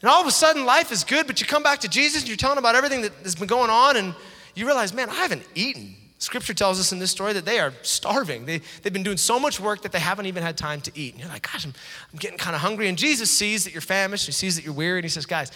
And 0.00 0.10
all 0.10 0.20
of 0.20 0.26
a 0.26 0.30
sudden, 0.30 0.64
life 0.64 0.92
is 0.92 1.04
good, 1.04 1.26
but 1.26 1.40
you 1.40 1.46
come 1.46 1.62
back 1.62 1.80
to 1.80 1.88
Jesus 1.88 2.22
and 2.22 2.28
you're 2.28 2.36
telling 2.36 2.58
about 2.58 2.74
everything 2.74 3.02
that 3.02 3.12
has 3.22 3.34
been 3.34 3.48
going 3.48 3.70
on, 3.70 3.96
and 3.96 4.14
you 4.54 4.66
realize, 4.66 4.92
man, 4.92 5.10
I 5.10 5.14
haven't 5.14 5.42
eaten. 5.54 5.94
Scripture 6.18 6.54
tells 6.54 6.80
us 6.80 6.92
in 6.92 6.98
this 6.98 7.10
story 7.10 7.32
that 7.32 7.44
they 7.44 7.60
are 7.60 7.72
starving. 7.82 8.44
They, 8.44 8.60
they've 8.82 8.92
been 8.92 9.04
doing 9.04 9.16
so 9.16 9.38
much 9.38 9.60
work 9.60 9.82
that 9.82 9.92
they 9.92 10.00
haven't 10.00 10.26
even 10.26 10.42
had 10.42 10.56
time 10.56 10.80
to 10.82 10.92
eat. 10.94 11.14
And 11.14 11.22
you're 11.22 11.30
like, 11.30 11.50
gosh, 11.50 11.64
I'm, 11.64 11.74
I'm 12.12 12.18
getting 12.18 12.38
kind 12.38 12.56
of 12.56 12.62
hungry. 12.62 12.88
And 12.88 12.98
Jesus 12.98 13.30
sees 13.30 13.64
that 13.64 13.72
you're 13.72 13.80
famished, 13.80 14.26
he 14.26 14.32
sees 14.32 14.56
that 14.56 14.64
you're 14.64 14.74
weary, 14.74 14.98
and 14.98 15.04
he 15.04 15.10
says, 15.10 15.26
guys, 15.26 15.52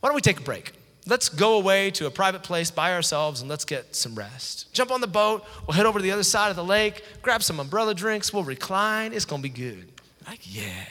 why 0.00 0.08
don't 0.08 0.14
we 0.14 0.20
take 0.20 0.38
a 0.38 0.42
break? 0.42 0.72
let's 1.06 1.28
go 1.28 1.56
away 1.56 1.90
to 1.92 2.06
a 2.06 2.10
private 2.10 2.42
place 2.42 2.70
by 2.70 2.92
ourselves 2.92 3.40
and 3.40 3.48
let's 3.48 3.64
get 3.64 3.94
some 3.94 4.14
rest. 4.14 4.72
Jump 4.72 4.90
on 4.90 5.00
the 5.00 5.06
boat, 5.06 5.44
we'll 5.66 5.74
head 5.74 5.86
over 5.86 5.98
to 5.98 6.02
the 6.02 6.10
other 6.10 6.24
side 6.24 6.50
of 6.50 6.56
the 6.56 6.64
lake, 6.64 7.04
grab 7.22 7.42
some 7.42 7.60
umbrella 7.60 7.94
drinks, 7.94 8.32
we'll 8.32 8.44
recline, 8.44 9.12
it's 9.12 9.24
gonna 9.24 9.42
be 9.42 9.48
good. 9.48 9.90
Like, 10.26 10.40
yeah. 10.42 10.84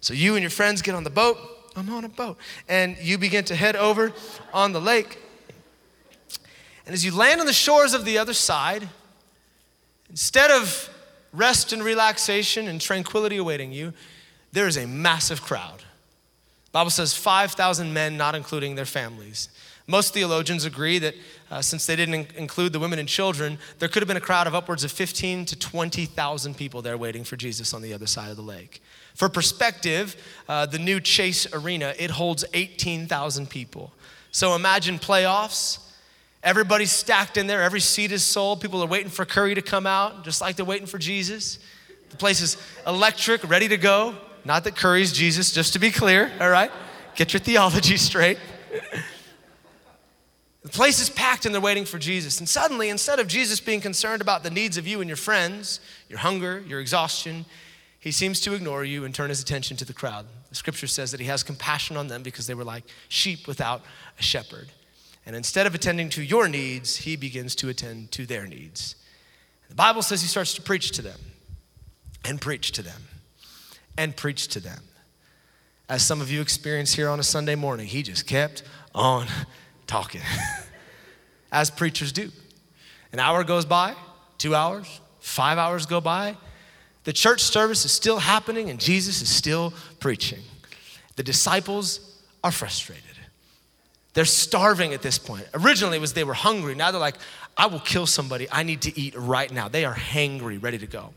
So 0.00 0.14
you 0.14 0.34
and 0.34 0.42
your 0.42 0.50
friends 0.50 0.82
get 0.82 0.94
on 0.94 1.02
the 1.02 1.10
boat, 1.10 1.38
I'm 1.76 1.90
on 1.90 2.04
a 2.04 2.08
boat, 2.08 2.38
and 2.68 2.96
you 2.98 3.18
begin 3.18 3.44
to 3.46 3.56
head 3.56 3.76
over 3.76 4.12
on 4.52 4.72
the 4.72 4.80
lake. 4.80 5.18
And 6.86 6.92
as 6.92 7.04
you 7.04 7.14
land 7.14 7.40
on 7.40 7.46
the 7.46 7.52
shores 7.52 7.94
of 7.94 8.04
the 8.04 8.18
other 8.18 8.34
side, 8.34 8.88
instead 10.10 10.50
of 10.50 10.88
rest 11.32 11.72
and 11.72 11.82
relaxation 11.82 12.68
and 12.68 12.80
tranquility 12.80 13.36
awaiting 13.36 13.72
you, 13.72 13.92
there 14.52 14.68
is 14.68 14.76
a 14.76 14.86
massive 14.86 15.42
crowd. 15.42 15.82
Bible 16.70 16.90
says 16.90 17.14
5,000 17.14 17.92
men, 17.92 18.16
not 18.16 18.34
including 18.34 18.74
their 18.74 18.84
families. 18.84 19.48
Most 19.86 20.14
theologians 20.14 20.64
agree 20.64 20.98
that 20.98 21.14
uh, 21.50 21.60
since 21.60 21.86
they 21.86 21.94
didn't 21.94 22.14
in- 22.14 22.26
include 22.36 22.72
the 22.72 22.78
women 22.78 22.98
and 22.98 23.08
children, 23.08 23.58
there 23.78 23.88
could 23.88 24.02
have 24.02 24.08
been 24.08 24.16
a 24.16 24.20
crowd 24.20 24.46
of 24.46 24.54
upwards 24.54 24.82
of 24.82 24.90
15 24.90 25.44
to 25.46 25.58
20,000 25.58 26.56
people 26.56 26.82
there 26.82 26.96
waiting 26.96 27.22
for 27.22 27.36
Jesus 27.36 27.74
on 27.74 27.82
the 27.82 27.92
other 27.92 28.06
side 28.06 28.30
of 28.30 28.36
the 28.36 28.42
lake. 28.42 28.82
For 29.14 29.28
perspective, 29.28 30.16
uh, 30.48 30.66
the 30.66 30.78
new 30.78 31.00
Chase 31.00 31.46
Arena, 31.52 31.94
it 31.98 32.10
holds 32.10 32.44
18,000 32.52 33.48
people. 33.48 33.92
So 34.32 34.54
imagine 34.56 34.98
playoffs. 34.98 35.78
Everybody's 36.42 36.90
stacked 36.90 37.36
in 37.36 37.46
there, 37.46 37.62
every 37.62 37.80
seat 37.80 38.12
is 38.12 38.22
sold. 38.22 38.60
People 38.60 38.82
are 38.82 38.88
waiting 38.88 39.08
for 39.08 39.24
Curry 39.24 39.54
to 39.54 39.62
come 39.62 39.86
out, 39.86 40.24
just 40.24 40.40
like 40.40 40.56
they're 40.56 40.64
waiting 40.64 40.86
for 40.86 40.98
Jesus. 40.98 41.58
The 42.10 42.16
place 42.16 42.40
is 42.40 42.56
electric, 42.86 43.48
ready 43.48 43.68
to 43.68 43.78
go. 43.78 44.14
Not 44.44 44.64
that 44.64 44.76
Curry's 44.76 45.12
Jesus, 45.12 45.52
just 45.52 45.72
to 45.72 45.78
be 45.78 45.90
clear, 45.90 46.30
all 46.38 46.50
right? 46.50 46.70
Get 47.14 47.32
your 47.32 47.40
theology 47.40 47.96
straight. 47.96 48.38
The 50.62 50.68
place 50.68 51.00
is 51.00 51.08
packed 51.08 51.46
and 51.46 51.54
they're 51.54 51.62
waiting 51.62 51.84
for 51.84 51.98
Jesus. 51.98 52.40
And 52.40 52.48
suddenly, 52.48 52.88
instead 52.88 53.20
of 53.20 53.26
Jesus 53.26 53.60
being 53.60 53.80
concerned 53.80 54.20
about 54.20 54.42
the 54.42 54.50
needs 54.50 54.76
of 54.76 54.86
you 54.86 55.00
and 55.00 55.08
your 55.08 55.16
friends, 55.16 55.80
your 56.08 56.18
hunger, 56.18 56.62
your 56.66 56.80
exhaustion, 56.80 57.46
he 58.04 58.12
seems 58.12 58.38
to 58.42 58.52
ignore 58.52 58.84
you 58.84 59.06
and 59.06 59.14
turn 59.14 59.30
his 59.30 59.40
attention 59.40 59.78
to 59.78 59.84
the 59.86 59.94
crowd. 59.94 60.26
The 60.50 60.54
scripture 60.54 60.86
says 60.86 61.10
that 61.12 61.20
he 61.20 61.26
has 61.26 61.42
compassion 61.42 61.96
on 61.96 62.08
them 62.08 62.22
because 62.22 62.46
they 62.46 62.52
were 62.52 62.62
like 62.62 62.84
sheep 63.08 63.48
without 63.48 63.80
a 64.18 64.22
shepherd. 64.22 64.68
And 65.24 65.34
instead 65.34 65.66
of 65.66 65.74
attending 65.74 66.10
to 66.10 66.22
your 66.22 66.46
needs, 66.46 66.96
he 66.96 67.16
begins 67.16 67.54
to 67.54 67.70
attend 67.70 68.12
to 68.12 68.26
their 68.26 68.46
needs. 68.46 68.96
The 69.70 69.74
Bible 69.74 70.02
says 70.02 70.20
he 70.20 70.28
starts 70.28 70.52
to 70.52 70.60
preach 70.60 70.90
to 70.90 71.00
them 71.00 71.18
and 72.26 72.38
preach 72.42 72.72
to 72.72 72.82
them 72.82 73.04
and 73.96 74.14
preach 74.14 74.48
to 74.48 74.60
them. 74.60 74.82
As 75.88 76.04
some 76.04 76.20
of 76.20 76.30
you 76.30 76.42
experience 76.42 76.92
here 76.92 77.08
on 77.08 77.18
a 77.18 77.22
Sunday 77.24 77.54
morning, 77.54 77.86
he 77.86 78.02
just 78.02 78.26
kept 78.26 78.64
on 78.94 79.28
talking, 79.86 80.20
as 81.52 81.70
preachers 81.70 82.12
do. 82.12 82.30
An 83.14 83.18
hour 83.18 83.44
goes 83.44 83.64
by, 83.64 83.94
two 84.36 84.54
hours, 84.54 85.00
five 85.20 85.56
hours 85.56 85.86
go 85.86 86.02
by. 86.02 86.36
The 87.04 87.12
church 87.12 87.42
service 87.42 87.84
is 87.84 87.92
still 87.92 88.18
happening 88.18 88.70
and 88.70 88.80
Jesus 88.80 89.22
is 89.22 89.28
still 89.28 89.72
preaching. 90.00 90.40
The 91.16 91.22
disciples 91.22 92.20
are 92.42 92.50
frustrated. 92.50 93.04
They're 94.14 94.24
starving 94.24 94.94
at 94.94 95.02
this 95.02 95.18
point. 95.18 95.46
Originally, 95.54 95.98
it 95.98 96.00
was 96.00 96.12
they 96.12 96.24
were 96.24 96.34
hungry. 96.34 96.74
Now 96.74 96.90
they're 96.90 97.00
like, 97.00 97.16
I 97.56 97.66
will 97.66 97.80
kill 97.80 98.06
somebody. 98.06 98.48
I 98.50 98.62
need 98.62 98.82
to 98.82 98.98
eat 98.98 99.14
right 99.16 99.52
now. 99.52 99.68
They 99.68 99.84
are 99.84 99.94
hangry, 99.94 100.62
ready 100.62 100.78
to 100.78 100.86
go. 100.86 101.12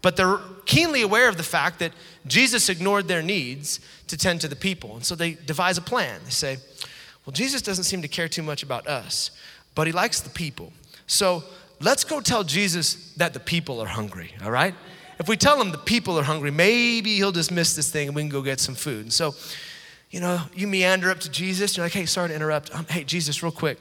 But 0.00 0.16
they're 0.16 0.40
keenly 0.66 1.02
aware 1.02 1.28
of 1.28 1.36
the 1.36 1.42
fact 1.42 1.78
that 1.78 1.92
Jesus 2.26 2.68
ignored 2.68 3.06
their 3.06 3.22
needs 3.22 3.80
to 4.08 4.16
tend 4.16 4.40
to 4.40 4.48
the 4.48 4.56
people. 4.56 4.96
And 4.96 5.04
so 5.04 5.14
they 5.14 5.34
devise 5.34 5.78
a 5.78 5.82
plan. 5.82 6.20
They 6.24 6.30
say, 6.30 6.56
Well, 7.24 7.32
Jesus 7.32 7.62
doesn't 7.62 7.84
seem 7.84 8.02
to 8.02 8.08
care 8.08 8.28
too 8.28 8.42
much 8.42 8.62
about 8.62 8.88
us, 8.88 9.30
but 9.74 9.86
he 9.86 9.92
likes 9.92 10.20
the 10.20 10.30
people. 10.30 10.72
So 11.06 11.44
let's 11.80 12.02
go 12.02 12.20
tell 12.20 12.42
Jesus 12.42 13.12
that 13.14 13.34
the 13.34 13.40
people 13.40 13.80
are 13.80 13.86
hungry, 13.86 14.34
all 14.42 14.50
right? 14.50 14.74
If 15.18 15.28
we 15.28 15.36
tell 15.36 15.60
him 15.60 15.70
the 15.70 15.78
people 15.78 16.18
are 16.18 16.22
hungry, 16.22 16.50
maybe 16.50 17.16
he'll 17.16 17.32
dismiss 17.32 17.74
this 17.74 17.90
thing 17.90 18.08
and 18.08 18.16
we 18.16 18.22
can 18.22 18.28
go 18.28 18.42
get 18.42 18.60
some 18.60 18.74
food. 18.74 19.02
And 19.02 19.12
so, 19.12 19.34
you 20.10 20.20
know, 20.20 20.40
you 20.54 20.66
meander 20.66 21.10
up 21.10 21.20
to 21.20 21.30
Jesus. 21.30 21.76
You're 21.76 21.86
like, 21.86 21.92
hey, 21.92 22.06
sorry 22.06 22.28
to 22.30 22.34
interrupt. 22.34 22.74
Um, 22.74 22.86
hey, 22.86 23.04
Jesus, 23.04 23.42
real 23.42 23.52
quick. 23.52 23.78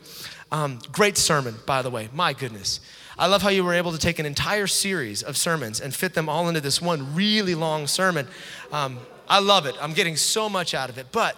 Um, 0.52 0.80
great 0.92 1.18
sermon, 1.18 1.56
by 1.66 1.82
the 1.82 1.90
way. 1.90 2.10
My 2.14 2.34
goodness. 2.34 2.80
I 3.18 3.28
love 3.28 3.42
how 3.42 3.50
you 3.50 3.64
were 3.64 3.74
able 3.74 3.92
to 3.92 3.98
take 3.98 4.20
an 4.20 4.26
entire 4.26 4.68
series 4.68 5.24
of 5.24 5.38
sermons 5.38 5.80
and 5.80 5.94
fit 5.94 6.14
them 6.14 6.28
all 6.28 6.48
into 6.48 6.62
this 6.62 6.82
one 6.82 7.16
really 7.16 7.56
long 7.56 7.88
sermon. 7.88 8.28
Um, 8.72 9.00
I 9.30 9.40
love 9.40 9.66
it. 9.66 9.76
I'm 9.82 9.94
getting 9.94 10.16
so 10.16 10.50
much 10.50 10.74
out 10.74 10.90
of 10.90 10.98
it. 10.98 11.08
But 11.12 11.36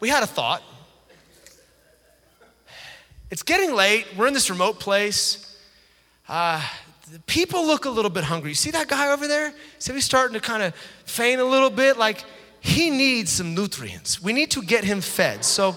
we 0.00 0.08
had 0.08 0.22
a 0.22 0.26
thought. 0.26 0.62
It's 3.30 3.42
getting 3.42 3.74
late. 3.74 4.06
We're 4.16 4.26
in 4.26 4.34
this 4.34 4.50
remote 4.50 4.78
place. 4.78 5.58
Uh, 6.28 6.66
people 7.26 7.66
look 7.66 7.84
a 7.84 7.90
little 7.90 8.10
bit 8.10 8.24
hungry. 8.24 8.50
You 8.50 8.54
see 8.54 8.70
that 8.72 8.88
guy 8.88 9.12
over 9.12 9.26
there? 9.26 9.52
See, 9.78 9.92
he's 9.92 10.04
starting 10.04 10.34
to 10.34 10.40
kind 10.40 10.62
of 10.62 10.74
faint 11.04 11.40
a 11.40 11.44
little 11.44 11.70
bit. 11.70 11.96
Like 11.96 12.24
he 12.60 12.90
needs 12.90 13.32
some 13.32 13.54
nutrients. 13.54 14.22
We 14.22 14.32
need 14.32 14.50
to 14.52 14.62
get 14.62 14.84
him 14.84 15.00
fed. 15.00 15.44
So 15.44 15.76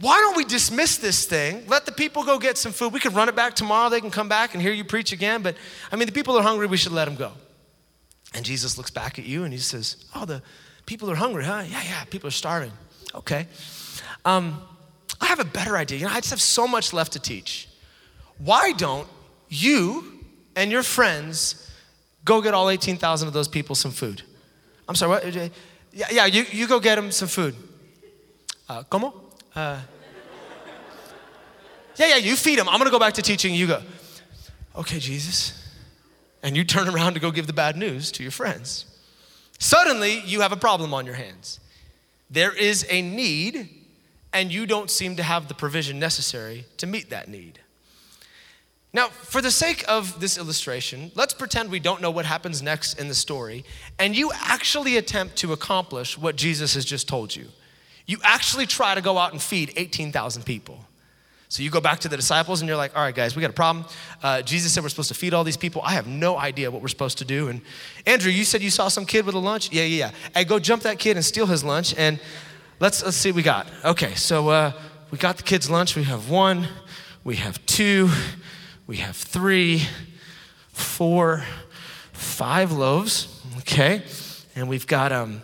why 0.00 0.18
don't 0.20 0.36
we 0.36 0.44
dismiss 0.44 0.98
this 0.98 1.24
thing? 1.24 1.64
Let 1.68 1.86
the 1.86 1.92
people 1.92 2.24
go 2.24 2.38
get 2.38 2.58
some 2.58 2.72
food. 2.72 2.92
We 2.92 3.00
could 3.00 3.14
run 3.14 3.28
it 3.28 3.36
back 3.36 3.54
tomorrow. 3.54 3.88
They 3.88 4.00
can 4.00 4.10
come 4.10 4.28
back 4.28 4.54
and 4.54 4.62
hear 4.62 4.72
you 4.72 4.84
preach 4.84 5.12
again. 5.12 5.42
But 5.42 5.56
I 5.90 5.96
mean, 5.96 6.06
the 6.06 6.12
people 6.12 6.36
are 6.36 6.42
hungry. 6.42 6.66
We 6.66 6.76
should 6.76 6.92
let 6.92 7.06
them 7.06 7.14
go. 7.14 7.32
And 8.34 8.44
Jesus 8.44 8.76
looks 8.76 8.90
back 8.90 9.18
at 9.18 9.24
you 9.24 9.44
and 9.44 9.52
he 9.52 9.58
says, 9.58 10.04
Oh, 10.14 10.24
the 10.24 10.42
people 10.86 11.10
are 11.10 11.14
hungry, 11.14 11.44
huh? 11.44 11.62
Yeah, 11.66 11.82
yeah, 11.82 12.04
people 12.04 12.28
are 12.28 12.32
starving. 12.32 12.72
Okay. 13.14 13.46
Um, 14.24 14.60
I 15.20 15.26
have 15.26 15.38
a 15.38 15.44
better 15.44 15.76
idea. 15.76 15.98
You 15.98 16.06
know, 16.06 16.12
I 16.12 16.16
just 16.16 16.30
have 16.30 16.40
so 16.40 16.66
much 16.66 16.92
left 16.92 17.12
to 17.12 17.20
teach. 17.20 17.68
Why 18.38 18.72
don't 18.72 19.08
you 19.48 20.20
and 20.56 20.70
your 20.70 20.82
friends 20.82 21.70
go 22.24 22.40
get 22.40 22.54
all 22.54 22.70
18,000 22.70 23.28
of 23.28 23.34
those 23.34 23.48
people 23.48 23.74
some 23.74 23.90
food? 23.90 24.22
I'm 24.88 24.94
sorry, 24.94 25.10
what? 25.10 25.34
Yeah, 25.92 26.06
yeah 26.10 26.26
you, 26.26 26.44
you 26.50 26.66
go 26.66 26.80
get 26.80 26.96
them 26.96 27.10
some 27.10 27.28
food. 27.28 27.54
Uh, 28.68 28.82
¿Cómo? 28.84 29.12
Uh, 29.54 29.80
yeah, 31.96 32.08
yeah, 32.08 32.16
you 32.16 32.34
feed 32.34 32.58
them. 32.58 32.68
I'm 32.68 32.78
going 32.78 32.86
to 32.86 32.90
go 32.90 32.98
back 32.98 33.14
to 33.14 33.22
teaching. 33.22 33.54
You 33.54 33.68
go, 33.68 33.82
okay, 34.76 34.98
Jesus. 34.98 35.60
And 36.42 36.56
you 36.56 36.64
turn 36.64 36.88
around 36.88 37.14
to 37.14 37.20
go 37.20 37.30
give 37.30 37.46
the 37.46 37.52
bad 37.52 37.76
news 37.76 38.10
to 38.12 38.22
your 38.22 38.32
friends. 38.32 38.86
Suddenly, 39.58 40.20
you 40.26 40.40
have 40.40 40.52
a 40.52 40.56
problem 40.56 40.92
on 40.92 41.06
your 41.06 41.14
hands. 41.14 41.60
There 42.28 42.52
is 42.52 42.84
a 42.90 43.00
need, 43.00 43.68
and 44.32 44.52
you 44.52 44.66
don't 44.66 44.90
seem 44.90 45.16
to 45.16 45.22
have 45.22 45.46
the 45.46 45.54
provision 45.54 45.98
necessary 45.98 46.64
to 46.78 46.86
meet 46.86 47.10
that 47.10 47.28
need. 47.28 47.60
Now, 48.94 49.08
for 49.08 49.42
the 49.42 49.50
sake 49.50 49.84
of 49.88 50.20
this 50.20 50.38
illustration, 50.38 51.10
let's 51.16 51.34
pretend 51.34 51.68
we 51.68 51.80
don't 51.80 52.00
know 52.00 52.12
what 52.12 52.24
happens 52.24 52.62
next 52.62 53.00
in 53.00 53.08
the 53.08 53.14
story, 53.14 53.64
and 53.98 54.16
you 54.16 54.30
actually 54.32 54.96
attempt 54.96 55.34
to 55.38 55.52
accomplish 55.52 56.16
what 56.16 56.36
Jesus 56.36 56.74
has 56.74 56.84
just 56.84 57.08
told 57.08 57.34
you. 57.34 57.48
You 58.06 58.18
actually 58.22 58.66
try 58.66 58.94
to 58.94 59.00
go 59.00 59.18
out 59.18 59.32
and 59.32 59.42
feed 59.42 59.72
18,000 59.74 60.44
people. 60.44 60.78
So 61.48 61.62
you 61.62 61.70
go 61.70 61.80
back 61.80 62.00
to 62.00 62.08
the 62.08 62.16
disciples 62.16 62.60
and 62.60 62.68
you're 62.68 62.76
like, 62.76 62.96
all 62.96 63.02
right, 63.02 63.14
guys, 63.14 63.34
we 63.34 63.40
got 63.40 63.50
a 63.50 63.54
problem. 63.54 63.84
Uh, 64.22 64.42
Jesus 64.42 64.72
said 64.72 64.82
we're 64.82 64.88
supposed 64.88 65.08
to 65.08 65.14
feed 65.14 65.34
all 65.34 65.44
these 65.44 65.56
people. 65.56 65.82
I 65.84 65.92
have 65.92 66.06
no 66.06 66.36
idea 66.36 66.70
what 66.70 66.80
we're 66.80 66.88
supposed 66.88 67.18
to 67.18 67.24
do. 67.24 67.48
And 67.48 67.60
Andrew, 68.06 68.30
you 68.30 68.44
said 68.44 68.62
you 68.62 68.70
saw 68.70 68.88
some 68.88 69.06
kid 69.06 69.26
with 69.26 69.34
a 69.34 69.38
lunch? 69.38 69.72
Yeah, 69.72 69.84
yeah, 69.84 70.06
yeah. 70.06 70.10
Hey, 70.34 70.44
go 70.44 70.58
jump 70.58 70.82
that 70.82 70.98
kid 70.98 71.16
and 71.16 71.24
steal 71.24 71.46
his 71.46 71.62
lunch. 71.62 71.94
And 71.96 72.20
let's, 72.80 73.04
let's 73.04 73.16
see 73.16 73.30
what 73.30 73.36
we 73.36 73.42
got. 73.42 73.66
Okay, 73.84 74.14
so 74.14 74.48
uh, 74.48 74.72
we 75.10 75.18
got 75.18 75.36
the 75.36 75.42
kid's 75.42 75.70
lunch. 75.70 75.96
We 75.96 76.04
have 76.04 76.28
one, 76.28 76.68
we 77.22 77.36
have 77.36 77.64
two, 77.66 78.10
we 78.86 78.98
have 78.98 79.16
three, 79.16 79.82
four, 80.72 81.44
five 82.12 82.72
loaves. 82.72 83.28
Okay, 83.58 84.02
and 84.54 84.68
we've 84.68 84.86
got 84.86 85.12
um, 85.12 85.40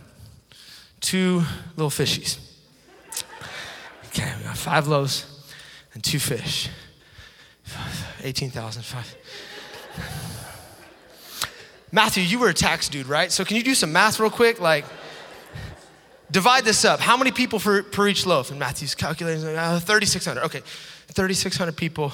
two 1.01 1.43
little 1.77 1.91
fishies. 1.91 2.39
Okay, 4.09 4.33
we 4.39 4.45
got 4.45 4.57
five 4.57 4.87
loaves 4.87 5.27
and 5.95 6.05
two 6.05 6.19
fish. 6.19 6.69
18,005. 8.23 9.17
Matthew, 11.93 12.23
you 12.23 12.39
were 12.39 12.49
a 12.49 12.55
tax 12.55 12.89
dude, 12.89 13.07
right? 13.07 13.33
So 13.33 13.45
can 13.45 13.57
you 13.57 13.63
do 13.63 13.75
some 13.75 13.93
math 13.93 14.21
real 14.21 14.31
quick? 14.31 14.61
Like, 14.61 14.85
divide 16.31 16.65
this 16.65 16.85
up. 16.85 17.01
How 17.01 17.17
many 17.17 17.33
people 17.33 17.59
for, 17.59 17.83
per 17.83 18.09
each 18.09 18.27
loaf? 18.27 18.51
And 18.51 18.59
Matthew's 18.61 18.95
calculating 18.95 19.45
uh, 19.45 19.81
3,600. 19.81 20.45
Okay, 20.45 20.61
3,600 20.61 21.77
people 21.77 22.13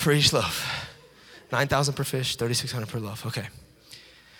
for 0.00 0.12
each 0.12 0.32
loaf. 0.32 0.88
9,000 1.52 1.94
per 1.94 2.04
fish, 2.04 2.36
3,600 2.36 2.88
per 2.88 2.98
loaf. 2.98 3.26
Okay. 3.26 3.48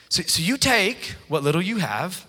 So, 0.09 0.23
so 0.23 0.43
you 0.43 0.57
take 0.57 1.15
what 1.29 1.43
little 1.43 1.63
you 1.63 1.79
have 1.79 2.25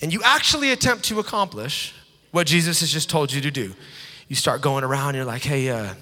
and 0.00 0.12
you 0.12 0.20
actually 0.24 0.70
attempt 0.72 1.04
to 1.04 1.20
accomplish 1.20 1.94
what 2.30 2.46
Jesus 2.46 2.80
has 2.80 2.90
just 2.90 3.10
told 3.10 3.32
you 3.32 3.40
to 3.42 3.50
do. 3.50 3.74
You 4.28 4.36
start 4.36 4.62
going 4.62 4.82
around, 4.82 5.14
you're 5.14 5.24
like, 5.24 5.42
hey, 5.42 5.68
uh, 5.68 5.94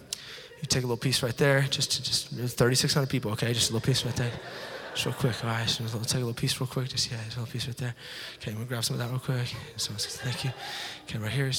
you 0.61 0.67
take 0.69 0.85
a 0.85 0.87
little 0.87 0.97
piece 0.97 1.23
right 1.23 1.37
there, 1.37 1.63
just, 1.63 2.05
just 2.05 2.29
3,600 2.31 3.09
people, 3.09 3.33
okay? 3.33 3.53
Just 3.53 3.71
a 3.71 3.73
little 3.73 3.85
piece 3.85 4.05
right 4.05 4.17
there. 4.17 4.33
Just 4.95 5.07
real 5.07 5.15
quick, 5.15 5.45
all 5.45 5.51
right, 5.51 5.69
so 5.69 5.85
we'll 5.85 6.05
take 6.05 6.17
a 6.17 6.19
little 6.19 6.35
piece 6.35 6.61
real 6.61 6.67
quick, 6.67 6.89
just, 6.89 7.11
yeah, 7.11 7.19
just 7.25 7.37
a 7.37 7.41
little 7.41 7.53
piece 7.53 7.67
right 7.67 7.77
there. 7.77 7.95
Okay, 8.37 8.55
we'll 8.55 8.67
grab 8.67 8.85
some 8.85 8.95
of 8.95 9.01
that 9.01 9.11
real 9.11 9.19
quick. 9.19 9.55
So, 9.77 9.93
thank 9.95 10.45
you. 10.45 10.53
Okay, 11.07 11.19
right 11.19 11.33
here. 11.33 11.51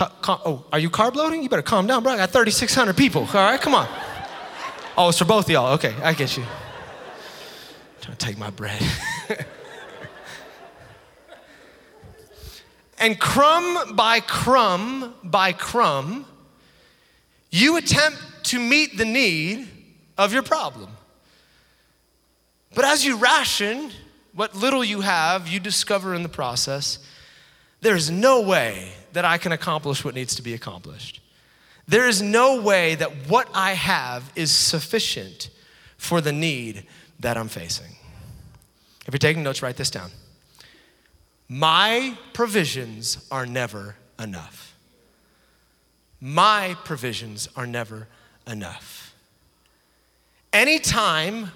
Oh, 0.00 0.64
are 0.72 0.78
you 0.78 0.88
carb 0.88 1.14
loading? 1.14 1.42
You 1.42 1.48
better 1.48 1.62
calm 1.62 1.86
down, 1.86 2.02
bro. 2.02 2.12
I 2.12 2.16
got 2.16 2.30
3,600 2.30 2.96
people, 2.96 3.22
all 3.22 3.34
right? 3.34 3.60
Come 3.60 3.74
on. 3.74 3.88
Oh, 4.96 5.10
it's 5.10 5.18
for 5.18 5.26
both 5.26 5.44
of 5.44 5.50
y'all. 5.50 5.74
Okay, 5.74 5.94
I 6.02 6.14
get 6.14 6.36
you. 6.36 6.42
I'm 6.42 8.00
trying 8.00 8.16
to 8.16 8.26
take 8.26 8.38
my 8.38 8.50
bread. 8.50 8.82
And 13.00 13.18
crumb 13.18 13.96
by 13.96 14.20
crumb 14.20 15.14
by 15.24 15.54
crumb, 15.54 16.26
you 17.50 17.78
attempt 17.78 18.18
to 18.44 18.60
meet 18.60 18.98
the 18.98 19.06
need 19.06 19.66
of 20.18 20.34
your 20.34 20.42
problem. 20.42 20.90
But 22.74 22.84
as 22.84 23.04
you 23.04 23.16
ration 23.16 23.90
what 24.34 24.54
little 24.54 24.84
you 24.84 25.00
have, 25.00 25.48
you 25.48 25.60
discover 25.60 26.14
in 26.14 26.22
the 26.22 26.28
process 26.28 26.98
there 27.80 27.96
is 27.96 28.10
no 28.10 28.40
way 28.40 28.92
that 29.12 29.24
I 29.24 29.38
can 29.38 29.52
accomplish 29.52 30.04
what 30.04 30.14
needs 30.14 30.34
to 30.36 30.42
be 30.42 30.54
accomplished. 30.54 31.20
There 31.88 32.06
is 32.08 32.22
no 32.22 32.60
way 32.60 32.94
that 32.94 33.28
what 33.28 33.48
I 33.52 33.72
have 33.72 34.30
is 34.36 34.50
sufficient 34.52 35.50
for 35.96 36.20
the 36.20 36.32
need 36.32 36.86
that 37.18 37.36
I'm 37.36 37.48
facing. 37.48 37.96
If 39.06 39.14
you're 39.14 39.18
taking 39.18 39.42
notes, 39.42 39.62
write 39.62 39.76
this 39.76 39.90
down. 39.90 40.10
My 41.48 42.16
provisions 42.32 43.26
are 43.30 43.44
never 43.44 43.96
enough. 44.20 44.76
My 46.20 46.76
provisions 46.84 47.48
are 47.56 47.66
never 47.66 48.06
enough. 48.46 49.14
Anytime 50.52 51.50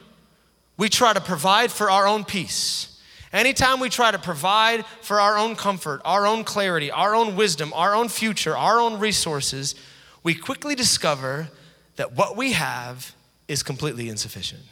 we 0.76 0.88
try 0.88 1.12
to 1.12 1.20
provide 1.20 1.70
for 1.70 1.90
our 1.90 2.06
own 2.06 2.24
peace 2.24 2.93
Anytime 3.34 3.80
we 3.80 3.88
try 3.88 4.12
to 4.12 4.18
provide 4.18 4.86
for 5.00 5.20
our 5.20 5.36
own 5.36 5.56
comfort, 5.56 6.00
our 6.04 6.24
own 6.24 6.44
clarity, 6.44 6.92
our 6.92 7.16
own 7.16 7.34
wisdom, 7.34 7.72
our 7.74 7.92
own 7.92 8.08
future, 8.08 8.56
our 8.56 8.78
own 8.78 9.00
resources, 9.00 9.74
we 10.22 10.36
quickly 10.36 10.76
discover 10.76 11.48
that 11.96 12.12
what 12.12 12.36
we 12.36 12.52
have 12.52 13.12
is 13.48 13.64
completely 13.64 14.08
insufficient. 14.08 14.62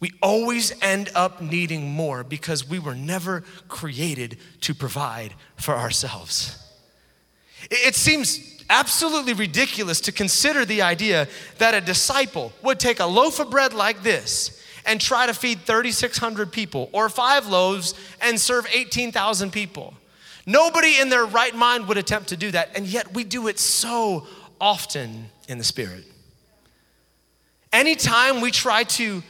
We 0.00 0.10
always 0.20 0.72
end 0.82 1.10
up 1.14 1.40
needing 1.40 1.92
more 1.92 2.24
because 2.24 2.68
we 2.68 2.80
were 2.80 2.96
never 2.96 3.44
created 3.68 4.36
to 4.62 4.74
provide 4.74 5.32
for 5.54 5.76
ourselves. 5.76 6.56
It 7.70 7.94
seems 7.94 8.64
absolutely 8.68 9.34
ridiculous 9.34 10.00
to 10.00 10.12
consider 10.12 10.64
the 10.64 10.82
idea 10.82 11.28
that 11.58 11.74
a 11.74 11.80
disciple 11.80 12.52
would 12.62 12.80
take 12.80 12.98
a 12.98 13.06
loaf 13.06 13.38
of 13.38 13.50
bread 13.50 13.72
like 13.72 14.02
this 14.02 14.59
and 14.86 15.00
try 15.00 15.26
to 15.26 15.34
feed 15.34 15.60
3,600 15.60 16.52
people, 16.52 16.88
or 16.92 17.08
five 17.08 17.46
loaves 17.46 17.94
and 18.20 18.40
serve 18.40 18.66
18,000 18.72 19.52
people. 19.52 19.94
Nobody 20.46 20.98
in 20.98 21.08
their 21.08 21.24
right 21.24 21.54
mind 21.54 21.86
would 21.88 21.98
attempt 21.98 22.30
to 22.30 22.36
do 22.36 22.50
that, 22.50 22.70
and 22.74 22.86
yet 22.86 23.12
we 23.14 23.24
do 23.24 23.48
it 23.48 23.58
so 23.58 24.26
often 24.60 25.26
in 25.48 25.58
the 25.58 25.64
Spirit. 25.64 26.04
Anytime 27.72 28.40
we 28.40 28.50
try 28.50 28.84
to 28.84 29.22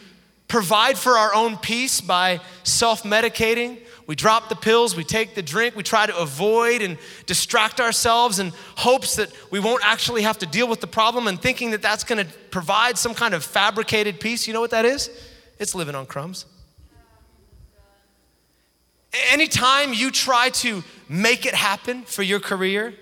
provide 0.51 0.99
for 0.99 1.13
our 1.13 1.33
own 1.33 1.57
peace 1.57 2.03
by 2.03 2.41
self 2.65 3.05
medicating. 3.05 3.79
We 4.07 4.17
drop 4.17 4.49
the 4.49 4.57
pills, 4.57 4.97
we 4.97 5.05
take 5.05 5.37
the 5.37 5.43
drink, 5.43 5.77
we 5.77 5.85
try 5.85 6.05
to 6.05 6.17
avoid 6.19 6.83
and 6.83 6.99
distract 7.27 7.81
ourselves 7.81 8.41
in 8.41 8.53
hopes 8.77 9.15
that 9.17 9.31
we 9.53 9.61
won't 9.61 9.87
actually 9.87 10.23
have 10.23 10.39
to 10.39 10.47
deal 10.47 10.67
with 10.67 10.81
the 10.81 10.89
problem 10.89 11.29
and 11.29 11.41
thinking 11.41 11.71
that 11.71 11.81
that's 11.81 12.03
gonna 12.03 12.27
provide 12.51 12.99
some 12.99 13.15
kind 13.15 13.33
of 13.33 13.45
fabricated 13.45 14.19
peace. 14.19 14.49
You 14.49 14.53
know 14.53 14.61
what 14.61 14.73
that 14.73 14.85
is? 14.85 15.09
It's 15.61 15.75
living 15.77 15.95
on 15.95 16.07
crumbs. 16.07 16.47
Anytime 19.31 19.93
you 19.93 20.11
try 20.11 20.51
to 20.51 20.83
make 21.09 21.47
it 21.47 21.55
happen 21.55 22.03
for 22.03 22.25
your 22.25 22.41
career, 22.41 22.95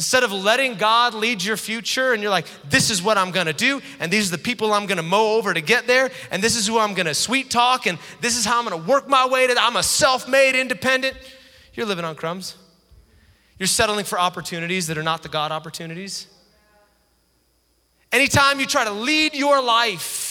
Instead 0.00 0.22
of 0.22 0.32
letting 0.32 0.76
God 0.76 1.12
lead 1.12 1.44
your 1.44 1.58
future 1.58 2.14
and 2.14 2.22
you're 2.22 2.30
like, 2.30 2.46
this 2.70 2.88
is 2.88 3.02
what 3.02 3.18
I'm 3.18 3.30
gonna 3.32 3.52
do, 3.52 3.82
and 3.98 4.10
these 4.10 4.32
are 4.32 4.36
the 4.38 4.42
people 4.42 4.72
I'm 4.72 4.86
gonna 4.86 5.02
mow 5.02 5.36
over 5.36 5.52
to 5.52 5.60
get 5.60 5.86
there, 5.86 6.10
and 6.30 6.42
this 6.42 6.56
is 6.56 6.66
who 6.66 6.78
I'm 6.78 6.94
gonna 6.94 7.12
sweet 7.12 7.50
talk, 7.50 7.86
and 7.86 7.98
this 8.22 8.34
is 8.34 8.46
how 8.46 8.58
I'm 8.58 8.64
gonna 8.64 8.82
work 8.82 9.10
my 9.10 9.28
way 9.28 9.46
to, 9.46 9.54
I'm 9.60 9.76
a 9.76 9.82
self 9.82 10.26
made 10.26 10.58
independent. 10.58 11.18
You're 11.74 11.84
living 11.84 12.06
on 12.06 12.14
crumbs. 12.14 12.56
You're 13.58 13.66
settling 13.66 14.06
for 14.06 14.18
opportunities 14.18 14.86
that 14.86 14.96
are 14.96 15.02
not 15.02 15.22
the 15.22 15.28
God 15.28 15.52
opportunities. 15.52 16.28
Anytime 18.10 18.58
you 18.58 18.64
try 18.64 18.84
to 18.84 18.92
lead 18.92 19.34
your 19.34 19.62
life, 19.62 20.29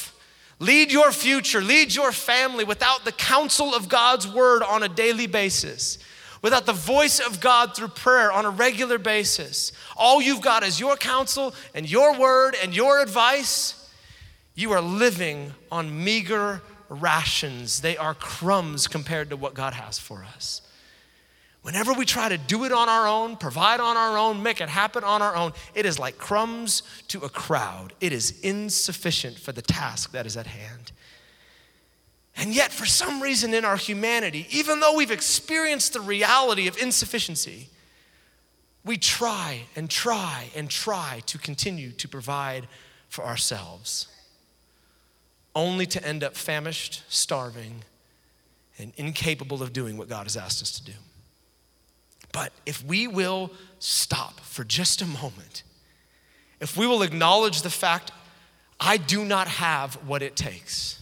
lead 0.60 0.92
your 0.92 1.12
future, 1.12 1.62
lead 1.62 1.96
your 1.96 2.12
family 2.12 2.64
without 2.64 3.06
the 3.06 3.12
counsel 3.12 3.74
of 3.74 3.90
God's 3.90 4.28
word 4.28 4.62
on 4.62 4.84
a 4.84 4.90
daily 4.90 5.28
basis, 5.28 5.98
without 6.42 6.66
the 6.66 6.74
voice 6.74 7.20
of 7.20 7.40
God 7.40 7.76
through 7.76 7.90
prayer 7.90 8.32
on 8.32 8.46
a 8.46 8.50
regular 8.50 8.98
basis, 8.98 9.72
all 9.98 10.22
you've 10.22 10.42
got 10.42 10.64
is 10.64 10.80
your 10.80 10.96
counsel 10.96 11.54
and 11.74 11.90
your 11.90 12.18
word 12.18 12.56
and 12.62 12.76
your 12.76 13.02
advice, 13.02 13.76
you 14.56 14.72
are 14.72 14.82
living 14.82 15.54
on 15.72 16.04
meager 16.04 16.62
rations. 16.90 17.82
They 17.82 17.98
are 17.98 18.14
crumbs 18.14 18.88
compared 18.88 19.30
to 19.30 19.38
what 19.38 19.54
God 19.54 19.74
has 19.74 19.98
for 19.98 20.24
us. 20.36 20.62
Whenever 21.62 21.94
we 21.94 22.06
try 22.06 22.30
to 22.30 22.38
do 22.38 22.64
it 22.64 22.72
on 22.72 22.88
our 22.88 23.06
own, 23.06 23.36
provide 23.36 23.82
on 23.82 23.98
our 23.98 24.18
own, 24.18 24.42
make 24.42 24.62
it 24.62 24.70
happen 24.70 25.04
on 25.04 25.22
our 25.22 25.36
own, 25.36 25.52
it 25.76 25.86
is 25.86 26.00
like 26.00 26.18
crumbs 26.18 26.84
to 27.10 27.20
a 27.26 27.30
crowd. 27.30 27.94
It 28.00 28.14
is 28.14 28.40
insufficient 28.42 29.38
for 29.38 29.52
the 29.52 29.62
task 29.62 30.12
that 30.14 30.26
is 30.26 30.38
at 30.38 30.48
hand. 30.48 30.94
And 32.38 32.54
yet, 32.54 32.72
for 32.72 32.86
some 32.86 33.22
reason 33.22 33.54
in 33.54 33.66
our 33.66 33.76
humanity, 33.76 34.48
even 34.52 34.80
though 34.80 34.96
we've 34.96 35.12
experienced 35.12 35.92
the 35.92 36.00
reality 36.00 36.68
of 36.68 36.78
insufficiency, 36.78 37.68
we 38.86 38.96
try 38.96 39.64
and 39.76 39.90
try 39.90 40.50
and 40.56 40.70
try 40.70 41.22
to 41.26 41.38
continue 41.38 41.92
to 41.92 42.08
provide 42.08 42.68
for 43.10 43.26
ourselves, 43.26 44.08
only 45.54 45.86
to 45.88 46.02
end 46.08 46.24
up 46.24 46.38
famished, 46.38 47.04
starving, 47.10 47.84
and 48.78 48.94
incapable 48.96 49.62
of 49.62 49.74
doing 49.74 49.98
what 49.98 50.08
God 50.08 50.24
has 50.24 50.38
asked 50.38 50.62
us 50.62 50.72
to 50.80 50.86
do. 50.86 50.98
But 52.32 52.52
if 52.66 52.84
we 52.84 53.08
will 53.08 53.52
stop 53.80 54.40
for 54.42 54.64
just 54.64 55.02
a 55.02 55.06
moment, 55.06 55.64
if 56.60 56.78
we 56.78 56.86
will 56.86 57.02
acknowledge 57.02 57.62
the 57.62 57.70
fact, 57.70 58.12
I 58.80 58.98
do 58.98 59.26
not 59.26 59.48
have 59.48 59.96
what 60.08 60.22
it 60.22 60.36
takes 60.36 61.00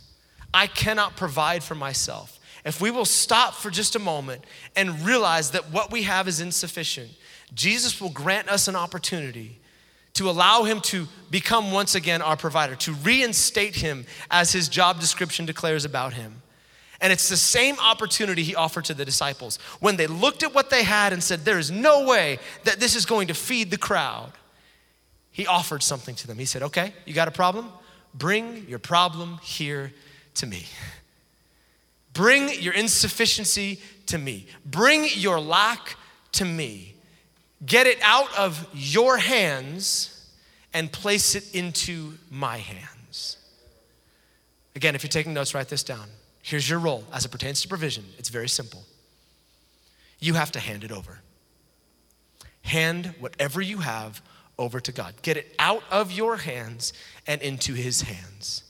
I 0.54 0.66
cannot 0.66 1.16
provide 1.16 1.64
for 1.64 1.76
myself. 1.76 2.40
If 2.66 2.82
we 2.82 2.90
will 2.90 3.06
stop 3.06 3.54
for 3.54 3.70
just 3.70 3.96
a 3.96 4.00
moment 4.00 4.44
and 4.76 5.06
realize 5.06 5.52
that 5.52 5.72
what 5.72 5.92
we 5.92 6.04
have 6.04 6.28
is 6.28 6.42
insufficient, 6.42 7.12
Jesus 7.54 8.02
will 8.02 8.10
grant 8.10 8.50
us 8.50 8.68
an 8.68 8.76
opportunity 8.76 9.60
to 10.16 10.30
allow 10.30 10.64
him 10.64 10.82
to 10.82 11.08
become 11.30 11.72
once 11.72 11.94
again 11.94 12.24
our 12.24 12.36
provider, 12.36 12.76
to 12.76 12.94
reinstate 12.94 13.76
him 13.76 14.06
as 14.32 14.52
his 14.52 14.68
job 14.68 15.00
description 15.00 15.46
declares 15.46 15.86
about 15.86 16.14
him. 16.14 16.42
And 17.00 17.14
it's 17.14 17.30
the 17.30 17.38
same 17.38 17.78
opportunity 17.80 18.44
he 18.44 18.56
offered 18.56 18.86
to 18.86 18.94
the 18.94 19.06
disciples. 19.06 19.58
When 19.80 19.98
they 19.98 20.08
looked 20.08 20.44
at 20.44 20.54
what 20.54 20.70
they 20.70 20.84
had 20.84 21.14
and 21.14 21.24
said, 21.24 21.46
There 21.46 21.60
is 21.60 21.70
no 21.70 22.06
way 22.06 22.40
that 22.64 22.80
this 22.80 22.96
is 22.96 23.06
going 23.06 23.28
to 23.28 23.34
feed 23.34 23.72
the 23.72 23.78
crowd, 23.78 24.32
he 25.32 25.46
offered 25.46 25.84
something 25.84 26.16
to 26.16 26.28
them. 26.28 26.38
He 26.40 26.46
said, 26.46 26.64
Okay, 26.64 26.94
you 27.06 27.14
got 27.14 27.28
a 27.28 27.32
problem? 27.32 27.72
Bring 28.14 28.66
your 28.68 28.80
problem 28.80 29.40
here 29.44 29.94
to 30.36 30.48
me. 30.48 30.66
Bring 32.14 32.50
your 32.60 32.74
insufficiency 32.74 33.80
to 34.08 34.18
me. 34.18 34.48
Bring 34.66 35.08
your 35.14 35.40
lack 35.40 35.96
to 36.34 36.46
me. 36.46 36.96
Get 37.64 37.86
it 37.86 38.00
out 38.02 38.36
of 38.36 38.68
your 38.74 39.18
hands 39.18 40.14
and 40.74 40.92
place 40.92 41.36
it 41.36 41.54
into 41.54 42.14
my 42.32 42.58
hands. 42.58 43.38
Again, 44.76 44.96
if 44.96 45.04
you're 45.04 45.10
taking 45.10 45.34
notes, 45.34 45.54
write 45.54 45.70
this 45.70 45.84
down. 45.84 46.08
Here's 46.48 46.70
your 46.70 46.80
role 46.80 47.04
as 47.12 47.26
it 47.26 47.30
pertains 47.30 47.62
to 47.64 47.68
provision. 47.68 48.06
It's 48.18 48.30
very 48.30 48.48
simple. 48.48 48.86
You 50.22 50.36
have 50.36 50.50
to 50.54 50.62
hand 50.62 50.86
it 50.86 50.94
over. 50.94 51.20
Hand 52.62 53.14
whatever 53.20 53.60
you 53.62 53.80
have 53.80 54.22
over 54.58 54.80
to 54.80 54.94
God. 54.94 55.16
Get 55.24 55.36
it 55.36 55.54
out 55.60 55.84
of 55.92 56.10
your 56.10 56.38
hands 56.38 56.94
and 57.28 57.42
into 57.42 57.74
His 57.74 58.04
hands. 58.04 58.64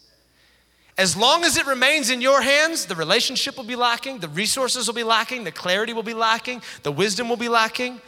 As 0.98 1.16
long 1.16 1.44
as 1.44 1.56
it 1.56 1.68
remains 1.68 2.10
in 2.10 2.20
your 2.20 2.42
hands, 2.42 2.88
the 2.88 2.96
relationship 2.96 3.58
will 3.58 3.63
be 3.63 3.76
lacking, 3.76 4.22
the 4.22 4.28
resources 4.30 4.88
will 4.88 4.96
be 4.96 5.04
lacking, 5.04 5.44
the 5.44 5.52
clarity 5.52 5.94
will 5.94 6.02
be 6.02 6.16
lacking, 6.16 6.63
the 6.82 6.92
wisdom 6.92 7.30
will 7.30 7.38
be 7.38 7.48
lacking. 7.48 8.02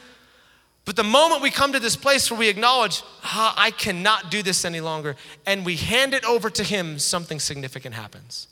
But 0.84 0.96
the 0.96 1.04
moment 1.04 1.44
we 1.44 1.52
come 1.52 1.74
to 1.74 1.80
this 1.80 1.96
place 1.96 2.32
where 2.32 2.40
we 2.40 2.50
acknowledge, 2.50 3.04
ah, 3.24 3.54
I 3.56 3.70
cannot 3.70 4.32
do 4.32 4.42
this 4.42 4.66
any 4.66 4.82
longer, 4.82 5.16
and 5.46 5.64
we 5.64 5.76
hand 5.76 6.16
it 6.16 6.26
over 6.26 6.50
to 6.50 6.64
Him, 6.64 6.98
something 6.98 7.40
significant 7.40 7.94
happens. 7.94 8.48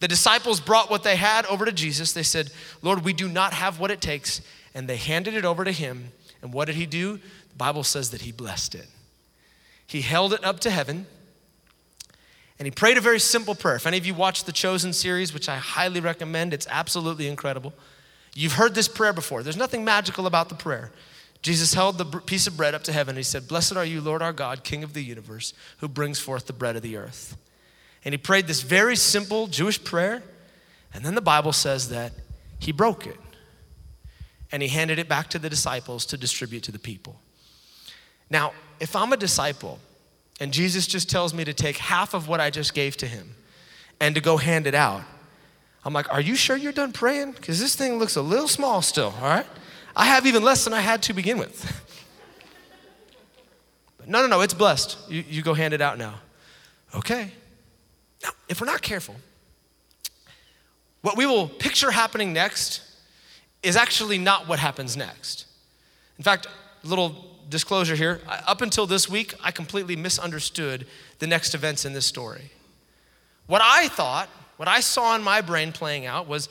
The 0.00 0.08
disciples 0.08 0.60
brought 0.60 0.90
what 0.90 1.02
they 1.02 1.16
had 1.16 1.44
over 1.46 1.64
to 1.64 1.72
Jesus. 1.72 2.12
They 2.12 2.22
said, 2.22 2.50
Lord, 2.82 3.04
we 3.04 3.12
do 3.12 3.28
not 3.28 3.52
have 3.52 3.80
what 3.80 3.90
it 3.90 4.00
takes. 4.00 4.40
And 4.74 4.88
they 4.88 4.96
handed 4.96 5.34
it 5.34 5.44
over 5.44 5.64
to 5.64 5.72
Him. 5.72 6.12
And 6.42 6.52
what 6.52 6.66
did 6.66 6.76
He 6.76 6.86
do? 6.86 7.16
The 7.16 7.56
Bible 7.56 7.82
says 7.82 8.10
that 8.10 8.22
He 8.22 8.32
blessed 8.32 8.74
it. 8.74 8.86
He 9.86 10.02
held 10.02 10.32
it 10.32 10.44
up 10.44 10.60
to 10.60 10.70
heaven 10.70 11.06
and 12.58 12.66
he 12.66 12.70
prayed 12.70 12.98
a 12.98 13.00
very 13.00 13.20
simple 13.20 13.54
prayer. 13.54 13.76
If 13.76 13.86
any 13.86 13.98
of 13.98 14.06
you 14.06 14.14
watched 14.14 14.46
the 14.46 14.52
Chosen 14.52 14.92
series, 14.92 15.32
which 15.32 15.48
I 15.48 15.56
highly 15.56 16.00
recommend, 16.00 16.52
it's 16.52 16.66
absolutely 16.68 17.28
incredible. 17.28 17.72
You've 18.34 18.54
heard 18.54 18.74
this 18.74 18.88
prayer 18.88 19.12
before. 19.12 19.42
There's 19.42 19.56
nothing 19.56 19.84
magical 19.84 20.26
about 20.26 20.48
the 20.48 20.54
prayer. 20.54 20.90
Jesus 21.40 21.74
held 21.74 21.98
the 21.98 22.04
piece 22.04 22.48
of 22.48 22.56
bread 22.56 22.74
up 22.74 22.82
to 22.84 22.92
heaven 22.92 23.12
and 23.12 23.18
he 23.18 23.22
said, 23.22 23.46
Blessed 23.46 23.76
are 23.76 23.84
you, 23.84 24.00
Lord 24.00 24.22
our 24.22 24.32
God, 24.32 24.64
King 24.64 24.82
of 24.82 24.92
the 24.92 25.04
universe, 25.04 25.54
who 25.78 25.86
brings 25.86 26.18
forth 26.18 26.46
the 26.46 26.52
bread 26.52 26.74
of 26.74 26.82
the 26.82 26.96
earth. 26.96 27.36
And 28.08 28.14
he 28.14 28.16
prayed 28.16 28.46
this 28.46 28.62
very 28.62 28.96
simple 28.96 29.48
Jewish 29.48 29.84
prayer. 29.84 30.22
And 30.94 31.04
then 31.04 31.14
the 31.14 31.20
Bible 31.20 31.52
says 31.52 31.90
that 31.90 32.12
he 32.58 32.72
broke 32.72 33.06
it 33.06 33.18
and 34.50 34.62
he 34.62 34.68
handed 34.70 34.98
it 34.98 35.10
back 35.10 35.28
to 35.28 35.38
the 35.38 35.50
disciples 35.50 36.06
to 36.06 36.16
distribute 36.16 36.62
to 36.62 36.72
the 36.72 36.78
people. 36.78 37.20
Now, 38.30 38.54
if 38.80 38.96
I'm 38.96 39.12
a 39.12 39.16
disciple 39.18 39.78
and 40.40 40.54
Jesus 40.54 40.86
just 40.86 41.10
tells 41.10 41.34
me 41.34 41.44
to 41.44 41.52
take 41.52 41.76
half 41.76 42.14
of 42.14 42.28
what 42.28 42.40
I 42.40 42.48
just 42.48 42.72
gave 42.72 42.96
to 42.96 43.06
him 43.06 43.34
and 44.00 44.14
to 44.14 44.22
go 44.22 44.38
hand 44.38 44.66
it 44.66 44.74
out. 44.74 45.02
I'm 45.84 45.92
like, 45.92 46.10
Are 46.10 46.22
you 46.22 46.34
sure 46.34 46.56
you're 46.56 46.72
done 46.72 46.92
praying? 46.92 47.32
Because 47.32 47.60
this 47.60 47.76
thing 47.76 47.98
looks 47.98 48.16
a 48.16 48.22
little 48.22 48.48
small 48.48 48.80
still, 48.80 49.12
all 49.20 49.28
right? 49.28 49.46
I 49.94 50.06
have 50.06 50.24
even 50.24 50.42
less 50.42 50.64
than 50.64 50.72
I 50.72 50.80
had 50.80 51.02
to 51.02 51.12
begin 51.12 51.36
with. 51.36 51.62
no, 54.06 54.22
no, 54.22 54.28
no, 54.28 54.40
it's 54.40 54.54
blessed. 54.54 54.96
You, 55.10 55.22
you 55.28 55.42
go 55.42 55.52
hand 55.52 55.74
it 55.74 55.82
out 55.82 55.98
now. 55.98 56.20
Okay. 56.94 57.32
Now, 58.22 58.30
if 58.48 58.60
we're 58.60 58.66
not 58.66 58.82
careful, 58.82 59.16
what 61.02 61.16
we 61.16 61.26
will 61.26 61.48
picture 61.48 61.90
happening 61.90 62.32
next 62.32 62.82
is 63.62 63.76
actually 63.76 64.18
not 64.18 64.48
what 64.48 64.58
happens 64.58 64.96
next. 64.96 65.46
In 66.16 66.24
fact, 66.24 66.46
a 66.46 66.86
little 66.86 67.14
disclosure 67.48 67.94
here, 67.94 68.20
up 68.46 68.60
until 68.60 68.86
this 68.86 69.08
week, 69.08 69.34
I 69.42 69.50
completely 69.50 69.96
misunderstood 69.96 70.86
the 71.18 71.26
next 71.26 71.54
events 71.54 71.84
in 71.84 71.92
this 71.92 72.06
story. 72.06 72.50
What 73.46 73.62
I 73.64 73.88
thought, 73.88 74.28
what 74.58 74.68
I 74.68 74.80
saw 74.80 75.14
in 75.16 75.22
my 75.22 75.40
brain 75.40 75.72
playing 75.72 76.04
out 76.06 76.28
was 76.28 76.48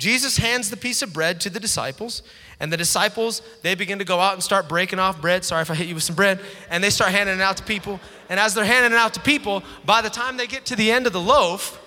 Jesus 0.00 0.38
hands 0.38 0.70
the 0.70 0.76
piece 0.76 1.02
of 1.02 1.12
bread 1.12 1.40
to 1.42 1.50
the 1.50 1.60
disciples, 1.60 2.22
and 2.60 2.70
the 2.70 2.76
disciples, 2.76 3.40
they 3.62 3.74
begin 3.74 3.98
to 3.98 4.04
go 4.04 4.20
out 4.20 4.34
and 4.34 4.42
start 4.42 4.68
breaking 4.68 4.98
off 4.98 5.20
bread. 5.20 5.44
Sorry 5.44 5.62
if 5.62 5.70
I 5.70 5.74
hit 5.74 5.88
you 5.88 5.94
with 5.94 6.04
some 6.04 6.14
bread. 6.14 6.40
And 6.68 6.84
they 6.84 6.90
start 6.90 7.10
handing 7.10 7.36
it 7.36 7.40
out 7.40 7.56
to 7.56 7.62
people. 7.62 7.98
And 8.28 8.38
as 8.38 8.52
they're 8.52 8.66
handing 8.66 8.92
it 8.92 8.98
out 8.98 9.14
to 9.14 9.20
people, 9.20 9.62
by 9.86 10.02
the 10.02 10.10
time 10.10 10.36
they 10.36 10.46
get 10.46 10.66
to 10.66 10.76
the 10.76 10.92
end 10.92 11.06
of 11.06 11.14
the 11.14 11.20
loaf, 11.20 11.80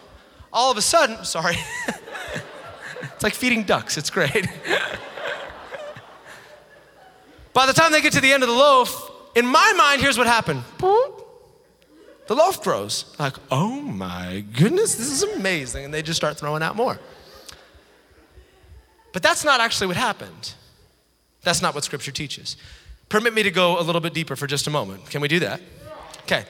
all 0.52 0.72
of 0.72 0.78
a 0.78 0.82
sudden, 0.82 1.24
sorry, 1.26 1.58
it's 3.04 3.22
like 3.22 3.36
feeding 3.36 3.64
ducks, 3.64 4.00
it's 4.00 4.10
great. 4.10 4.34
by 7.54 7.68
the 7.68 7.74
time 7.74 7.92
they 7.92 8.02
get 8.02 8.14
to 8.14 8.22
the 8.22 8.34
end 8.34 8.42
of 8.42 8.50
the 8.50 8.56
loaf, 8.56 9.12
in 9.36 9.46
my 9.46 9.74
mind, 9.78 10.02
here's 10.02 10.18
what 10.18 10.26
happened. 10.26 10.64
The 12.26 12.36
loaf 12.36 12.64
grows. 12.64 13.16
Like, 13.20 13.36
oh 13.52 13.80
my 13.80 14.44
goodness, 14.54 14.96
this 14.96 15.12
is 15.12 15.22
amazing. 15.22 15.86
And 15.86 15.94
they 15.94 16.02
just 16.02 16.18
start 16.18 16.38
throwing 16.38 16.64
out 16.64 16.76
more. 16.76 17.00
But 19.14 19.24
that's 19.24 19.46
not 19.46 19.62
actually 19.62 19.88
what 19.88 19.96
happened. 19.96 20.54
That's 21.44 21.62
not 21.62 21.74
what 21.74 21.84
Scripture 21.84 22.12
teaches. 22.12 22.58
Permit 23.10 23.34
me 23.34 23.44
to 23.44 23.52
go 23.52 23.80
a 23.80 23.84
little 23.84 24.02
bit 24.02 24.14
deeper 24.14 24.36
for 24.36 24.48
just 24.48 24.68
a 24.68 24.72
moment. 24.72 25.10
Can 25.10 25.22
we 25.22 25.28
do 25.28 25.40
that? 25.40 25.62
Okay. 26.24 26.46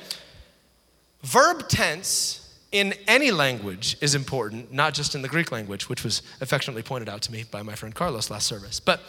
Verb 1.24 1.68
tense 1.68 2.40
in 2.72 2.94
any 3.08 3.32
language 3.32 3.98
is 4.02 4.16
important, 4.16 4.74
not 4.74 4.94
just 4.94 5.14
in 5.14 5.22
the 5.22 5.28
Greek 5.28 5.52
language, 5.52 5.90
which 5.90 6.04
was 6.04 6.22
affectionately 6.42 6.82
pointed 6.82 7.08
out 7.08 7.22
to 7.22 7.32
me 7.32 7.44
by 7.52 7.62
my 7.62 7.76
friend 7.76 7.94
Carlos 7.94 8.30
last 8.30 8.48
service. 8.48 8.80
But 8.80 9.00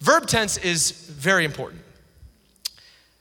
verb 0.00 0.26
tense 0.26 0.58
is 0.58 0.90
very 0.90 1.44
important. 1.44 1.82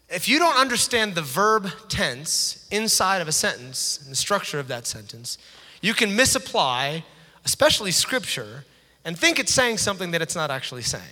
If 0.10 0.28
you 0.28 0.40
don't 0.40 0.58
understand 0.58 1.16
the 1.16 1.22
verb 1.22 1.70
tense 1.88 2.68
inside 2.70 3.22
of 3.22 3.30
a 3.30 3.32
sentence, 3.32 4.00
and 4.02 4.12
the 4.12 4.16
structure 4.16 4.60
of 4.60 4.68
that 4.68 4.86
sentence, 4.86 5.38
you 5.82 5.94
can 5.94 6.16
misapply, 6.16 7.06
especially 7.46 7.92
scripture, 7.92 8.66
and 9.06 9.18
think 9.18 9.40
it's 9.40 9.54
saying 9.54 9.78
something 9.78 10.12
that 10.12 10.22
it's 10.22 10.36
not 10.36 10.52
actually 10.52 10.84
saying. 10.84 11.04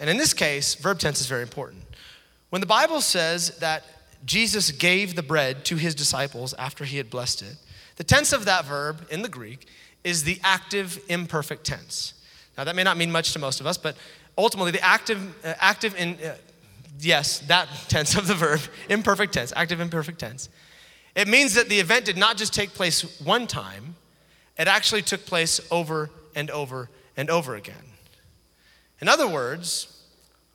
And 0.00 0.10
in 0.10 0.16
this 0.16 0.34
case, 0.34 0.74
verb 0.74 0.98
tense 0.98 1.20
is 1.20 1.26
very 1.26 1.42
important. 1.42 1.82
When 2.50 2.60
the 2.60 2.66
Bible 2.66 3.00
says 3.00 3.56
that 3.58 3.84
Jesus 4.24 4.70
gave 4.70 5.14
the 5.14 5.22
bread 5.22 5.64
to 5.66 5.76
his 5.76 5.94
disciples 5.94 6.54
after 6.54 6.84
he 6.84 6.96
had 6.96 7.10
blessed 7.10 7.42
it, 7.42 7.56
the 7.96 8.04
tense 8.04 8.32
of 8.32 8.44
that 8.46 8.64
verb 8.64 9.06
in 9.10 9.22
the 9.22 9.28
Greek 9.28 9.66
is 10.02 10.24
the 10.24 10.38
active 10.42 11.00
imperfect 11.08 11.64
tense. 11.64 12.14
Now, 12.56 12.64
that 12.64 12.76
may 12.76 12.84
not 12.84 12.96
mean 12.96 13.10
much 13.10 13.32
to 13.32 13.38
most 13.38 13.60
of 13.60 13.66
us, 13.66 13.78
but 13.78 13.96
ultimately, 14.36 14.70
the 14.70 14.84
active, 14.84 15.18
uh, 15.44 15.54
active 15.58 15.96
in, 15.96 16.16
uh, 16.24 16.36
yes, 17.00 17.40
that 17.40 17.68
tense 17.88 18.16
of 18.16 18.26
the 18.26 18.34
verb, 18.34 18.60
imperfect 18.88 19.32
tense, 19.32 19.52
active 19.56 19.80
imperfect 19.80 20.18
tense, 20.18 20.48
it 21.14 21.28
means 21.28 21.54
that 21.54 21.68
the 21.68 21.78
event 21.78 22.04
did 22.04 22.16
not 22.16 22.36
just 22.36 22.52
take 22.52 22.70
place 22.70 23.20
one 23.20 23.46
time, 23.46 23.94
it 24.58 24.68
actually 24.68 25.02
took 25.02 25.24
place 25.26 25.60
over 25.70 26.10
and 26.34 26.50
over 26.50 26.90
and 27.16 27.30
over 27.30 27.54
again. 27.54 27.76
In 29.00 29.08
other 29.08 29.28
words, 29.28 30.02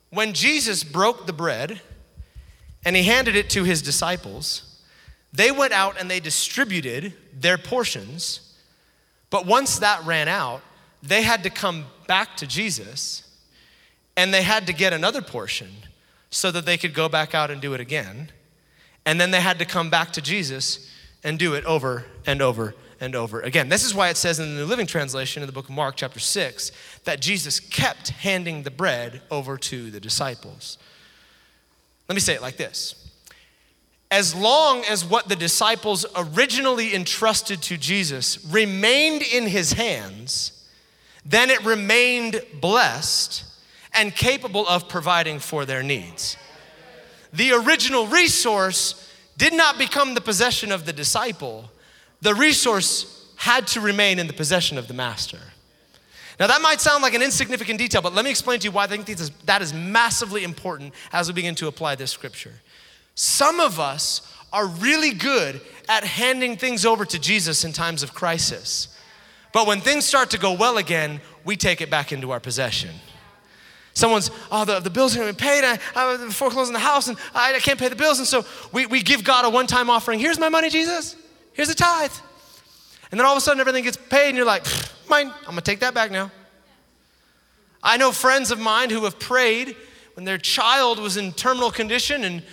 when 0.10 0.34
Jesus 0.34 0.84
broke 0.84 1.26
the 1.26 1.34
bread 1.34 1.82
and 2.86 2.96
he 2.96 3.04
handed 3.04 3.36
it 3.36 3.50
to 3.52 3.64
his 3.64 3.82
disciples, 3.82 4.82
they 5.32 5.52
went 5.52 5.74
out 5.74 6.00
and 6.00 6.10
they 6.10 6.20
distributed 6.20 7.14
their 7.34 7.58
portions. 7.58 8.58
But 9.30 9.46
once 9.46 9.80
that 9.80 10.04
ran 10.06 10.28
out, 10.28 10.62
they 11.04 11.22
had 11.22 11.44
to 11.44 11.50
come 11.50 11.86
back 12.08 12.36
to 12.38 12.48
Jesus 12.48 13.24
and 14.18 14.34
they 14.34 14.42
had 14.42 14.68
to 14.68 14.74
get 14.74 14.92
another 14.92 15.22
portion 15.22 15.70
so 16.30 16.52
that 16.52 16.66
they 16.66 16.78
could 16.78 16.94
go 16.94 17.08
back 17.08 17.34
out 17.34 17.52
and 17.52 17.62
do 17.62 17.74
it 17.74 17.80
again. 17.80 18.32
And 19.06 19.20
then 19.20 19.32
they 19.32 19.42
had 19.42 19.60
to 19.60 19.66
come 19.66 19.90
back 19.90 20.12
to 20.14 20.22
Jesus 20.22 20.90
and 21.24 21.40
do 21.40 21.54
it 21.54 21.64
over 21.66 22.06
and 22.26 22.42
over 22.42 22.76
and 23.00 23.16
over 23.16 23.42
again. 23.42 23.70
This 23.70 23.84
is 23.84 23.94
why 23.94 24.10
it 24.10 24.18
says 24.18 24.40
in 24.40 24.50
the 24.50 24.62
New 24.62 24.66
Living 24.66 24.88
Translation 24.88 25.42
in 25.42 25.48
the 25.48 25.54
book 25.54 25.66
of 25.66 25.76
Mark, 25.76 25.96
chapter 25.96 26.20
6, 26.20 26.72
that 27.06 27.20
Jesus 27.20 27.60
kept 27.60 28.10
handing 28.10 28.64
the 28.64 28.72
bread 28.72 29.22
over 29.32 29.58
to 29.58 29.92
the 29.92 30.00
disciples. 30.00 30.78
Let 32.08 32.16
me 32.16 32.22
say 32.22 32.34
it 32.34 32.42
like 32.42 32.58
this 32.58 32.96
As 34.12 34.36
long 34.36 34.84
as 34.90 35.06
what 35.06 35.30
the 35.30 35.36
disciples 35.36 36.06
originally 36.16 36.94
entrusted 36.96 37.62
to 37.64 37.78
Jesus 37.78 38.44
remained 38.46 39.22
in 39.22 39.48
his 39.48 39.74
hands, 39.74 40.68
then 41.26 41.50
it 41.50 41.64
remained 41.64 42.42
blessed 42.60 43.44
and 43.94 44.16
capable 44.16 44.68
of 44.68 44.90
providing 44.90 45.40
for 45.40 45.66
their 45.66 45.84
needs. 45.84 46.38
The 47.32 47.52
original 47.54 48.08
resource 48.08 49.08
did 49.38 49.54
not 49.54 49.78
become 49.78 50.14
the 50.14 50.22
possession 50.22 50.72
of 50.72 50.86
the 50.86 50.94
disciple, 50.94 51.72
the 52.22 52.36
resource 52.36 53.28
had 53.36 53.68
to 53.68 53.82
remain 53.82 54.20
in 54.20 54.28
the 54.28 54.34
possession 54.34 54.78
of 54.78 54.88
the 54.88 54.94
master. 54.94 55.40
Now, 56.40 56.48
that 56.48 56.62
might 56.62 56.80
sound 56.80 57.04
like 57.04 57.14
an 57.14 57.22
insignificant 57.22 57.80
detail, 57.80 58.02
but 58.02 58.14
let 58.14 58.24
me 58.24 58.32
explain 58.32 58.60
to 58.60 58.66
you 58.66 58.72
why 58.72 58.86
I 58.86 58.88
think 58.88 59.06
that 59.46 59.62
is 59.62 59.74
massively 59.74 60.44
important 60.44 60.94
as 61.12 61.28
we 61.28 61.34
begin 61.34 61.56
to 61.56 61.68
apply 61.68 61.96
this 61.96 62.12
scripture. 62.12 62.54
Some 63.16 63.60
of 63.60 63.80
us 63.80 64.22
are 64.54 64.66
really 64.66 65.12
good 65.12 65.60
at 65.90 66.04
handing 66.04 66.56
things 66.56 66.86
over 66.86 67.04
to 67.06 67.20
Jesus 67.20 67.66
in 67.66 67.74
times 67.74 68.04
of 68.04 68.14
crisis. 68.14 68.98
But 69.52 69.68
when 69.68 69.82
things 69.82 70.06
start 70.06 70.30
to 70.32 70.38
go 70.38 70.54
well 70.54 70.78
again, 70.78 71.20
we 71.44 71.56
take 71.58 71.82
it 71.82 71.90
back 71.90 72.12
into 72.12 72.32
our 72.32 72.40
possession. 72.40 72.92
Someone's, 73.94 74.32
oh, 74.52 74.64
the, 74.64 74.80
the 74.80 74.90
bills 74.90 75.14
haven't 75.14 75.38
been 75.38 75.48
paid. 75.48 75.64
I, 75.66 75.78
I 75.96 76.30
foreclosing 76.30 76.74
the 76.74 76.80
house 76.80 77.10
and 77.10 77.18
I, 77.34 77.54
I 77.54 77.60
can't 77.60 77.80
pay 77.80 77.90
the 77.90 77.96
bills. 77.96 78.20
And 78.20 78.28
so 78.28 78.46
we, 78.72 78.86
we 78.86 79.02
give 79.02 79.24
God 79.24 79.44
a 79.44 79.50
one 79.50 79.68
time 79.68 79.90
offering. 79.90 80.20
Here's 80.20 80.40
my 80.40 80.48
money, 80.48 80.70
Jesus. 80.70 81.18
Here's 81.60 81.68
a 81.68 81.76
tithe. 81.76 82.14
And 83.12 83.20
then 83.20 83.28
all 83.28 83.34
of 83.34 83.38
a 83.38 83.42
sudden 83.42 83.60
everything 83.60 83.84
gets 83.84 83.98
paid 83.98 84.30
and 84.30 84.38
you're 84.38 84.46
like, 84.46 84.66
mine, 85.10 85.28
I'm 85.40 85.50
gonna 85.50 85.60
take 85.60 85.82
that 85.82 85.94
back 85.94 86.10
now. 86.10 86.32
I 87.84 87.98
know 87.98 88.14
friends 88.14 88.50
of 88.50 88.60
mine 88.60 88.90
who 88.90 89.04
have 89.04 89.20
prayed 89.20 89.76
when 90.14 90.24
their 90.24 90.38
child 90.38 91.00
was 91.00 91.18
in 91.18 91.34
terminal 91.34 91.70
condition 91.70 92.24
and 92.24 92.44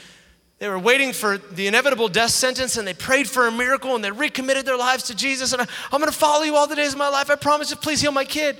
they 0.58 0.68
were 0.68 0.80
waiting 0.80 1.12
for 1.12 1.38
the 1.38 1.68
inevitable 1.68 2.08
death 2.08 2.32
sentence 2.32 2.78
and 2.78 2.84
they 2.84 2.94
prayed 2.94 3.28
for 3.28 3.46
a 3.46 3.52
miracle 3.52 3.94
and 3.94 4.02
they 4.02 4.10
recommitted 4.10 4.66
their 4.66 4.76
lives 4.76 5.04
to 5.04 5.14
Jesus. 5.14 5.52
And 5.52 5.62
I, 5.62 5.66
am 5.92 6.00
gonna 6.00 6.10
follow 6.10 6.42
you 6.42 6.56
all 6.56 6.66
the 6.66 6.74
days 6.74 6.90
of 6.90 6.98
my 6.98 7.08
life. 7.08 7.30
I 7.30 7.36
promise 7.36 7.70
you, 7.70 7.76
please 7.76 8.00
heal 8.00 8.10
my 8.10 8.24
kid. 8.24 8.56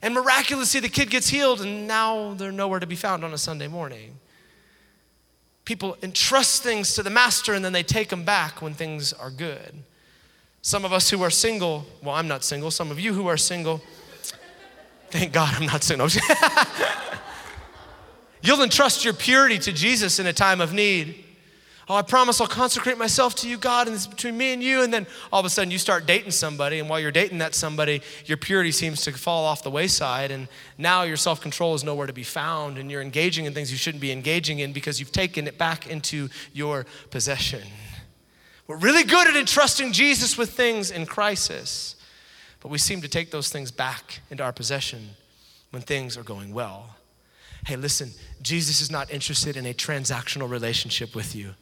And 0.00 0.14
miraculously, 0.14 0.78
the 0.78 0.88
kid 0.88 1.10
gets 1.10 1.28
healed 1.28 1.60
and 1.60 1.88
now 1.88 2.34
they're 2.34 2.52
nowhere 2.52 2.78
to 2.78 2.86
be 2.86 2.94
found 2.94 3.24
on 3.24 3.34
a 3.34 3.38
Sunday 3.38 3.66
morning. 3.66 4.20
People 5.64 5.96
entrust 6.04 6.62
things 6.62 6.94
to 6.94 7.02
the 7.02 7.10
master 7.10 7.52
and 7.52 7.64
then 7.64 7.72
they 7.72 7.82
take 7.82 8.10
them 8.10 8.22
back 8.22 8.62
when 8.62 8.74
things 8.74 9.12
are 9.12 9.32
good. 9.32 9.82
Some 10.62 10.84
of 10.84 10.92
us 10.92 11.10
who 11.10 11.22
are 11.22 11.30
single, 11.30 11.86
well, 12.02 12.14
I'm 12.14 12.28
not 12.28 12.44
single, 12.44 12.70
some 12.70 12.90
of 12.90 12.98
you 12.98 13.14
who 13.14 13.26
are 13.26 13.36
single, 13.36 13.80
thank 15.10 15.32
God 15.32 15.54
I'm 15.54 15.66
not 15.66 15.82
single. 15.82 16.08
You'll 18.42 18.62
entrust 18.62 19.04
your 19.04 19.14
purity 19.14 19.58
to 19.58 19.72
Jesus 19.72 20.18
in 20.18 20.26
a 20.26 20.32
time 20.32 20.60
of 20.60 20.72
need. 20.72 21.24
Oh, 21.90 21.94
I 21.94 22.02
promise 22.02 22.38
I'll 22.38 22.46
consecrate 22.46 22.98
myself 22.98 23.34
to 23.36 23.48
you, 23.48 23.56
God, 23.56 23.86
and 23.86 23.96
it's 23.96 24.06
between 24.06 24.36
me 24.36 24.52
and 24.52 24.62
you. 24.62 24.82
And 24.82 24.92
then 24.92 25.06
all 25.32 25.40
of 25.40 25.46
a 25.46 25.50
sudden 25.50 25.70
you 25.70 25.78
start 25.78 26.04
dating 26.04 26.32
somebody, 26.32 26.80
and 26.80 26.88
while 26.88 27.00
you're 27.00 27.10
dating 27.10 27.38
that 27.38 27.54
somebody, 27.54 28.02
your 28.26 28.36
purity 28.36 28.72
seems 28.72 29.00
to 29.02 29.12
fall 29.12 29.46
off 29.46 29.62
the 29.62 29.70
wayside, 29.70 30.30
and 30.30 30.48
now 30.76 31.04
your 31.04 31.16
self 31.16 31.40
control 31.40 31.74
is 31.74 31.84
nowhere 31.84 32.06
to 32.06 32.12
be 32.12 32.22
found, 32.22 32.76
and 32.76 32.90
you're 32.90 33.00
engaging 33.00 33.46
in 33.46 33.54
things 33.54 33.72
you 33.72 33.78
shouldn't 33.78 34.02
be 34.02 34.12
engaging 34.12 34.58
in 34.58 34.74
because 34.74 35.00
you've 35.00 35.12
taken 35.12 35.46
it 35.46 35.56
back 35.56 35.86
into 35.86 36.28
your 36.52 36.84
possession. 37.10 37.62
We're 38.68 38.76
really 38.76 39.02
good 39.02 39.26
at 39.26 39.34
entrusting 39.34 39.92
Jesus 39.92 40.36
with 40.36 40.50
things 40.50 40.90
in 40.90 41.06
crisis, 41.06 41.96
but 42.60 42.68
we 42.68 42.76
seem 42.76 43.00
to 43.00 43.08
take 43.08 43.30
those 43.30 43.48
things 43.48 43.70
back 43.70 44.20
into 44.30 44.44
our 44.44 44.52
possession 44.52 45.08
when 45.70 45.80
things 45.80 46.18
are 46.18 46.22
going 46.22 46.52
well. 46.52 46.96
Hey, 47.66 47.76
listen, 47.76 48.10
Jesus 48.42 48.82
is 48.82 48.90
not 48.90 49.10
interested 49.10 49.56
in 49.56 49.64
a 49.64 49.72
transactional 49.72 50.50
relationship 50.50 51.14
with 51.14 51.34
you. 51.34 51.54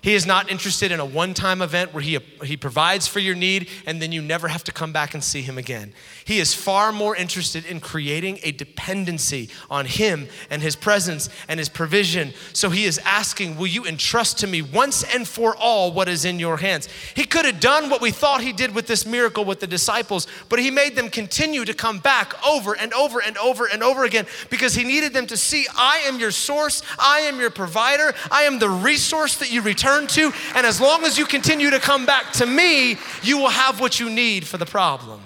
He 0.00 0.14
is 0.14 0.26
not 0.26 0.50
interested 0.50 0.92
in 0.92 1.00
a 1.00 1.04
one 1.04 1.34
time 1.34 1.60
event 1.60 1.92
where 1.92 2.02
he, 2.02 2.18
he 2.44 2.56
provides 2.56 3.08
for 3.08 3.18
your 3.18 3.34
need 3.34 3.68
and 3.84 4.00
then 4.00 4.12
you 4.12 4.22
never 4.22 4.48
have 4.48 4.62
to 4.64 4.72
come 4.72 4.92
back 4.92 5.14
and 5.14 5.24
see 5.24 5.42
him 5.42 5.58
again. 5.58 5.92
He 6.24 6.38
is 6.38 6.54
far 6.54 6.92
more 6.92 7.16
interested 7.16 7.64
in 7.66 7.80
creating 7.80 8.38
a 8.42 8.52
dependency 8.52 9.50
on 9.68 9.86
him 9.86 10.28
and 10.50 10.62
his 10.62 10.76
presence 10.76 11.28
and 11.48 11.58
his 11.58 11.68
provision. 11.68 12.32
So 12.52 12.70
he 12.70 12.84
is 12.84 12.98
asking, 13.04 13.56
Will 13.56 13.66
you 13.66 13.86
entrust 13.86 14.38
to 14.38 14.46
me 14.46 14.62
once 14.62 15.02
and 15.02 15.26
for 15.26 15.56
all 15.56 15.92
what 15.92 16.08
is 16.08 16.24
in 16.24 16.38
your 16.38 16.58
hands? 16.58 16.88
He 17.14 17.24
could 17.24 17.44
have 17.44 17.58
done 17.58 17.90
what 17.90 18.00
we 18.00 18.12
thought 18.12 18.40
he 18.40 18.52
did 18.52 18.74
with 18.74 18.86
this 18.86 19.04
miracle 19.04 19.44
with 19.44 19.58
the 19.58 19.66
disciples, 19.66 20.28
but 20.48 20.60
he 20.60 20.70
made 20.70 20.94
them 20.94 21.10
continue 21.10 21.64
to 21.64 21.74
come 21.74 21.98
back 21.98 22.34
over 22.46 22.76
and 22.76 22.92
over 22.94 23.20
and 23.20 23.36
over 23.38 23.66
and 23.66 23.82
over 23.82 24.04
again 24.04 24.26
because 24.48 24.74
he 24.74 24.84
needed 24.84 25.12
them 25.12 25.26
to 25.26 25.36
see, 25.36 25.66
I 25.76 25.98
am 26.06 26.20
your 26.20 26.30
source, 26.30 26.82
I 26.98 27.20
am 27.20 27.40
your 27.40 27.50
provider, 27.50 28.14
I 28.30 28.42
am 28.42 28.60
the 28.60 28.70
resource 28.70 29.36
that 29.38 29.50
you 29.50 29.60
return 29.60 29.87
turn 29.88 30.06
to. 30.06 30.32
And 30.54 30.66
as 30.66 30.80
long 30.80 31.04
as 31.04 31.16
you 31.16 31.24
continue 31.24 31.70
to 31.70 31.78
come 31.78 32.04
back 32.04 32.32
to 32.34 32.46
me, 32.46 32.98
you 33.22 33.38
will 33.38 33.48
have 33.48 33.80
what 33.80 33.98
you 33.98 34.10
need 34.10 34.46
for 34.46 34.58
the 34.58 34.66
problem. 34.66 35.22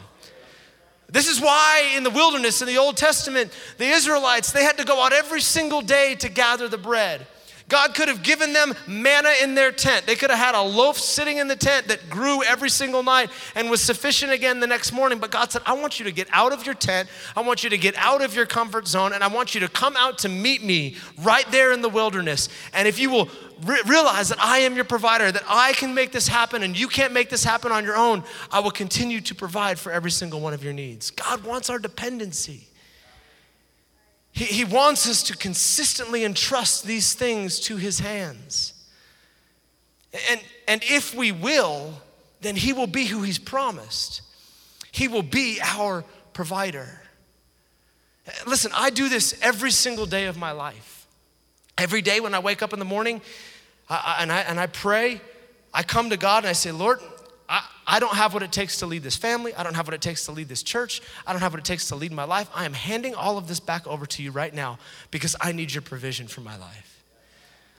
This 1.09 1.29
is 1.29 1.41
why 1.41 1.93
in 1.97 2.05
the 2.05 2.11
wilderness 2.11 2.63
in 2.63 2.69
the 2.69 2.79
Old 2.79 2.97
Testament, 2.97 3.53
the 3.77 3.87
Israelites, 3.87 4.53
they 4.53 4.63
had 4.63 4.79
to 4.79 4.85
go 4.85 5.03
out 5.03 5.13
every 5.13 5.41
single 5.41 5.83
day 5.83 6.15
to 6.17 6.29
gather 6.29 6.69
the 6.69 6.79
bread. 6.79 7.27
God 7.73 7.95
could 7.95 8.09
have 8.09 8.23
given 8.23 8.53
them 8.53 8.75
manna 8.87 9.33
in 9.43 9.55
their 9.55 9.73
tent. 9.73 10.05
They 10.05 10.15
could 10.15 10.29
have 10.29 10.39
had 10.39 10.55
a 10.55 10.61
loaf 10.61 10.99
sitting 10.99 11.39
in 11.39 11.49
the 11.49 11.57
tent 11.57 11.89
that 11.89 12.11
grew 12.11 12.45
every 12.45 12.69
single 12.69 13.03
night 13.03 13.31
and 13.55 13.71
was 13.71 13.81
sufficient 13.81 14.31
again 14.31 14.61
the 14.61 14.67
next 14.67 14.93
morning. 14.93 15.19
But 15.19 15.31
God 15.31 15.51
said, 15.51 15.63
I 15.65 15.73
want 15.73 15.99
you 15.99 16.05
to 16.05 16.13
get 16.13 16.29
out 16.33 16.53
of 16.53 16.67
your 16.67 16.75
tent. 16.75 17.09
I 17.35 17.41
want 17.41 17.65
you 17.65 17.71
to 17.71 17.79
get 17.79 17.95
out 17.97 18.21
of 18.21 18.37
your 18.37 18.45
comfort 18.45 18.87
zone, 18.87 19.15
and 19.15 19.25
I 19.25 19.29
want 19.29 19.55
you 19.55 19.61
to 19.63 19.69
come 19.69 19.97
out 19.97 20.19
to 20.19 20.29
meet 20.29 20.63
me 20.63 20.97
right 21.23 21.51
there 21.51 21.73
in 21.73 21.81
the 21.81 21.89
wilderness. 21.89 22.51
And 22.75 22.87
if 22.87 22.99
you 22.99 23.09
will 23.09 23.31
re- 23.65 23.81
realize 23.87 24.29
that 24.29 24.39
I 24.39 24.59
am 24.59 24.75
your 24.75 24.85
provider, 24.85 25.33
that 25.33 25.45
I 25.49 25.73
can 25.73 25.95
make 25.95 26.13
this 26.13 26.29
happen 26.29 26.63
and 26.63 26.79
you 26.79 26.89
can't 26.89 27.15
make 27.15 27.31
this 27.31 27.43
happen 27.43 27.73
on 27.73 27.85
your 27.85 27.97
own, 27.97 28.23
I 28.51 28.61
will 28.61 28.71
continue 28.71 29.23
to 29.23 29.35
provide 29.35 29.79
for 29.79 29.93
every 29.93 30.11
single 30.11 30.41
one 30.41 30.53
of 30.53 30.63
your 30.63 30.75
needs. 30.75 31.11
God 31.11 31.43
wants 31.43 31.71
our 31.71 31.79
dependency. 31.79 32.69
He, 34.33 34.45
he 34.45 34.65
wants 34.65 35.09
us 35.09 35.23
to 35.25 35.37
consistently 35.37 36.25
entrust 36.25 36.85
these 36.85 37.15
things 37.15 37.61
to 37.61 37.77
His 37.77 38.01
hands. 38.01 38.75
And, 40.31 40.41
and 40.67 40.83
if 40.85 41.15
we 41.15 41.33
will, 41.33 41.95
then 42.41 42.57
He 42.57 42.73
will 42.73 42.87
be 42.87 43.05
who 43.05 43.23
He's 43.23 43.39
promised. 43.39 44.23
He 44.91 45.09
will 45.09 45.23
be 45.23 45.61
our 45.63 46.05
provider. 46.33 47.01
Listen, 48.47 48.73
I 48.75 48.91
do 48.91 49.09
this 49.09 49.39
every 49.43 49.71
single 49.71 50.07
day 50.07 50.27
of 50.27 50.37
my 50.37 50.53
life. 50.53 51.07
Every 51.79 52.03
day 52.03 52.21
when 52.21 52.35
I 52.35 52.39
wake 52.39 52.63
up 52.63 52.73
in 52.73 52.79
the 52.79 52.85
morning 52.85 53.21
I, 53.89 53.95
I, 54.19 54.23
and, 54.23 54.33
I, 54.33 54.41
and 54.41 54.61
I 54.61 54.67
pray, 54.67 55.21
I 55.75 55.83
come 55.83 56.11
to 56.11 56.17
God 56.17 56.45
and 56.45 56.49
I 56.49 56.53
say, 56.53 56.73
Lord, 56.73 57.01
I, 57.53 57.63
I 57.87 58.01
don't 58.01 58.15
have 58.15 58.33
what 58.33 58.43
it 58.43 58.51
takes 58.51 58.79
to 58.79 58.87
lead 58.87 59.03
this 59.03 59.15
family. 59.15 59.55
I 59.55 59.63
don't 59.63 59.75
have 59.75 59.87
what 59.87 59.93
it 59.93 60.01
takes 60.01 60.25
to 60.25 60.33
lead 60.33 60.49
this 60.49 60.63
church. 60.63 61.03
I 61.27 61.33
don't 61.33 61.43
have 61.43 61.53
what 61.53 61.59
it 61.59 61.67
takes 61.67 61.87
to 61.89 61.97
lead 61.97 62.11
my 62.11 62.25
life. 62.25 62.49
I 62.55 62.65
am 62.65 62.73
handing 62.73 63.15
all 63.15 63.37
of 63.37 63.47
this 63.47 63.61
back 63.61 63.87
over 63.87 64.07
to 64.07 64.23
you 64.23 64.31
right 64.31 64.55
now 64.55 64.79
because 65.11 65.37
I 65.39 65.53
need 65.53 65.71
your 65.71 65.83
provision 65.83 66.29
for 66.29 66.41
my 66.41 66.57
life. 66.57 67.05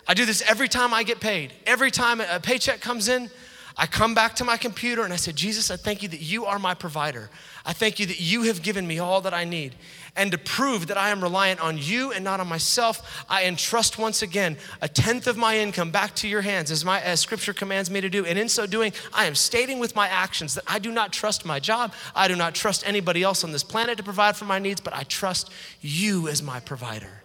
I 0.07 0.13
do 0.13 0.27
this 0.27 0.43
every 0.47 0.67
time 0.67 0.93
I 0.93 1.01
get 1.01 1.19
paid. 1.19 1.53
Every 1.65 1.89
time 1.89 2.21
a 2.21 2.39
paycheck 2.39 2.81
comes 2.81 3.07
in, 3.07 3.31
I 3.75 3.87
come 3.87 4.13
back 4.13 4.35
to 4.35 4.43
my 4.43 4.57
computer 4.57 5.03
and 5.03 5.11
I 5.11 5.15
say, 5.15 5.31
Jesus, 5.31 5.71
I 5.71 5.75
thank 5.75 6.03
you 6.03 6.09
that 6.09 6.21
you 6.21 6.45
are 6.45 6.59
my 6.59 6.75
provider. 6.75 7.31
I 7.65 7.73
thank 7.73 7.99
you 7.99 8.05
that 8.05 8.21
you 8.21 8.43
have 8.43 8.61
given 8.61 8.85
me 8.85 8.99
all 8.99 9.21
that 9.21 9.33
I 9.33 9.43
need. 9.43 9.73
And 10.15 10.31
to 10.31 10.37
prove 10.37 10.87
that 10.87 10.97
I 10.97 11.09
am 11.09 11.21
reliant 11.21 11.59
on 11.59 11.79
you 11.79 12.11
and 12.11 12.23
not 12.23 12.39
on 12.39 12.47
myself, 12.47 13.25
I 13.27 13.45
entrust 13.45 13.97
once 13.97 14.21
again 14.21 14.57
a 14.79 14.87
tenth 14.87 15.25
of 15.25 15.37
my 15.37 15.57
income 15.57 15.89
back 15.89 16.13
to 16.17 16.27
your 16.27 16.41
hands 16.41 16.69
as, 16.69 16.85
my, 16.85 17.01
as 17.01 17.19
scripture 17.19 17.53
commands 17.53 17.89
me 17.89 17.99
to 17.99 18.09
do. 18.09 18.23
And 18.23 18.37
in 18.37 18.47
so 18.47 18.67
doing, 18.67 18.93
I 19.11 19.25
am 19.25 19.33
stating 19.33 19.79
with 19.79 19.95
my 19.95 20.07
actions 20.07 20.53
that 20.53 20.65
I 20.67 20.77
do 20.77 20.91
not 20.91 21.13
trust 21.13 21.45
my 21.45 21.59
job. 21.59 21.93
I 22.15 22.27
do 22.27 22.35
not 22.35 22.53
trust 22.53 22.87
anybody 22.87 23.23
else 23.23 23.43
on 23.43 23.51
this 23.51 23.63
planet 23.63 23.97
to 23.97 24.03
provide 24.03 24.35
for 24.35 24.45
my 24.45 24.59
needs, 24.59 24.81
but 24.81 24.93
I 24.93 25.01
trust 25.03 25.49
you 25.81 26.27
as 26.27 26.43
my 26.43 26.59
provider. 26.59 27.23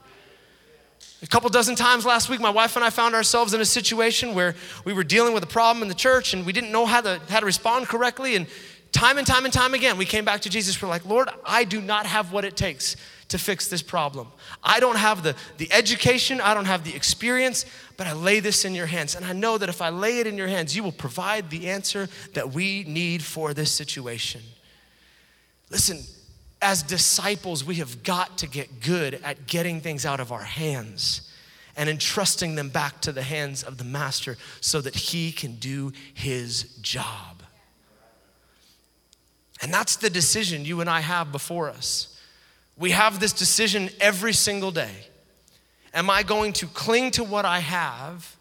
A 1.21 1.27
couple 1.27 1.51
dozen 1.51 1.75
times 1.75 2.07
last 2.07 2.31
week, 2.31 2.41
my 2.41 2.49
wife 2.49 2.77
and 2.77 2.85
I 2.85 2.91
found 2.91 3.15
ourselves 3.15 3.53
in 3.53 3.61
a 3.61 3.67
situation 3.67 4.35
where 4.35 4.55
we 4.85 4.93
were 4.93 5.03
dealing 5.03 5.35
with 5.35 5.43
a 5.43 5.49
problem 5.49 5.83
in 5.83 5.89
the 5.89 5.95
church 5.95 6.33
and 6.33 6.47
we 6.47 6.53
didn't 6.53 6.71
know 6.71 6.87
how 6.87 7.01
to, 7.01 7.21
how 7.29 7.41
to 7.41 7.47
respond 7.47 7.89
correctly. 7.89 8.37
And 8.37 8.47
time 8.93 9.19
and 9.19 9.27
time 9.27 9.45
and 9.45 9.53
time 9.53 9.75
again, 9.75 9.99
we 9.99 10.05
came 10.05 10.25
back 10.25 10.41
to 10.43 10.51
Jesus. 10.51 10.81
We're 10.81 10.89
like, 10.89 11.05
Lord, 11.05 11.29
I 11.45 11.65
do 11.65 11.81
not 11.81 12.07
have 12.07 12.33
what 12.33 12.45
it 12.45 12.57
takes 12.57 12.97
to 13.29 13.39
fix 13.39 13.69
this 13.69 13.83
problem. 13.83 14.29
I 14.63 14.81
don't 14.81 14.97
have 14.97 15.23
the, 15.23 15.35
the 15.59 15.71
education, 15.73 16.41
I 16.41 16.55
don't 16.55 16.65
have 16.65 16.85
the 16.85 16.95
experience, 16.95 17.67
but 17.97 18.07
I 18.07 18.15
lay 18.15 18.41
this 18.41 18.65
in 18.65 18.75
your 18.75 18.87
hands. 18.87 19.15
And 19.15 19.25
I 19.25 19.33
know 19.33 19.59
that 19.59 19.69
if 19.69 19.83
I 19.83 19.91
lay 19.91 20.19
it 20.21 20.27
in 20.27 20.37
your 20.39 20.49
hands, 20.49 20.75
you 20.75 20.83
will 20.83 20.93
provide 20.93 21.51
the 21.51 21.69
answer 21.69 22.09
that 22.33 22.53
we 22.53 22.85
need 22.85 23.23
for 23.23 23.53
this 23.53 23.71
situation. 23.71 24.41
Listen, 25.71 26.01
as 26.63 26.83
disciples, 26.83 27.65
we 27.65 27.77
have 27.77 28.03
got 28.03 28.39
to 28.39 28.47
get 28.47 28.81
good 28.81 29.21
at 29.23 29.47
getting 29.47 29.81
things 29.81 30.07
out 30.07 30.21
of 30.21 30.33
our 30.33 30.43
hands 30.43 31.31
and 31.77 31.89
entrusting 31.89 32.57
them 32.57 32.71
back 32.71 33.01
to 33.03 33.13
the 33.13 33.23
hands 33.23 33.63
of 33.63 33.79
the 33.79 33.85
master 33.85 34.37
so 34.61 34.81
that 34.81 34.95
he 34.95 35.31
can 35.31 35.55
do 35.57 35.93
his 36.15 36.63
job. 36.81 37.38
And 39.61 39.73
that's 39.73 39.97
the 39.97 40.11
decision 40.11 40.65
you 40.65 40.81
and 40.81 40.89
I 40.89 41.01
have 41.01 41.33
before 41.33 41.69
us. 41.69 42.19
We 42.77 42.93
have 42.93 43.19
this 43.19 43.33
decision 43.33 43.91
every 44.01 44.33
single 44.33 44.71
day. 44.71 45.09
Am 45.93 46.09
I 46.11 46.23
going 46.23 46.53
to 46.55 46.67
cling 46.67 47.11
to 47.13 47.25
what 47.25 47.45
I 47.45 47.59
have 47.59 48.37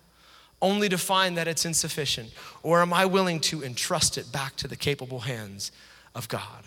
only 0.62 0.90
to 0.90 0.98
find 0.98 1.38
that 1.38 1.48
it's 1.48 1.66
insufficient? 1.66 2.32
Or 2.62 2.82
am 2.82 2.94
I 2.94 3.06
willing 3.06 3.40
to 3.42 3.64
entrust 3.64 4.18
it 4.18 4.32
back 4.32 4.56
to 4.58 4.68
the 4.68 4.76
capable 4.76 5.22
hands 5.22 5.72
of 6.14 6.28
God? 6.28 6.64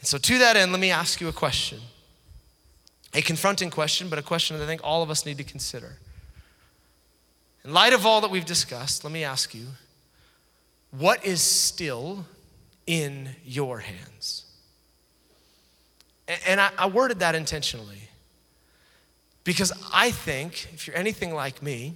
And 0.00 0.06
so, 0.06 0.16
to 0.16 0.38
that 0.38 0.56
end, 0.56 0.72
let 0.72 0.80
me 0.80 0.90
ask 0.90 1.20
you 1.20 1.28
a 1.28 1.32
question 1.32 1.80
a 3.12 3.20
confronting 3.20 3.70
question, 3.70 4.08
but 4.08 4.18
a 4.18 4.22
question 4.22 4.56
that 4.56 4.62
I 4.62 4.66
think 4.66 4.82
all 4.84 5.02
of 5.02 5.10
us 5.10 5.26
need 5.26 5.36
to 5.38 5.44
consider. 5.44 5.98
In 7.64 7.72
light 7.72 7.92
of 7.92 8.06
all 8.06 8.20
that 8.20 8.30
we've 8.30 8.44
discussed, 8.44 9.02
let 9.04 9.12
me 9.12 9.24
ask 9.24 9.54
you 9.54 9.66
what 10.90 11.24
is 11.24 11.40
still 11.40 12.24
in 12.86 13.30
your 13.44 13.78
hands? 13.78 14.46
And 16.46 16.60
I, 16.60 16.86
worded 16.86 17.18
that 17.20 17.34
intentionally 17.34 18.08
because 19.42 19.72
I 19.92 20.12
think 20.12 20.68
if 20.72 20.86
you're 20.86 20.96
anything 20.96 21.34
like 21.34 21.60
me, 21.60 21.94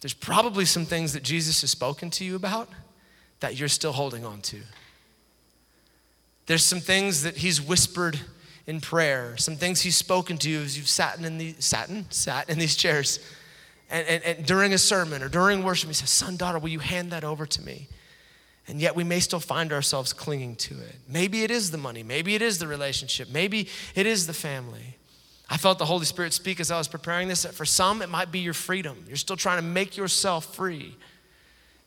there's 0.00 0.14
probably 0.14 0.64
some 0.64 0.86
things 0.86 1.12
that 1.12 1.22
Jesus 1.22 1.60
has 1.60 1.70
spoken 1.70 2.08
to 2.10 2.24
you 2.24 2.36
about 2.36 2.70
that 3.40 3.56
you're 3.56 3.68
still 3.68 3.92
holding 3.92 4.24
on 4.24 4.40
to. 4.42 4.60
There's 6.46 6.64
some 6.64 6.80
things 6.80 7.22
that 7.22 7.36
he's 7.36 7.60
whispered 7.60 8.18
in 8.66 8.80
prayer, 8.80 9.36
some 9.36 9.56
things 9.56 9.82
he's 9.82 9.96
spoken 9.96 10.38
to 10.38 10.50
you 10.50 10.60
as 10.60 10.76
you've 10.76 10.88
sat 10.88 11.18
in, 11.18 11.38
the, 11.38 11.54
sat 11.58 11.90
in, 11.90 12.10
sat 12.10 12.48
in 12.48 12.58
these 12.58 12.76
chairs. 12.76 13.18
And, 13.90 14.06
and, 14.06 14.24
and 14.24 14.46
during 14.46 14.72
a 14.72 14.78
sermon 14.78 15.22
or 15.22 15.28
during 15.28 15.62
worship, 15.64 15.88
he 15.88 15.94
says, 15.94 16.10
Son, 16.10 16.36
daughter, 16.36 16.58
will 16.58 16.68
you 16.68 16.78
hand 16.78 17.12
that 17.12 17.24
over 17.24 17.44
to 17.44 17.62
me? 17.62 17.88
And 18.70 18.80
yet 18.80 18.94
we 18.94 19.02
may 19.02 19.18
still 19.18 19.40
find 19.40 19.72
ourselves 19.72 20.12
clinging 20.12 20.54
to 20.56 20.74
it. 20.74 20.94
Maybe 21.08 21.42
it 21.42 21.50
is 21.50 21.72
the 21.72 21.76
money, 21.76 22.04
maybe 22.04 22.36
it 22.36 22.40
is 22.40 22.60
the 22.60 22.68
relationship, 22.68 23.28
maybe 23.28 23.68
it 23.96 24.06
is 24.06 24.28
the 24.28 24.32
family. 24.32 24.96
I 25.48 25.56
felt 25.56 25.80
the 25.80 25.86
Holy 25.86 26.04
Spirit 26.04 26.32
speak 26.32 26.60
as 26.60 26.70
I 26.70 26.78
was 26.78 26.86
preparing 26.86 27.26
this 27.26 27.42
that 27.42 27.52
for 27.52 27.64
some, 27.64 28.00
it 28.00 28.08
might 28.08 28.30
be 28.30 28.38
your 28.38 28.54
freedom. 28.54 29.04
You're 29.08 29.16
still 29.16 29.36
trying 29.36 29.58
to 29.58 29.64
make 29.64 29.96
yourself 29.96 30.54
free. 30.54 30.96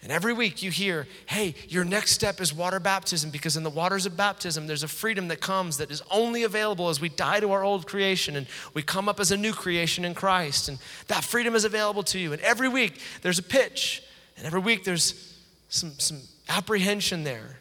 And 0.02 0.12
every 0.12 0.34
week 0.34 0.62
you 0.62 0.72
hear, 0.72 1.08
hey, 1.28 1.56
your 1.70 1.86
next 1.86 2.12
step 2.12 2.42
is 2.42 2.54
water 2.54 2.82
baptism 2.82 3.30
because 3.30 3.56
in 3.56 3.64
the 3.64 3.70
waters 3.70 4.06
of 4.06 4.18
baptism, 4.18 4.68
there's 4.68 4.84
a 4.84 4.90
freedom 4.90 5.30
that 5.30 5.40
comes 5.40 5.78
that 5.78 5.90
is 5.90 6.04
only 6.12 6.44
available 6.44 6.90
as 6.90 7.00
we 7.00 7.08
die 7.08 7.40
to 7.40 7.54
our 7.54 7.64
old 7.64 7.88
creation 7.88 8.36
and 8.36 8.46
we 8.74 8.84
come 8.84 9.08
up 9.08 9.22
as 9.22 9.32
a 9.32 9.38
new 9.38 9.54
creation 9.54 10.04
in 10.04 10.14
Christ. 10.14 10.68
And 10.68 10.80
that 11.08 11.24
freedom 11.24 11.56
is 11.56 11.64
available 11.64 12.04
to 12.04 12.20
you. 12.20 12.34
And 12.34 12.42
every 12.42 12.68
week 12.68 13.00
there's 13.22 13.40
a 13.40 13.44
pitch, 13.44 14.04
and 14.36 14.46
every 14.46 14.60
week 14.60 14.84
there's 14.84 15.34
some, 15.70 15.94
some 15.98 16.20
apprehension 16.50 17.24
there. 17.24 17.60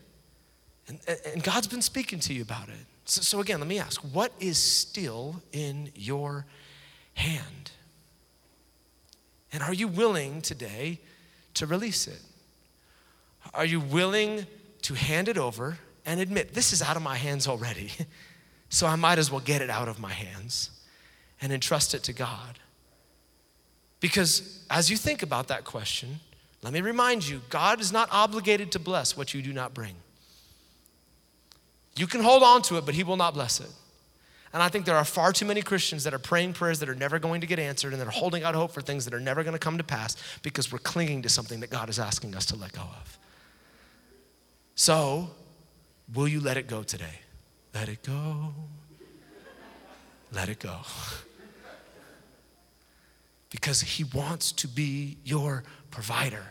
And, 0.89 0.99
and 1.33 1.43
God's 1.43 1.67
been 1.67 1.83
speaking 1.83 2.21
to 2.21 2.35
you 2.35 2.43
about 2.43 2.69
it. 2.69 2.87
So, 3.05 3.21
so 3.23 3.41
again, 3.41 3.59
let 3.59 3.69
me 3.69 3.79
ask 3.79 4.01
what 4.01 4.33
is 4.41 4.59
still 4.59 5.43
in 5.53 5.91
your 5.95 6.47
hand? 7.15 7.71
And 9.53 9.63
are 9.63 9.75
you 9.75 9.89
willing 9.89 10.41
today 10.41 11.01
to 11.55 11.67
release 11.67 12.07
it? 12.07 12.21
Are 13.53 13.65
you 13.65 13.81
willing 13.81 14.47
to 14.83 14.95
hand 14.95 15.29
it 15.29 15.37
over 15.37 15.79
and 16.07 16.21
admit, 16.21 16.55
this 16.55 16.73
is 16.73 16.83
out 16.83 16.97
of 16.97 17.03
my 17.03 17.17
hands 17.17 17.47
already, 17.47 17.93
so 18.69 18.87
I 18.87 18.97
might 18.97 19.19
as 19.19 19.31
well 19.31 19.41
get 19.41 19.61
it 19.61 19.71
out 19.71 19.89
of 19.89 20.01
my 20.01 20.13
hands 20.13 20.71
and 21.41 21.53
entrust 21.53 21.95
it 21.95 22.03
to 22.05 22.13
God? 22.13 22.59
Because 24.01 24.65
as 24.71 24.91
you 24.91 24.97
think 24.97 25.23
about 25.23 25.49
that 25.49 25.65
question, 25.65 26.21
let 26.63 26.73
me 26.73 26.81
remind 26.81 27.27
you 27.29 27.41
God 27.51 27.81
is 27.81 27.93
not 27.93 28.09
obligated 28.13 28.73
to 28.73 28.79
bless 28.79 29.17
what 29.17 29.35
you 29.35 29.43
do 29.43 29.53
not 29.53 29.75
bring. 29.75 29.95
You 31.97 32.07
can 32.07 32.23
hold 32.23 32.43
on 32.43 32.63
to 32.63 32.79
it, 32.79 32.87
but 32.87 32.95
He 32.95 33.05
will 33.05 33.17
not 33.17 33.35
bless 33.35 33.61
it. 33.61 33.71
And 34.53 34.63
I 34.63 34.69
think 34.69 34.85
there 34.85 34.97
are 34.97 35.05
far 35.05 35.33
too 35.33 35.47
many 35.47 35.63
Christians 35.63 36.05
that 36.05 36.13
are 36.13 36.19
praying 36.19 36.53
prayers 36.53 36.79
that 36.81 36.89
are 36.89 36.95
never 36.95 37.19
going 37.19 37.41
to 37.41 37.47
get 37.47 37.59
answered 37.59 37.93
and 37.93 38.01
that 38.01 38.07
are 38.07 38.13
holding 38.13 38.45
out 38.45 38.55
hope 38.55 38.71
for 38.71 38.83
things 38.83 39.05
that 39.07 39.15
are 39.15 39.21
never 39.21 39.43
going 39.43 39.55
to 39.55 39.59
come 39.59 39.79
to 39.79 39.85
pass 39.85 40.17
because 40.43 40.71
we're 40.71 40.79
clinging 40.79 41.23
to 41.23 41.29
something 41.29 41.61
that 41.61 41.71
God 41.71 41.89
is 41.89 41.99
asking 41.99 42.35
us 42.35 42.47
to 42.47 42.57
let 42.57 42.73
go 42.73 42.83
of. 42.83 43.19
So, 44.75 45.31
will 46.15 46.29
you 46.29 46.41
let 46.41 46.57
it 46.57 46.67
go 46.67 46.83
today? 46.83 47.21
Let 47.75 47.89
it 47.89 48.03
go. 48.03 48.53
Let 50.33 50.49
it 50.49 50.59
go. 50.59 50.79
Because 53.51 53.83
He 53.83 54.05
wants 54.05 54.51
to 54.53 54.67
be 54.67 55.19
your 55.25 55.63
provider. 55.93 56.45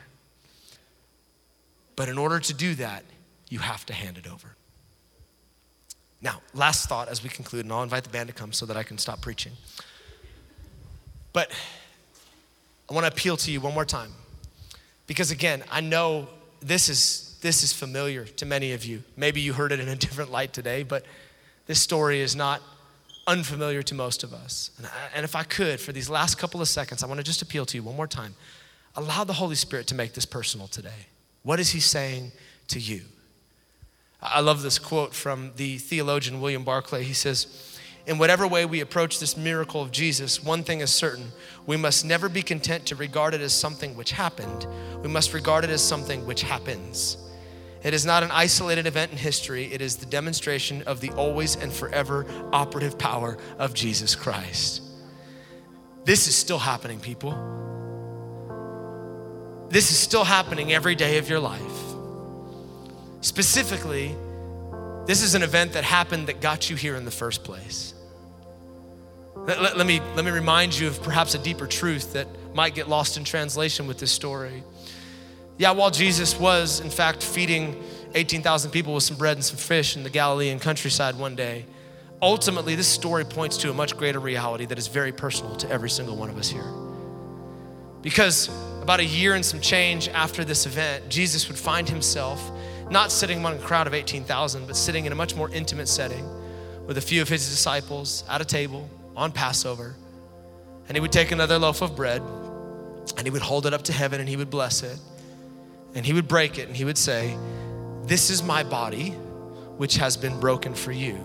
But 1.97 2.07
in 2.07 2.17
order 2.17 2.39
to 2.39 2.53
do 2.53 2.75
that, 2.75 3.03
you 3.49 3.59
have 3.59 3.85
to 3.87 3.93
hand 3.93 4.17
it 4.17 4.25
over. 4.31 4.55
Now, 6.21 6.41
last 6.53 6.87
thought 6.87 7.09
as 7.09 7.21
we 7.21 7.29
conclude, 7.29 7.65
and 7.65 7.73
I'll 7.73 7.83
invite 7.83 8.03
the 8.03 8.09
band 8.09 8.29
to 8.29 8.33
come 8.33 8.53
so 8.53 8.65
that 8.67 8.77
I 8.77 8.83
can 8.83 8.97
stop 8.97 9.21
preaching. 9.21 9.51
But 11.33 11.51
I 12.89 12.93
want 12.93 13.05
to 13.05 13.11
appeal 13.11 13.35
to 13.37 13.51
you 13.51 13.59
one 13.59 13.73
more 13.73 13.85
time. 13.85 14.11
Because 15.07 15.31
again, 15.31 15.63
I 15.69 15.81
know 15.81 16.27
this 16.61 16.87
is, 16.87 17.37
this 17.41 17.63
is 17.63 17.73
familiar 17.73 18.25
to 18.25 18.45
many 18.45 18.73
of 18.73 18.85
you. 18.85 19.03
Maybe 19.17 19.41
you 19.41 19.53
heard 19.53 19.71
it 19.71 19.79
in 19.79 19.89
a 19.89 19.95
different 20.07 20.31
light 20.31 20.53
today, 20.53 20.83
but 20.83 21.05
this 21.65 21.81
story 21.81 22.21
is 22.21 22.35
not 22.35 22.61
unfamiliar 23.27 23.81
to 23.83 23.95
most 23.95 24.23
of 24.23 24.33
us. 24.33 24.71
And, 24.77 24.85
I, 24.85 24.89
and 25.15 25.23
if 25.23 25.35
I 25.35 25.43
could, 25.43 25.79
for 25.79 25.91
these 25.91 26.09
last 26.09 26.37
couple 26.37 26.61
of 26.61 26.67
seconds, 26.67 27.03
I 27.03 27.07
want 27.07 27.19
to 27.19 27.23
just 27.23 27.41
appeal 27.41 27.65
to 27.65 27.77
you 27.77 27.83
one 27.83 27.95
more 27.95 28.07
time. 28.07 28.35
Allow 28.95 29.23
the 29.23 29.33
Holy 29.33 29.55
Spirit 29.55 29.87
to 29.87 29.95
make 29.95 30.13
this 30.13 30.25
personal 30.25 30.67
today. 30.67 31.07
What 31.43 31.59
is 31.59 31.69
He 31.71 31.79
saying 31.79 32.31
to 32.67 32.79
you? 32.79 33.01
I 34.21 34.41
love 34.41 34.61
this 34.61 34.77
quote 34.77 35.15
from 35.15 35.51
the 35.55 35.77
theologian 35.77 36.41
William 36.41 36.63
Barclay. 36.63 37.03
He 37.03 37.13
says, 37.13 37.79
In 38.05 38.19
whatever 38.19 38.47
way 38.47 38.65
we 38.65 38.81
approach 38.81 39.19
this 39.19 39.35
miracle 39.35 39.81
of 39.81 39.91
Jesus, 39.91 40.43
one 40.43 40.63
thing 40.63 40.81
is 40.81 40.91
certain 40.91 41.31
we 41.65 41.77
must 41.77 42.05
never 42.05 42.29
be 42.29 42.43
content 42.43 42.85
to 42.87 42.95
regard 42.95 43.33
it 43.33 43.41
as 43.41 43.53
something 43.53 43.95
which 43.95 44.11
happened, 44.11 44.67
we 45.01 45.09
must 45.09 45.33
regard 45.33 45.63
it 45.63 45.69
as 45.71 45.81
something 45.83 46.25
which 46.25 46.43
happens. 46.43 47.17
It 47.83 47.95
is 47.95 48.05
not 48.05 48.21
an 48.21 48.29
isolated 48.29 48.85
event 48.85 49.11
in 49.11 49.17
history, 49.17 49.73
it 49.73 49.81
is 49.81 49.95
the 49.95 50.05
demonstration 50.05 50.83
of 50.83 51.01
the 51.01 51.09
always 51.11 51.55
and 51.55 51.73
forever 51.73 52.27
operative 52.53 52.99
power 52.99 53.37
of 53.57 53.73
Jesus 53.73 54.13
Christ. 54.13 54.83
This 56.03 56.27
is 56.27 56.35
still 56.35 56.59
happening, 56.59 56.99
people. 56.99 57.31
This 59.71 59.89
is 59.89 59.97
still 59.97 60.25
happening 60.25 60.73
every 60.73 60.95
day 60.95 61.17
of 61.17 61.29
your 61.29 61.39
life. 61.39 61.61
Specifically, 63.21 64.13
this 65.05 65.23
is 65.23 65.33
an 65.33 65.43
event 65.43 65.73
that 65.73 65.85
happened 65.85 66.27
that 66.27 66.41
got 66.41 66.69
you 66.69 66.75
here 66.75 66.95
in 66.95 67.05
the 67.05 67.11
first 67.11 67.45
place. 67.45 67.93
Let, 69.33 69.61
let, 69.61 69.77
let, 69.77 69.87
me, 69.87 70.01
let 70.15 70.25
me 70.25 70.31
remind 70.31 70.77
you 70.77 70.87
of 70.87 71.01
perhaps 71.01 71.35
a 71.35 71.37
deeper 71.37 71.67
truth 71.67 72.11
that 72.13 72.27
might 72.53 72.75
get 72.75 72.89
lost 72.89 73.15
in 73.15 73.23
translation 73.23 73.87
with 73.87 73.97
this 73.97 74.11
story. 74.11 74.61
Yeah, 75.57 75.71
while 75.71 75.89
Jesus 75.89 76.37
was, 76.37 76.81
in 76.81 76.89
fact, 76.89 77.23
feeding 77.23 77.81
18,000 78.13 78.71
people 78.71 78.93
with 78.93 79.03
some 79.03 79.15
bread 79.15 79.37
and 79.37 79.45
some 79.45 79.57
fish 79.57 79.95
in 79.95 80.03
the 80.03 80.09
Galilean 80.09 80.59
countryside 80.59 81.15
one 81.15 81.37
day, 81.37 81.65
ultimately, 82.21 82.75
this 82.75 82.89
story 82.89 83.23
points 83.23 83.55
to 83.57 83.71
a 83.71 83.73
much 83.73 83.95
greater 83.95 84.19
reality 84.19 84.65
that 84.65 84.77
is 84.77 84.87
very 84.87 85.13
personal 85.13 85.55
to 85.55 85.69
every 85.69 85.89
single 85.89 86.17
one 86.17 86.29
of 86.29 86.37
us 86.37 86.49
here. 86.49 86.69
Because 88.01 88.49
about 88.81 88.99
a 88.99 89.05
year 89.05 89.35
and 89.35 89.45
some 89.45 89.61
change 89.61 90.09
after 90.09 90.43
this 90.43 90.65
event, 90.65 91.07
Jesus 91.09 91.47
would 91.47 91.57
find 91.57 91.87
himself 91.87 92.51
not 92.89 93.11
sitting 93.11 93.37
among 93.37 93.55
a 93.55 93.61
crowd 93.61 93.87
of 93.87 93.93
18,000, 93.93 94.67
but 94.67 94.75
sitting 94.75 95.05
in 95.05 95.11
a 95.11 95.15
much 95.15 95.35
more 95.35 95.49
intimate 95.51 95.87
setting 95.87 96.27
with 96.85 96.97
a 96.97 97.01
few 97.01 97.21
of 97.21 97.29
his 97.29 97.47
disciples 97.49 98.23
at 98.27 98.41
a 98.41 98.45
table 98.45 98.89
on 99.15 99.31
Passover. 99.31 99.95
And 100.87 100.97
he 100.97 100.99
would 100.99 101.11
take 101.11 101.31
another 101.31 101.57
loaf 101.57 101.81
of 101.81 101.95
bread 101.95 102.21
and 103.17 103.25
he 103.25 103.29
would 103.29 103.41
hold 103.41 103.65
it 103.65 103.73
up 103.73 103.83
to 103.83 103.93
heaven 103.93 104.19
and 104.19 104.27
he 104.27 104.35
would 104.35 104.49
bless 104.49 104.83
it. 104.83 104.99
And 105.93 106.05
he 106.05 106.13
would 106.13 106.27
break 106.27 106.57
it 106.57 106.67
and 106.67 106.75
he 106.75 106.83
would 106.83 106.97
say, 106.97 107.37
This 108.03 108.29
is 108.29 108.43
my 108.43 108.63
body, 108.63 109.11
which 109.77 109.95
has 109.95 110.17
been 110.17 110.39
broken 110.39 110.73
for 110.73 110.91
you. 110.91 111.15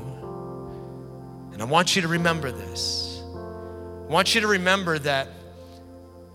And 1.52 1.62
I 1.62 1.64
want 1.64 1.96
you 1.96 2.02
to 2.02 2.08
remember 2.08 2.52
this. 2.52 3.22
I 3.24 4.12
want 4.12 4.34
you 4.34 4.40
to 4.42 4.46
remember 4.46 4.98
that 5.00 5.28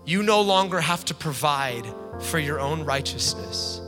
you 0.04 0.22
no 0.22 0.40
longer 0.40 0.80
have 0.80 1.04
to 1.06 1.14
provide 1.14 1.86
for 2.20 2.38
your 2.38 2.60
own 2.60 2.84
righteousness. 2.84 3.80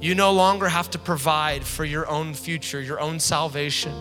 You 0.00 0.14
no 0.14 0.32
longer 0.32 0.68
have 0.68 0.90
to 0.90 0.98
provide 0.98 1.64
for 1.64 1.84
your 1.84 2.06
own 2.08 2.34
future, 2.34 2.80
your 2.80 3.00
own 3.00 3.18
salvation. 3.18 3.92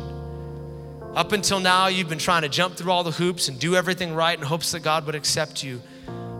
Up 1.15 1.31
until 1.31 1.61
now, 1.61 1.87
you've 1.87 2.09
been 2.09 2.17
trying 2.17 2.41
to 2.41 2.49
jump 2.49 2.75
through 2.75 2.91
all 2.91 3.03
the 3.03 3.11
hoops 3.11 3.47
and 3.47 3.57
do 3.57 3.75
everything 3.75 4.13
right 4.13 4.37
in 4.37 4.43
hopes 4.43 4.73
that 4.73 4.81
God 4.81 5.05
would 5.05 5.15
accept 5.15 5.63
you. 5.63 5.81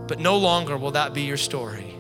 But 0.08 0.20
no 0.20 0.38
longer 0.38 0.78
will 0.78 0.92
that 0.92 1.14
be 1.14 1.22
your 1.22 1.38
story. 1.38 1.96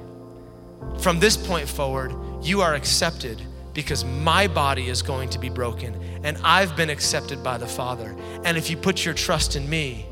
From 0.99 1.19
this 1.19 1.37
point 1.37 1.69
forward, 1.69 2.13
you 2.43 2.61
are 2.61 2.75
accepted 2.75 3.41
because 3.73 4.03
my 4.03 4.47
body 4.47 4.89
is 4.89 5.01
going 5.01 5.29
to 5.29 5.39
be 5.39 5.49
broken 5.49 5.95
and 6.23 6.37
I've 6.43 6.75
been 6.75 6.89
accepted 6.89 7.41
by 7.43 7.57
the 7.57 7.67
Father. 7.67 8.15
And 8.43 8.57
if 8.57 8.69
you 8.69 8.75
put 8.75 9.05
your 9.05 9.13
trust 9.13 9.55
in 9.55 9.69
me, 9.69 10.05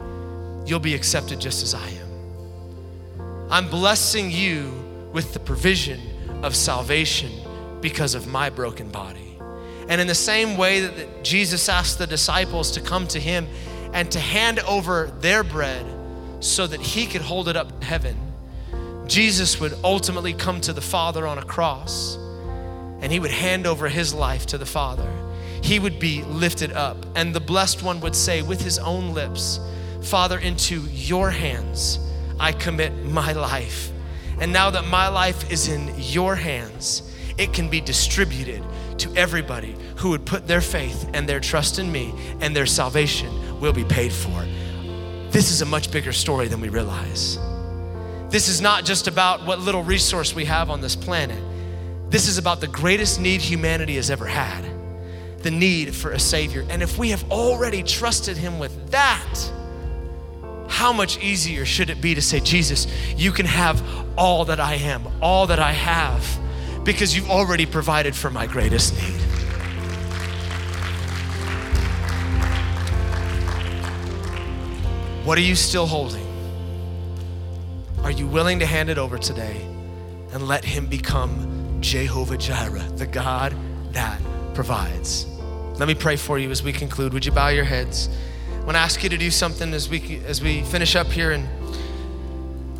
you'll 0.66 0.80
be 0.80 0.95
accepted 0.95 1.41
just 1.41 1.64
as 1.64 1.74
I 1.74 1.88
am. 1.89 2.12
I'm 3.50 3.70
blessing 3.70 4.32
you 4.32 4.72
with 5.12 5.34
the 5.34 5.39
provision 5.39 6.02
of 6.44 6.56
salvation 6.56 7.32
because 7.82 8.16
of 8.16 8.28
my 8.28 8.50
broken 8.50 8.89
body. 8.89 9.38
And 9.89 10.00
in 10.00 10.08
the 10.08 10.16
same 10.16 10.58
way 10.58 10.82
that 10.82 11.24
Jesus 11.24 11.70
asked 11.70 12.00
the 12.00 12.08
disciples 12.08 12.72
to 12.72 12.82
come 12.82 13.08
to 13.08 13.20
him 13.20 13.48
and 13.94 14.12
to 14.12 14.20
hand 14.20 14.60
over 14.60 15.12
their 15.20 15.44
bread 15.44 15.86
so 16.39 16.66
that 16.66 16.80
he 16.80 17.06
could 17.06 17.22
hold 17.22 17.48
it 17.48 17.56
up 17.56 17.80
to 17.80 17.86
heaven, 17.86 18.18
Jesus 19.08 19.60
would 19.60 19.74
ultimately 19.84 20.34
come 20.34 20.62
to 20.62 20.74
the 20.74 20.82
Father 20.82 21.28
on 21.28 21.38
a 21.38 21.44
cross 21.44 22.16
and 23.02 23.12
he 23.12 23.20
would 23.20 23.32
hand 23.32 23.68
over 23.68 23.89
his 23.89 24.14
life 24.14 24.46
to 24.48 24.58
the 24.58 24.66
Father. 24.66 25.10
He 25.62 25.78
would 25.78 26.00
be 26.00 26.24
lifted 26.24 26.72
up, 26.72 26.98
and 27.16 27.34
the 27.34 27.39
blessed 27.39 27.84
one 27.84 28.00
would 28.00 28.16
say 28.16 28.41
with 28.41 28.62
his 28.62 28.80
own 28.80 29.14
lips, 29.14 29.60
Father, 30.02 30.39
into 30.39 30.82
your 30.91 31.30
hands 31.30 32.00
I 32.39 32.51
commit 32.51 32.93
my 33.05 33.31
life. 33.34 33.91
And 34.39 34.51
now 34.51 34.69
that 34.71 34.86
my 34.86 35.07
life 35.07 35.51
is 35.51 35.67
in 35.67 35.93
your 35.97 36.36
hands, 36.36 37.09
it 37.38 37.53
can 37.53 37.69
be 37.69 37.81
distributed 37.81 38.63
to 38.99 39.13
everybody 39.15 39.75
who 39.97 40.09
would 40.09 40.25
put 40.25 40.47
their 40.47 40.61
faith 40.61 41.09
and 41.13 41.27
their 41.27 41.39
trust 41.39 41.79
in 41.79 41.91
me, 41.91 42.13
and 42.39 42.55
their 42.55 42.65
salvation 42.65 43.59
will 43.59 43.73
be 43.73 43.84
paid 43.84 44.11
for. 44.11 44.45
This 45.29 45.49
is 45.51 45.61
a 45.61 45.65
much 45.65 45.91
bigger 45.91 46.11
story 46.11 46.47
than 46.47 46.61
we 46.61 46.69
realize. 46.69 47.38
This 48.29 48.47
is 48.47 48.61
not 48.61 48.86
just 48.86 49.07
about 49.07 49.45
what 49.45 49.59
little 49.59 49.84
resource 49.84 50.36
we 50.36 50.45
have 50.45 50.69
on 50.69 50.81
this 50.81 50.95
planet. 50.95 51.41
This 52.09 52.27
is 52.27 52.38
about 52.38 52.61
the 52.61 52.67
greatest 52.67 53.19
need 53.19 53.41
humanity 53.41 53.95
has 53.95 54.11
ever 54.11 54.25
had 54.25 54.65
the 55.43 55.51
need 55.51 55.93
for 55.93 56.11
a 56.11 56.19
Savior. 56.19 56.65
And 56.69 56.81
if 56.81 56.97
we 56.97 57.09
have 57.09 57.29
already 57.31 57.84
trusted 57.84 58.38
Him 58.38 58.59
with 58.59 58.91
that, 58.91 59.36
how 60.74 60.91
much 60.91 61.19
easier 61.19 61.65
should 61.65 61.91
it 61.91 62.01
be 62.01 62.15
to 62.15 62.21
say, 62.21 62.39
Jesus, 62.39 62.88
you 63.15 63.32
can 63.32 63.45
have 63.45 63.80
all 64.17 64.45
that 64.45 64.59
I 64.59 64.74
am, 64.74 65.07
all 65.21 65.45
that 65.47 65.59
I 65.59 65.71
have 65.71 66.26
because 66.84 67.15
you've 67.15 67.30
already 67.30 67.67
provided 67.67 68.15
for 68.15 68.32
my 68.32 68.47
greatest 68.47 68.95
need. 68.95 69.21
What 75.24 75.38
are 75.38 75.41
you 75.41 75.53
still 75.53 75.86
holding? 75.86 76.26
Are 77.99 78.11
you 78.11 78.26
willing 78.26 78.59
to 78.59 78.65
hand 78.65 78.89
it 78.89 78.97
over 78.97 79.19
today 79.19 79.61
and 80.32 80.47
let 80.47 80.65
Him 80.65 80.88
become 80.88 81.78
Jehovah 81.82 82.38
Jireh, 82.38 82.89
the 82.95 83.05
God 83.05 83.55
that 83.91 84.19
provides? 84.55 85.28
Let 85.78 85.88
me 85.88 85.93
pray 85.93 86.15
for 86.15 86.39
you 86.39 86.49
as 86.49 86.63
we 86.63 86.74
conclude. 86.74 87.13
Would 87.13 87.28
you 87.28 87.32
bow 87.32 87.49
your 87.49 87.63
heads? 87.63 88.09
I 88.64 88.66
want 88.66 88.78
to 88.78 88.80
ask 88.80 89.03
you 89.03 89.09
to 89.09 89.18
do 89.18 89.30
something 89.30 89.74
as 89.74 89.89
we 89.89 90.22
as 90.26 90.41
we 90.41 90.61
finish 90.61 90.95
up 90.95 91.07
here, 91.07 91.32
and 91.32 91.45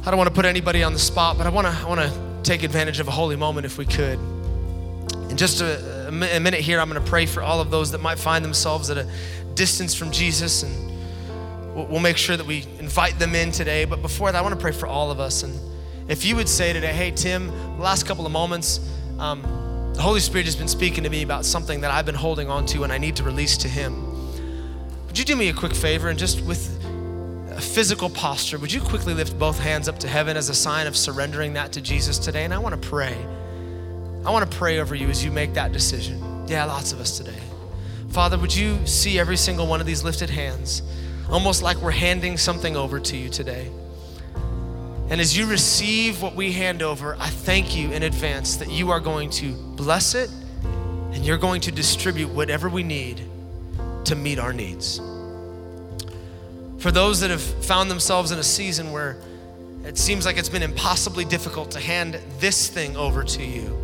I 0.08 0.12
don't 0.12 0.18
want 0.18 0.30
to 0.30 0.34
put 0.34 0.46
anybody 0.46 0.82
on 0.82 0.94
the 0.94 1.00
spot, 1.00 1.38
but 1.38 1.46
I 1.46 1.50
want 1.50 1.68
to 1.68 1.74
I 1.74 1.86
want 1.90 2.00
to 2.00 2.42
take 2.50 2.64
advantage 2.64 3.02
of 3.02 3.10
a 3.10 3.12
holy 3.12 3.36
moment 3.36 3.66
if 3.66 3.78
we 3.78 3.86
could. 3.86 4.18
In 5.30 5.36
just 5.36 5.60
a, 5.60 6.08
a 6.08 6.12
minute 6.40 6.62
here, 6.62 6.80
I'm 6.80 6.90
going 6.90 7.04
to 7.04 7.10
pray 7.10 7.26
for 7.26 7.44
all 7.44 7.60
of 7.60 7.70
those 7.70 7.92
that 7.92 8.02
might 8.02 8.18
find 8.18 8.46
themselves 8.46 8.90
at 8.90 8.98
a 8.98 9.06
distance 9.56 9.94
from 9.94 10.10
Jesus, 10.10 10.64
and 10.64 11.76
we'll, 11.76 12.00
make 12.00 12.16
sure 12.16 12.38
that 12.38 12.46
we 12.46 12.66
invite 12.80 13.20
them 13.20 13.36
in 13.36 13.52
today. 13.52 13.84
But 13.84 14.02
before 14.02 14.32
that, 14.32 14.38
I 14.38 14.42
want 14.42 14.56
to 14.56 14.62
pray 14.62 14.72
for 14.72 14.88
all 14.88 15.12
of 15.12 15.20
us. 15.20 15.44
And 15.44 15.54
if 16.08 16.24
you 16.24 16.38
would 16.38 16.48
say 16.48 16.72
today, 16.72 16.94
hey, 16.94 17.12
Tim, 17.12 17.48
the 17.48 17.84
last 17.84 18.06
couple 18.06 18.26
of 18.26 18.32
moments, 18.32 18.80
um, 19.20 19.42
the 19.96 20.02
Holy 20.02 20.22
Spirit 20.22 20.46
has 20.46 20.56
been 20.56 20.70
speaking 20.70 21.04
to 21.04 21.10
me 21.10 21.24
about 21.24 21.44
something 21.44 21.82
that 21.82 21.92
I've 21.92 22.06
been 22.06 22.16
holding 22.16 22.50
on 22.50 22.66
to 22.68 22.86
and 22.86 22.94
I 22.94 22.98
need 22.98 23.18
to 23.18 23.24
release 23.24 23.58
to 23.58 23.68
Him. 23.68 24.13
Would 25.14 25.20
you 25.20 25.26
do 25.26 25.36
me 25.36 25.50
a 25.50 25.54
quick 25.54 25.76
favor 25.76 26.10
and 26.10 26.18
just 26.18 26.42
with 26.42 26.84
a 27.52 27.62
physical 27.62 28.10
posture, 28.10 28.58
would 28.58 28.74
you 28.74 28.82
quickly 28.82 29.14
lift 29.14 29.38
both 29.38 29.60
hands 29.60 29.88
up 29.88 30.00
to 30.00 30.08
heaven 30.08 30.36
as 30.36 30.50
a 30.50 30.56
sign 30.56 30.88
of 30.88 30.98
surrendering 30.98 31.54
that 31.54 31.72
to 31.74 31.82
Jesus 31.82 32.18
today? 32.18 32.46
And 32.46 32.52
I 32.52 32.58
want 32.58 32.74
to 32.74 32.90
pray. 32.90 33.16
I 34.26 34.32
want 34.32 34.50
to 34.50 34.58
pray 34.58 34.80
over 34.80 34.96
you 34.96 35.10
as 35.10 35.24
you 35.24 35.30
make 35.30 35.54
that 35.54 35.72
decision. 35.72 36.48
Yeah, 36.48 36.66
lots 36.66 36.94
of 36.94 37.00
us 37.00 37.16
today. 37.16 37.38
Father, 38.10 38.40
would 38.40 38.56
you 38.56 38.88
see 38.88 39.20
every 39.20 39.38
single 39.38 39.68
one 39.68 39.80
of 39.80 39.86
these 39.86 40.04
lifted 40.04 40.32
hands, 40.32 40.82
almost 41.30 41.62
like 41.62 41.78
we're 41.78 41.92
handing 41.92 42.36
something 42.36 42.76
over 42.76 43.00
to 43.00 43.16
you 43.16 43.30
today? 43.30 43.70
And 45.12 45.22
as 45.22 45.38
you 45.38 45.46
receive 45.46 46.24
what 46.24 46.34
we 46.34 46.54
hand 46.54 46.82
over, 46.82 47.16
I 47.20 47.30
thank 47.30 47.76
you 47.76 47.92
in 47.92 48.02
advance 48.02 48.56
that 48.56 48.72
you 48.72 48.90
are 48.90 49.00
going 49.00 49.30
to 49.30 49.54
bless 49.76 50.16
it 50.16 50.32
and 50.64 51.24
you're 51.24 51.38
going 51.38 51.62
to 51.62 51.72
distribute 51.72 52.30
whatever 52.30 52.68
we 52.68 52.82
need 52.82 53.30
to 54.06 54.16
meet 54.16 54.40
our 54.40 54.54
needs. 54.54 55.00
For 56.80 56.92
those 56.92 57.22
that 57.22 57.30
have 57.30 57.42
found 57.42 57.90
themselves 57.90 58.32
in 58.32 58.40
a 58.40 58.44
season 58.44 58.92
where 58.92 59.18
it 59.86 59.98
seems 59.98 60.26
like 60.26 60.38
it's 60.38 60.50
been 60.50 60.64
impossibly 60.64 61.26
difficult 61.26 61.72
to 61.72 61.80
hand 61.80 62.20
this 62.40 62.68
thing 62.68 62.98
over 62.98 63.24
to 63.24 63.44
you, 63.44 63.84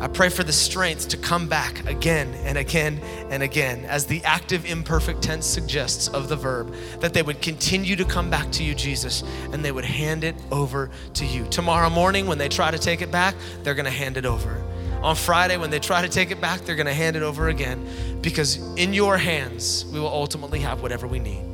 I 0.00 0.08
pray 0.08 0.28
for 0.28 0.44
the 0.44 0.52
strength 0.52 1.08
to 1.08 1.16
come 1.16 1.48
back 1.48 1.88
again 1.88 2.34
and 2.44 2.58
again 2.58 3.00
and 3.30 3.42
again, 3.42 3.84
as 3.86 4.04
the 4.04 4.22
active 4.24 4.66
imperfect 4.66 5.22
tense 5.22 5.46
suggests 5.46 6.08
of 6.08 6.28
the 6.28 6.36
verb, 6.36 6.74
that 7.00 7.14
they 7.14 7.22
would 7.22 7.40
continue 7.40 7.96
to 7.96 8.04
come 8.04 8.28
back 8.28 8.50
to 8.52 8.62
you, 8.62 8.74
Jesus, 8.74 9.22
and 9.52 9.64
they 9.64 9.72
would 9.72 9.84
hand 9.84 10.24
it 10.24 10.34
over 10.50 10.90
to 11.14 11.24
you. 11.24 11.46
Tomorrow 11.46 11.90
morning, 11.90 12.26
when 12.26 12.36
they 12.36 12.48
try 12.48 12.70
to 12.70 12.78
take 12.78 13.00
it 13.00 13.10
back, 13.10 13.34
they're 13.62 13.74
gonna 13.74 13.90
hand 13.90 14.16
it 14.16 14.26
over 14.26 14.62
on 15.04 15.16
Friday, 15.16 15.58
when 15.58 15.68
they 15.68 15.78
try 15.78 16.00
to 16.00 16.08
take 16.08 16.30
it 16.30 16.40
back, 16.40 16.62
they're 16.62 16.74
going 16.74 16.86
to 16.86 16.94
hand 16.94 17.14
it 17.14 17.22
over 17.22 17.48
again 17.48 18.18
because 18.22 18.56
in 18.76 18.94
your 18.94 19.18
hands, 19.18 19.84
we 19.92 20.00
will 20.00 20.08
ultimately 20.08 20.60
have 20.60 20.80
whatever 20.80 21.06
we 21.06 21.18
need. 21.18 21.44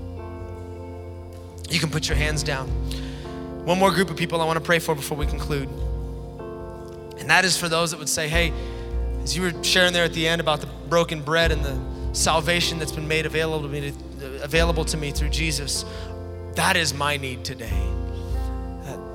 You 1.69 1.81
can 1.81 1.91
put 1.91 2.09
your 2.09 2.17
hands 2.17 2.45
down. 2.45 2.69
One 3.67 3.77
more 3.77 3.91
group 3.91 4.09
of 4.09 4.17
people 4.17 4.41
I 4.41 4.45
want 4.45 4.57
to 4.59 4.65
pray 4.65 4.79
for 4.79 4.95
before 4.95 5.19
we 5.19 5.27
conclude. 5.27 5.69
And 7.19 7.29
that 7.29 7.45
is 7.45 7.57
for 7.57 7.69
those 7.69 7.91
that 7.91 7.99
would 7.99 8.09
say, 8.09 8.29
hey, 8.29 8.53
as 9.25 9.37
you 9.37 9.43
were 9.43 9.65
sharing 9.65 9.93
there 9.93 10.05
at 10.05 10.13
the 10.13 10.29
end 10.29 10.41
about 10.41 10.61
the 10.61 10.69
broken 10.89 11.21
bread 11.21 11.51
and 11.51 11.65
the 11.65 11.79
salvation 12.13 12.79
that's 12.79 12.93
been 12.93 13.09
made 13.09 13.27
available 13.27 13.63
to 13.63 13.69
me, 13.69 13.93
available 14.43 14.85
to 14.85 14.97
me 14.97 15.11
through 15.11 15.31
Jesus, 15.31 15.85
that 16.55 16.77
is 16.77 16.95
my 16.95 17.17
need 17.17 17.45
today. 17.45 17.83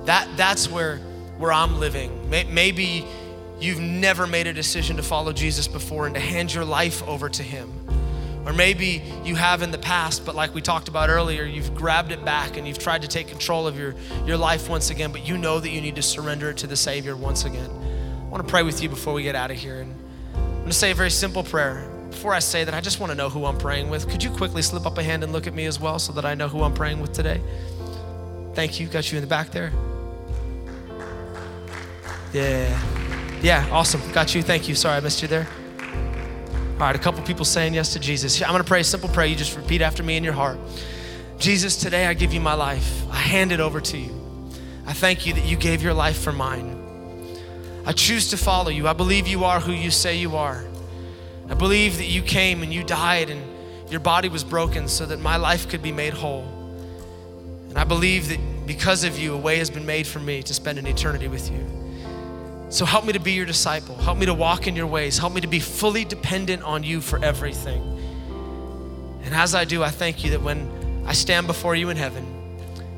That, 0.03 0.27
that's 0.35 0.69
where, 0.69 0.97
where 1.37 1.53
I'm 1.53 1.79
living. 1.79 2.29
Maybe 2.29 3.05
you've 3.59 3.79
never 3.79 4.27
made 4.27 4.47
a 4.47 4.53
decision 4.53 4.97
to 4.97 5.03
follow 5.03 5.33
Jesus 5.33 5.67
before 5.67 6.05
and 6.05 6.15
to 6.15 6.21
hand 6.21 6.53
your 6.53 6.65
life 6.65 7.01
over 7.07 7.29
to 7.29 7.43
Him. 7.43 7.71
Or 8.45 8.53
maybe 8.53 9.01
you 9.23 9.35
have 9.35 9.63
in 9.63 9.71
the 9.71 9.77
past, 9.77 10.23
but 10.23 10.35
like 10.35 10.53
we 10.53 10.61
talked 10.61 10.87
about 10.87 11.09
earlier, 11.09 11.43
you've 11.43 11.73
grabbed 11.73 12.11
it 12.11 12.23
back 12.23 12.57
and 12.57 12.67
you've 12.67 12.77
tried 12.77 13.01
to 13.01 13.07
take 13.07 13.27
control 13.27 13.65
of 13.65 13.77
your, 13.77 13.95
your 14.25 14.37
life 14.37 14.69
once 14.69 14.91
again, 14.91 15.11
but 15.11 15.27
you 15.27 15.35
know 15.35 15.59
that 15.59 15.69
you 15.69 15.81
need 15.81 15.95
to 15.95 16.03
surrender 16.03 16.51
it 16.51 16.57
to 16.57 16.67
the 16.67 16.75
Savior 16.75 17.15
once 17.15 17.45
again. 17.45 17.69
I 17.69 18.29
want 18.29 18.45
to 18.45 18.49
pray 18.49 18.61
with 18.61 18.83
you 18.83 18.89
before 18.89 19.13
we 19.13 19.23
get 19.23 19.33
out 19.33 19.49
of 19.49 19.57
here. 19.57 19.81
And 19.81 19.95
I'm 20.35 20.55
going 20.57 20.67
to 20.67 20.73
say 20.73 20.91
a 20.91 20.95
very 20.95 21.09
simple 21.09 21.43
prayer. 21.43 21.89
Before 22.11 22.35
I 22.35 22.39
say 22.39 22.63
that, 22.63 22.73
I 22.73 22.81
just 22.81 22.99
want 22.99 23.11
to 23.11 23.15
know 23.15 23.29
who 23.29 23.45
I'm 23.45 23.57
praying 23.57 23.89
with. 23.89 24.07
Could 24.07 24.23
you 24.23 24.29
quickly 24.29 24.61
slip 24.61 24.85
up 24.85 24.97
a 24.99 25.03
hand 25.03 25.23
and 25.23 25.33
look 25.33 25.47
at 25.47 25.53
me 25.55 25.65
as 25.65 25.79
well 25.79 25.97
so 25.97 26.13
that 26.13 26.23
I 26.23 26.35
know 26.35 26.47
who 26.47 26.61
I'm 26.61 26.73
praying 26.73 27.01
with 27.01 27.13
today? 27.13 27.41
Thank 28.53 28.79
you. 28.79 28.87
Got 28.87 29.11
you 29.11 29.17
in 29.17 29.21
the 29.21 29.27
back 29.27 29.49
there. 29.49 29.73
Yeah. 32.31 33.04
Yeah, 33.45 33.69
awesome. 33.71 34.01
Got 34.11 34.33
you. 34.33 34.41
Thank 34.41 34.67
you. 34.67 34.73
Sorry 34.73 34.97
I 34.97 34.99
missed 35.01 35.21
you 35.21 35.27
there. 35.27 35.47
All 35.79 36.79
right, 36.79 36.95
a 36.95 36.97
couple 36.97 37.21
people 37.21 37.45
saying 37.45 37.75
yes 37.75 37.93
to 37.93 37.99
Jesus. 37.99 38.41
I'm 38.41 38.49
going 38.49 38.63
to 38.63 38.67
pray 38.67 38.79
a 38.79 38.83
simple 38.83 39.07
prayer. 39.07 39.27
You 39.27 39.35
just 39.35 39.55
repeat 39.55 39.83
after 39.83 40.01
me 40.01 40.17
in 40.17 40.23
your 40.23 40.33
heart. 40.33 40.57
Jesus, 41.37 41.75
today 41.75 42.07
I 42.07 42.15
give 42.15 42.33
you 42.33 42.41
my 42.41 42.55
life. 42.55 43.03
I 43.11 43.17
hand 43.17 43.51
it 43.51 43.59
over 43.59 43.79
to 43.79 43.99
you. 43.99 44.51
I 44.87 44.93
thank 44.93 45.27
you 45.27 45.33
that 45.33 45.45
you 45.45 45.57
gave 45.57 45.83
your 45.83 45.93
life 45.93 46.17
for 46.17 46.31
mine. 46.31 46.75
I 47.85 47.91
choose 47.91 48.31
to 48.31 48.37
follow 48.37 48.71
you. 48.71 48.87
I 48.87 48.93
believe 48.93 49.27
you 49.27 49.43
are 49.43 49.59
who 49.59 49.73
you 49.73 49.91
say 49.91 50.17
you 50.17 50.37
are. 50.37 50.65
I 51.47 51.53
believe 51.53 51.97
that 51.97 52.07
you 52.07 52.23
came 52.23 52.63
and 52.63 52.73
you 52.73 52.83
died 52.83 53.29
and 53.29 53.43
your 53.91 53.99
body 53.99 54.27
was 54.27 54.43
broken 54.43 54.87
so 54.87 55.05
that 55.05 55.19
my 55.19 55.35
life 55.35 55.69
could 55.69 55.83
be 55.83 55.91
made 55.91 56.15
whole. 56.15 56.47
And 57.69 57.77
I 57.77 57.83
believe 57.83 58.27
that 58.29 58.39
because 58.65 59.03
of 59.03 59.19
you, 59.19 59.35
a 59.35 59.37
way 59.37 59.59
has 59.59 59.69
been 59.69 59.85
made 59.85 60.07
for 60.07 60.19
me 60.19 60.41
to 60.41 60.53
spend 60.55 60.79
an 60.79 60.87
eternity 60.87 61.27
with 61.27 61.51
you. 61.51 61.84
So 62.69 62.85
help 62.85 63.05
me 63.05 63.13
to 63.13 63.19
be 63.19 63.33
your 63.33 63.45
disciple. 63.45 63.95
Help 63.95 64.17
me 64.17 64.25
to 64.25 64.33
walk 64.33 64.67
in 64.67 64.75
your 64.75 64.87
ways. 64.87 65.17
Help 65.17 65.33
me 65.33 65.41
to 65.41 65.47
be 65.47 65.59
fully 65.59 66.03
dependent 66.03 66.63
on 66.63 66.83
you 66.83 66.99
for 66.99 67.23
everything. 67.23 67.81
And 69.23 69.33
as 69.33 69.55
I 69.55 69.65
do, 69.65 69.83
I 69.83 69.89
thank 69.89 70.23
you 70.23 70.31
that 70.31 70.41
when 70.41 71.03
I 71.05 71.13
stand 71.13 71.47
before 71.47 71.75
you 71.75 71.89
in 71.89 71.97
heaven, 71.97 72.25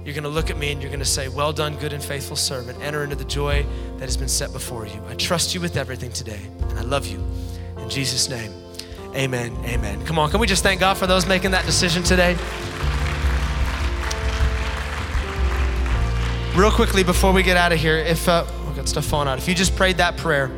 you're 0.03 0.13
going 0.13 0.23
to 0.23 0.29
look 0.29 0.49
at 0.49 0.57
me 0.57 0.71
and 0.71 0.81
you're 0.81 0.89
going 0.89 0.99
to 0.99 1.05
say, 1.05 1.27
Well 1.27 1.51
done, 1.51 1.75
good 1.77 1.91
and 1.91 2.01
faithful 2.01 2.37
servant. 2.37 2.81
Enter 2.81 3.03
into 3.03 3.15
the 3.15 3.25
joy 3.25 3.65
that 3.97 4.05
has 4.05 4.15
been 4.15 4.29
set 4.29 4.53
before 4.53 4.87
you. 4.87 5.01
I 5.09 5.15
trust 5.15 5.53
you 5.53 5.59
with 5.59 5.75
everything 5.75 6.11
today, 6.11 6.39
and 6.69 6.79
I 6.79 6.81
love 6.83 7.05
you. 7.05 7.21
In 7.77 7.89
Jesus' 7.89 8.29
name, 8.29 8.53
amen. 9.15 9.53
Amen. 9.65 10.05
Come 10.05 10.17
on, 10.17 10.29
can 10.29 10.39
we 10.39 10.47
just 10.47 10.63
thank 10.63 10.79
God 10.79 10.97
for 10.97 11.07
those 11.07 11.25
making 11.25 11.51
that 11.51 11.65
decision 11.65 12.03
today? 12.03 12.37
Real 16.57 16.71
quickly 16.71 17.03
before 17.03 17.33
we 17.33 17.43
get 17.43 17.57
out 17.57 17.73
of 17.73 17.79
here, 17.79 17.97
if. 17.97 18.29
Uh, 18.29 18.45
falling 18.95 19.27
out. 19.27 19.37
If 19.37 19.47
you 19.47 19.55
just 19.55 19.75
prayed 19.75 19.97
that 19.97 20.17
prayer, 20.17 20.51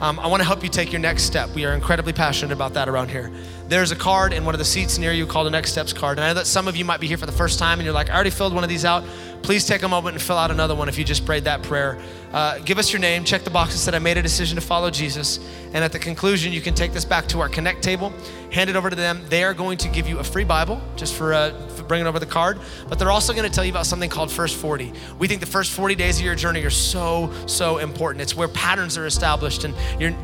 um, 0.00 0.20
I 0.20 0.28
want 0.28 0.40
to 0.40 0.46
help 0.46 0.62
you 0.62 0.68
take 0.68 0.92
your 0.92 1.00
next 1.00 1.24
step. 1.24 1.52
We 1.56 1.64
are 1.64 1.72
incredibly 1.72 2.12
passionate 2.12 2.52
about 2.52 2.74
that 2.74 2.88
around 2.88 3.10
here. 3.10 3.32
There's 3.66 3.90
a 3.90 3.96
card 3.96 4.32
in 4.32 4.44
one 4.44 4.54
of 4.54 4.60
the 4.60 4.64
seats 4.64 4.96
near 4.96 5.12
you 5.12 5.26
called 5.26 5.48
a 5.48 5.50
Next 5.50 5.72
Steps 5.72 5.92
card. 5.92 6.18
And 6.18 6.24
I 6.24 6.28
know 6.28 6.34
that 6.34 6.46
some 6.46 6.68
of 6.68 6.76
you 6.76 6.84
might 6.84 7.00
be 7.00 7.08
here 7.08 7.18
for 7.18 7.26
the 7.26 7.32
first 7.32 7.58
time 7.58 7.80
and 7.80 7.84
you're 7.84 7.92
like, 7.92 8.08
I 8.08 8.14
already 8.14 8.30
filled 8.30 8.54
one 8.54 8.62
of 8.62 8.70
these 8.70 8.84
out. 8.84 9.04
Please 9.42 9.66
take 9.66 9.82
a 9.82 9.88
moment 9.88 10.14
and 10.14 10.22
fill 10.22 10.38
out 10.38 10.52
another 10.52 10.74
one 10.74 10.88
if 10.88 10.96
you 10.98 11.04
just 11.04 11.26
prayed 11.26 11.44
that 11.44 11.64
prayer. 11.64 11.98
Uh, 12.32 12.60
give 12.60 12.78
us 12.78 12.92
your 12.92 13.00
name, 13.00 13.24
check 13.24 13.42
the 13.42 13.50
box 13.50 13.72
that 13.72 13.78
said, 13.78 13.94
I 13.94 13.98
made 13.98 14.16
a 14.16 14.22
decision 14.22 14.54
to 14.54 14.60
follow 14.60 14.88
Jesus. 14.88 15.40
And 15.72 15.84
at 15.84 15.90
the 15.90 15.98
conclusion, 15.98 16.52
you 16.52 16.60
can 16.60 16.74
take 16.74 16.92
this 16.92 17.04
back 17.04 17.26
to 17.28 17.40
our 17.40 17.48
Connect 17.48 17.82
table, 17.82 18.12
hand 18.50 18.70
it 18.70 18.76
over 18.76 18.88
to 18.88 18.96
them. 18.96 19.22
They 19.28 19.44
are 19.44 19.54
going 19.54 19.78
to 19.78 19.88
give 19.88 20.08
you 20.08 20.18
a 20.18 20.24
free 20.24 20.44
Bible 20.44 20.80
just 20.96 21.14
for, 21.14 21.34
uh, 21.34 21.52
for 21.68 21.82
bringing 21.82 22.06
over 22.06 22.18
the 22.18 22.26
card. 22.26 22.58
But 22.88 22.98
they're 22.98 23.10
also 23.10 23.32
going 23.32 23.48
to 23.48 23.54
tell 23.54 23.64
you 23.64 23.70
about 23.70 23.86
something 23.86 24.08
called 24.08 24.30
First 24.30 24.56
40. 24.56 24.92
We 25.18 25.28
think 25.28 25.40
the 25.40 25.46
first 25.46 25.72
40 25.72 25.94
days 25.94 26.18
of 26.18 26.24
your 26.24 26.34
journey 26.34 26.62
are 26.64 26.70
so, 26.70 27.32
so 27.46 27.78
important. 27.78 28.22
It's 28.22 28.34
where 28.34 28.48
patterns 28.48 28.96
are 28.96 29.06
established 29.06 29.64
and 29.64 29.74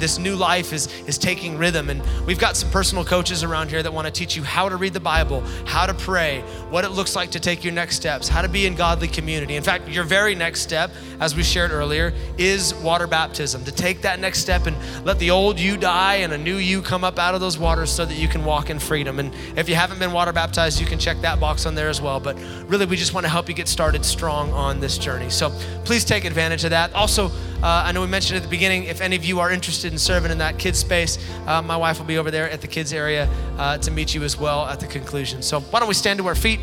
this 0.01 0.19
new 0.19 0.37
life 0.37 0.73
is, 0.73 0.87
is 1.07 1.19
taking 1.19 1.59
rhythm. 1.59 1.91
And 1.91 2.03
we've 2.27 2.39
got 2.39 2.57
some 2.57 2.71
personal 2.71 3.05
coaches 3.05 3.43
around 3.43 3.71
here 3.71 3.83
that 3.83 3.93
want 3.93 4.07
to 4.07 4.13
teach 4.13 4.37
you 4.37 4.43
how 4.43 4.69
to 4.69 4.77
read 4.77 4.95
the 4.95 5.01
Bible, 5.01 5.43
how 5.67 5.87
to 5.87 5.95
pray, 5.95 6.41
what 6.71 6.85
it 6.85 6.91
looks 6.91 7.15
like 7.15 7.31
to 7.33 7.41
take 7.41 7.65
your 7.65 7.73
next 7.73 7.97
steps, 7.97 8.29
how 8.29 8.43
to 8.43 8.49
be 8.49 8.67
in 8.67 8.75
godly 8.75 9.09
community. 9.09 9.57
In 9.57 9.63
fact, 9.63 9.89
your 9.89 10.05
very 10.05 10.35
next 10.35 10.61
step, 10.61 10.91
as 11.21 11.35
we 11.37 11.43
shared 11.43 11.71
earlier, 11.71 12.13
is 12.39 12.75
water 12.75 13.07
baptism. 13.07 13.65
To 13.65 13.73
take 13.73 14.03
that 14.03 14.21
next 14.21 14.41
step 14.41 14.67
and 14.67 14.77
let 15.05 15.19
the 15.19 15.31
old 15.31 15.61
you 15.61 15.77
die 15.77 16.17
and 16.17 16.33
a 16.33 16.39
new 16.39 16.57
you 16.57 16.81
come 16.83 17.05
up 17.05 17.19
out 17.19 17.35
of 17.35 17.41
those 17.41 17.59
waters 17.59 17.91
so 17.91 18.05
that 18.15 18.21
you 18.21 18.29
can 18.29 18.45
walk 18.45 18.71
in 18.71 18.79
freedom. 18.79 19.19
And 19.19 19.35
if 19.57 19.69
you 19.69 19.75
haven't 19.75 19.99
been 19.99 20.13
water 20.13 20.33
baptized, 20.33 20.81
you 20.81 20.87
can 20.87 20.99
check 20.99 21.21
that 21.23 21.41
box 21.41 21.67
on 21.67 21.75
there 21.75 21.89
as 21.89 22.01
well. 22.01 22.21
But 22.21 22.39
really, 22.69 22.87
we 22.87 22.97
just 22.97 23.13
want 23.13 23.25
to 23.25 23.31
help 23.31 23.49
you 23.49 23.55
get 23.55 23.67
started 23.67 24.05
strong 24.05 24.53
on 24.53 24.79
this 24.79 24.99
journey. 24.99 25.31
So 25.31 25.51
please 25.85 26.05
take 26.05 26.25
advantage 26.25 26.65
of 26.65 26.71
that. 26.71 26.93
Also, 26.95 27.27
uh, 27.27 27.31
I 27.63 27.93
know 27.93 28.01
we 28.01 28.07
mentioned 28.07 28.37
at 28.37 28.43
the 28.43 28.49
beginning, 28.49 28.85
if 28.85 29.01
any 29.01 29.17
of 29.17 29.25
you 29.25 29.41
are 29.41 29.51
interested 29.51 29.93
in 29.93 29.99
serving 29.99 30.31
in 30.31 30.39
that 30.39 30.59
kids 30.59 30.79
space, 30.79 31.19
uh, 31.47 31.61
my 31.61 31.77
wife 31.77 31.99
will 31.99 32.07
be 32.07 32.19
over 32.19 32.31
there 32.31 32.49
at 32.49 32.61
the 32.61 32.69
kids 32.69 32.93
area 32.93 33.29
uh, 33.59 33.79
to 33.79 33.91
meet 33.91 34.15
you 34.15 34.23
as 34.23 34.39
well 34.39 34.65
at 34.67 34.79
the 34.79 34.87
conclusion. 34.87 35.43
So 35.43 35.61
why 35.61 35.81
don't 35.81 35.89
we 35.89 35.95
stand 35.95 36.19
to 36.21 36.27
our 36.29 36.37
feet? 36.37 36.61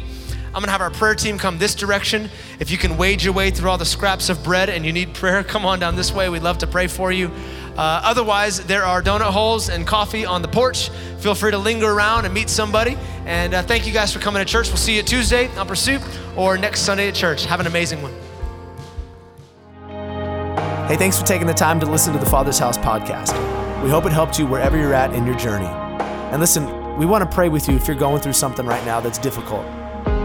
I'm 0.53 0.61
gonna 0.61 0.73
have 0.73 0.81
our 0.81 0.91
prayer 0.91 1.15
team 1.15 1.37
come 1.37 1.57
this 1.59 1.75
direction. 1.75 2.29
If 2.59 2.71
you 2.71 2.77
can 2.77 2.97
wade 2.97 3.23
your 3.23 3.33
way 3.33 3.51
through 3.51 3.69
all 3.69 3.77
the 3.77 3.85
scraps 3.85 4.27
of 4.27 4.43
bread 4.43 4.69
and 4.69 4.85
you 4.85 4.91
need 4.91 5.13
prayer, 5.13 5.43
come 5.45 5.65
on 5.65 5.79
down 5.79 5.95
this 5.95 6.11
way. 6.11 6.27
We'd 6.29 6.43
love 6.43 6.57
to 6.57 6.67
pray 6.67 6.87
for 6.87 7.09
you. 7.09 7.31
Uh, 7.77 8.01
otherwise, 8.03 8.63
there 8.65 8.83
are 8.83 9.01
donut 9.01 9.31
holes 9.31 9.69
and 9.69 9.87
coffee 9.87 10.25
on 10.25 10.41
the 10.41 10.47
porch. 10.47 10.89
Feel 11.19 11.35
free 11.35 11.51
to 11.51 11.57
linger 11.57 11.89
around 11.89 12.25
and 12.25 12.33
meet 12.33 12.49
somebody. 12.49 12.97
And 13.25 13.53
uh, 13.53 13.63
thank 13.63 13.87
you 13.87 13.93
guys 13.93 14.11
for 14.11 14.19
coming 14.19 14.43
to 14.43 14.45
church. 14.45 14.67
We'll 14.67 14.77
see 14.77 14.95
you 14.95 15.03
Tuesday 15.03 15.47
on 15.55 15.67
Pursuit 15.67 16.01
or 16.35 16.57
next 16.57 16.81
Sunday 16.81 17.07
at 17.07 17.15
church. 17.15 17.45
Have 17.45 17.59
an 17.59 17.67
amazing 17.67 18.01
one. 18.01 18.13
Hey, 20.87 20.97
thanks 20.97 21.17
for 21.17 21.25
taking 21.25 21.47
the 21.47 21.53
time 21.53 21.79
to 21.79 21.85
listen 21.85 22.11
to 22.11 22.19
the 22.19 22.25
Father's 22.25 22.59
House 22.59 22.77
podcast. 22.77 23.31
We 23.81 23.89
hope 23.89 24.05
it 24.05 24.11
helped 24.11 24.37
you 24.37 24.45
wherever 24.45 24.77
you're 24.77 24.93
at 24.93 25.13
in 25.13 25.25
your 25.25 25.37
journey. 25.37 25.65
And 25.65 26.39
listen, 26.39 26.97
we 26.97 27.05
want 27.05 27.23
to 27.23 27.33
pray 27.33 27.49
with 27.49 27.69
you 27.69 27.75
if 27.75 27.87
you're 27.87 27.95
going 27.95 28.21
through 28.21 28.33
something 28.33 28.65
right 28.65 28.83
now 28.85 28.99
that's 28.99 29.17
difficult. 29.17 29.65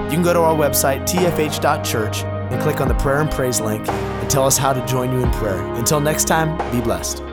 You 0.06 0.12
can 0.12 0.22
go 0.22 0.32
to 0.32 0.40
our 0.40 0.54
website, 0.54 1.02
tfh.church, 1.02 2.24
and 2.24 2.62
click 2.62 2.80
on 2.80 2.88
the 2.88 2.94
prayer 2.94 3.20
and 3.20 3.30
praise 3.30 3.60
link 3.60 3.88
and 3.88 4.30
tell 4.30 4.44
us 4.44 4.56
how 4.56 4.72
to 4.72 4.84
join 4.86 5.12
you 5.12 5.20
in 5.24 5.30
prayer. 5.32 5.60
Until 5.74 6.00
next 6.00 6.24
time, 6.24 6.56
be 6.70 6.80
blessed. 6.80 7.25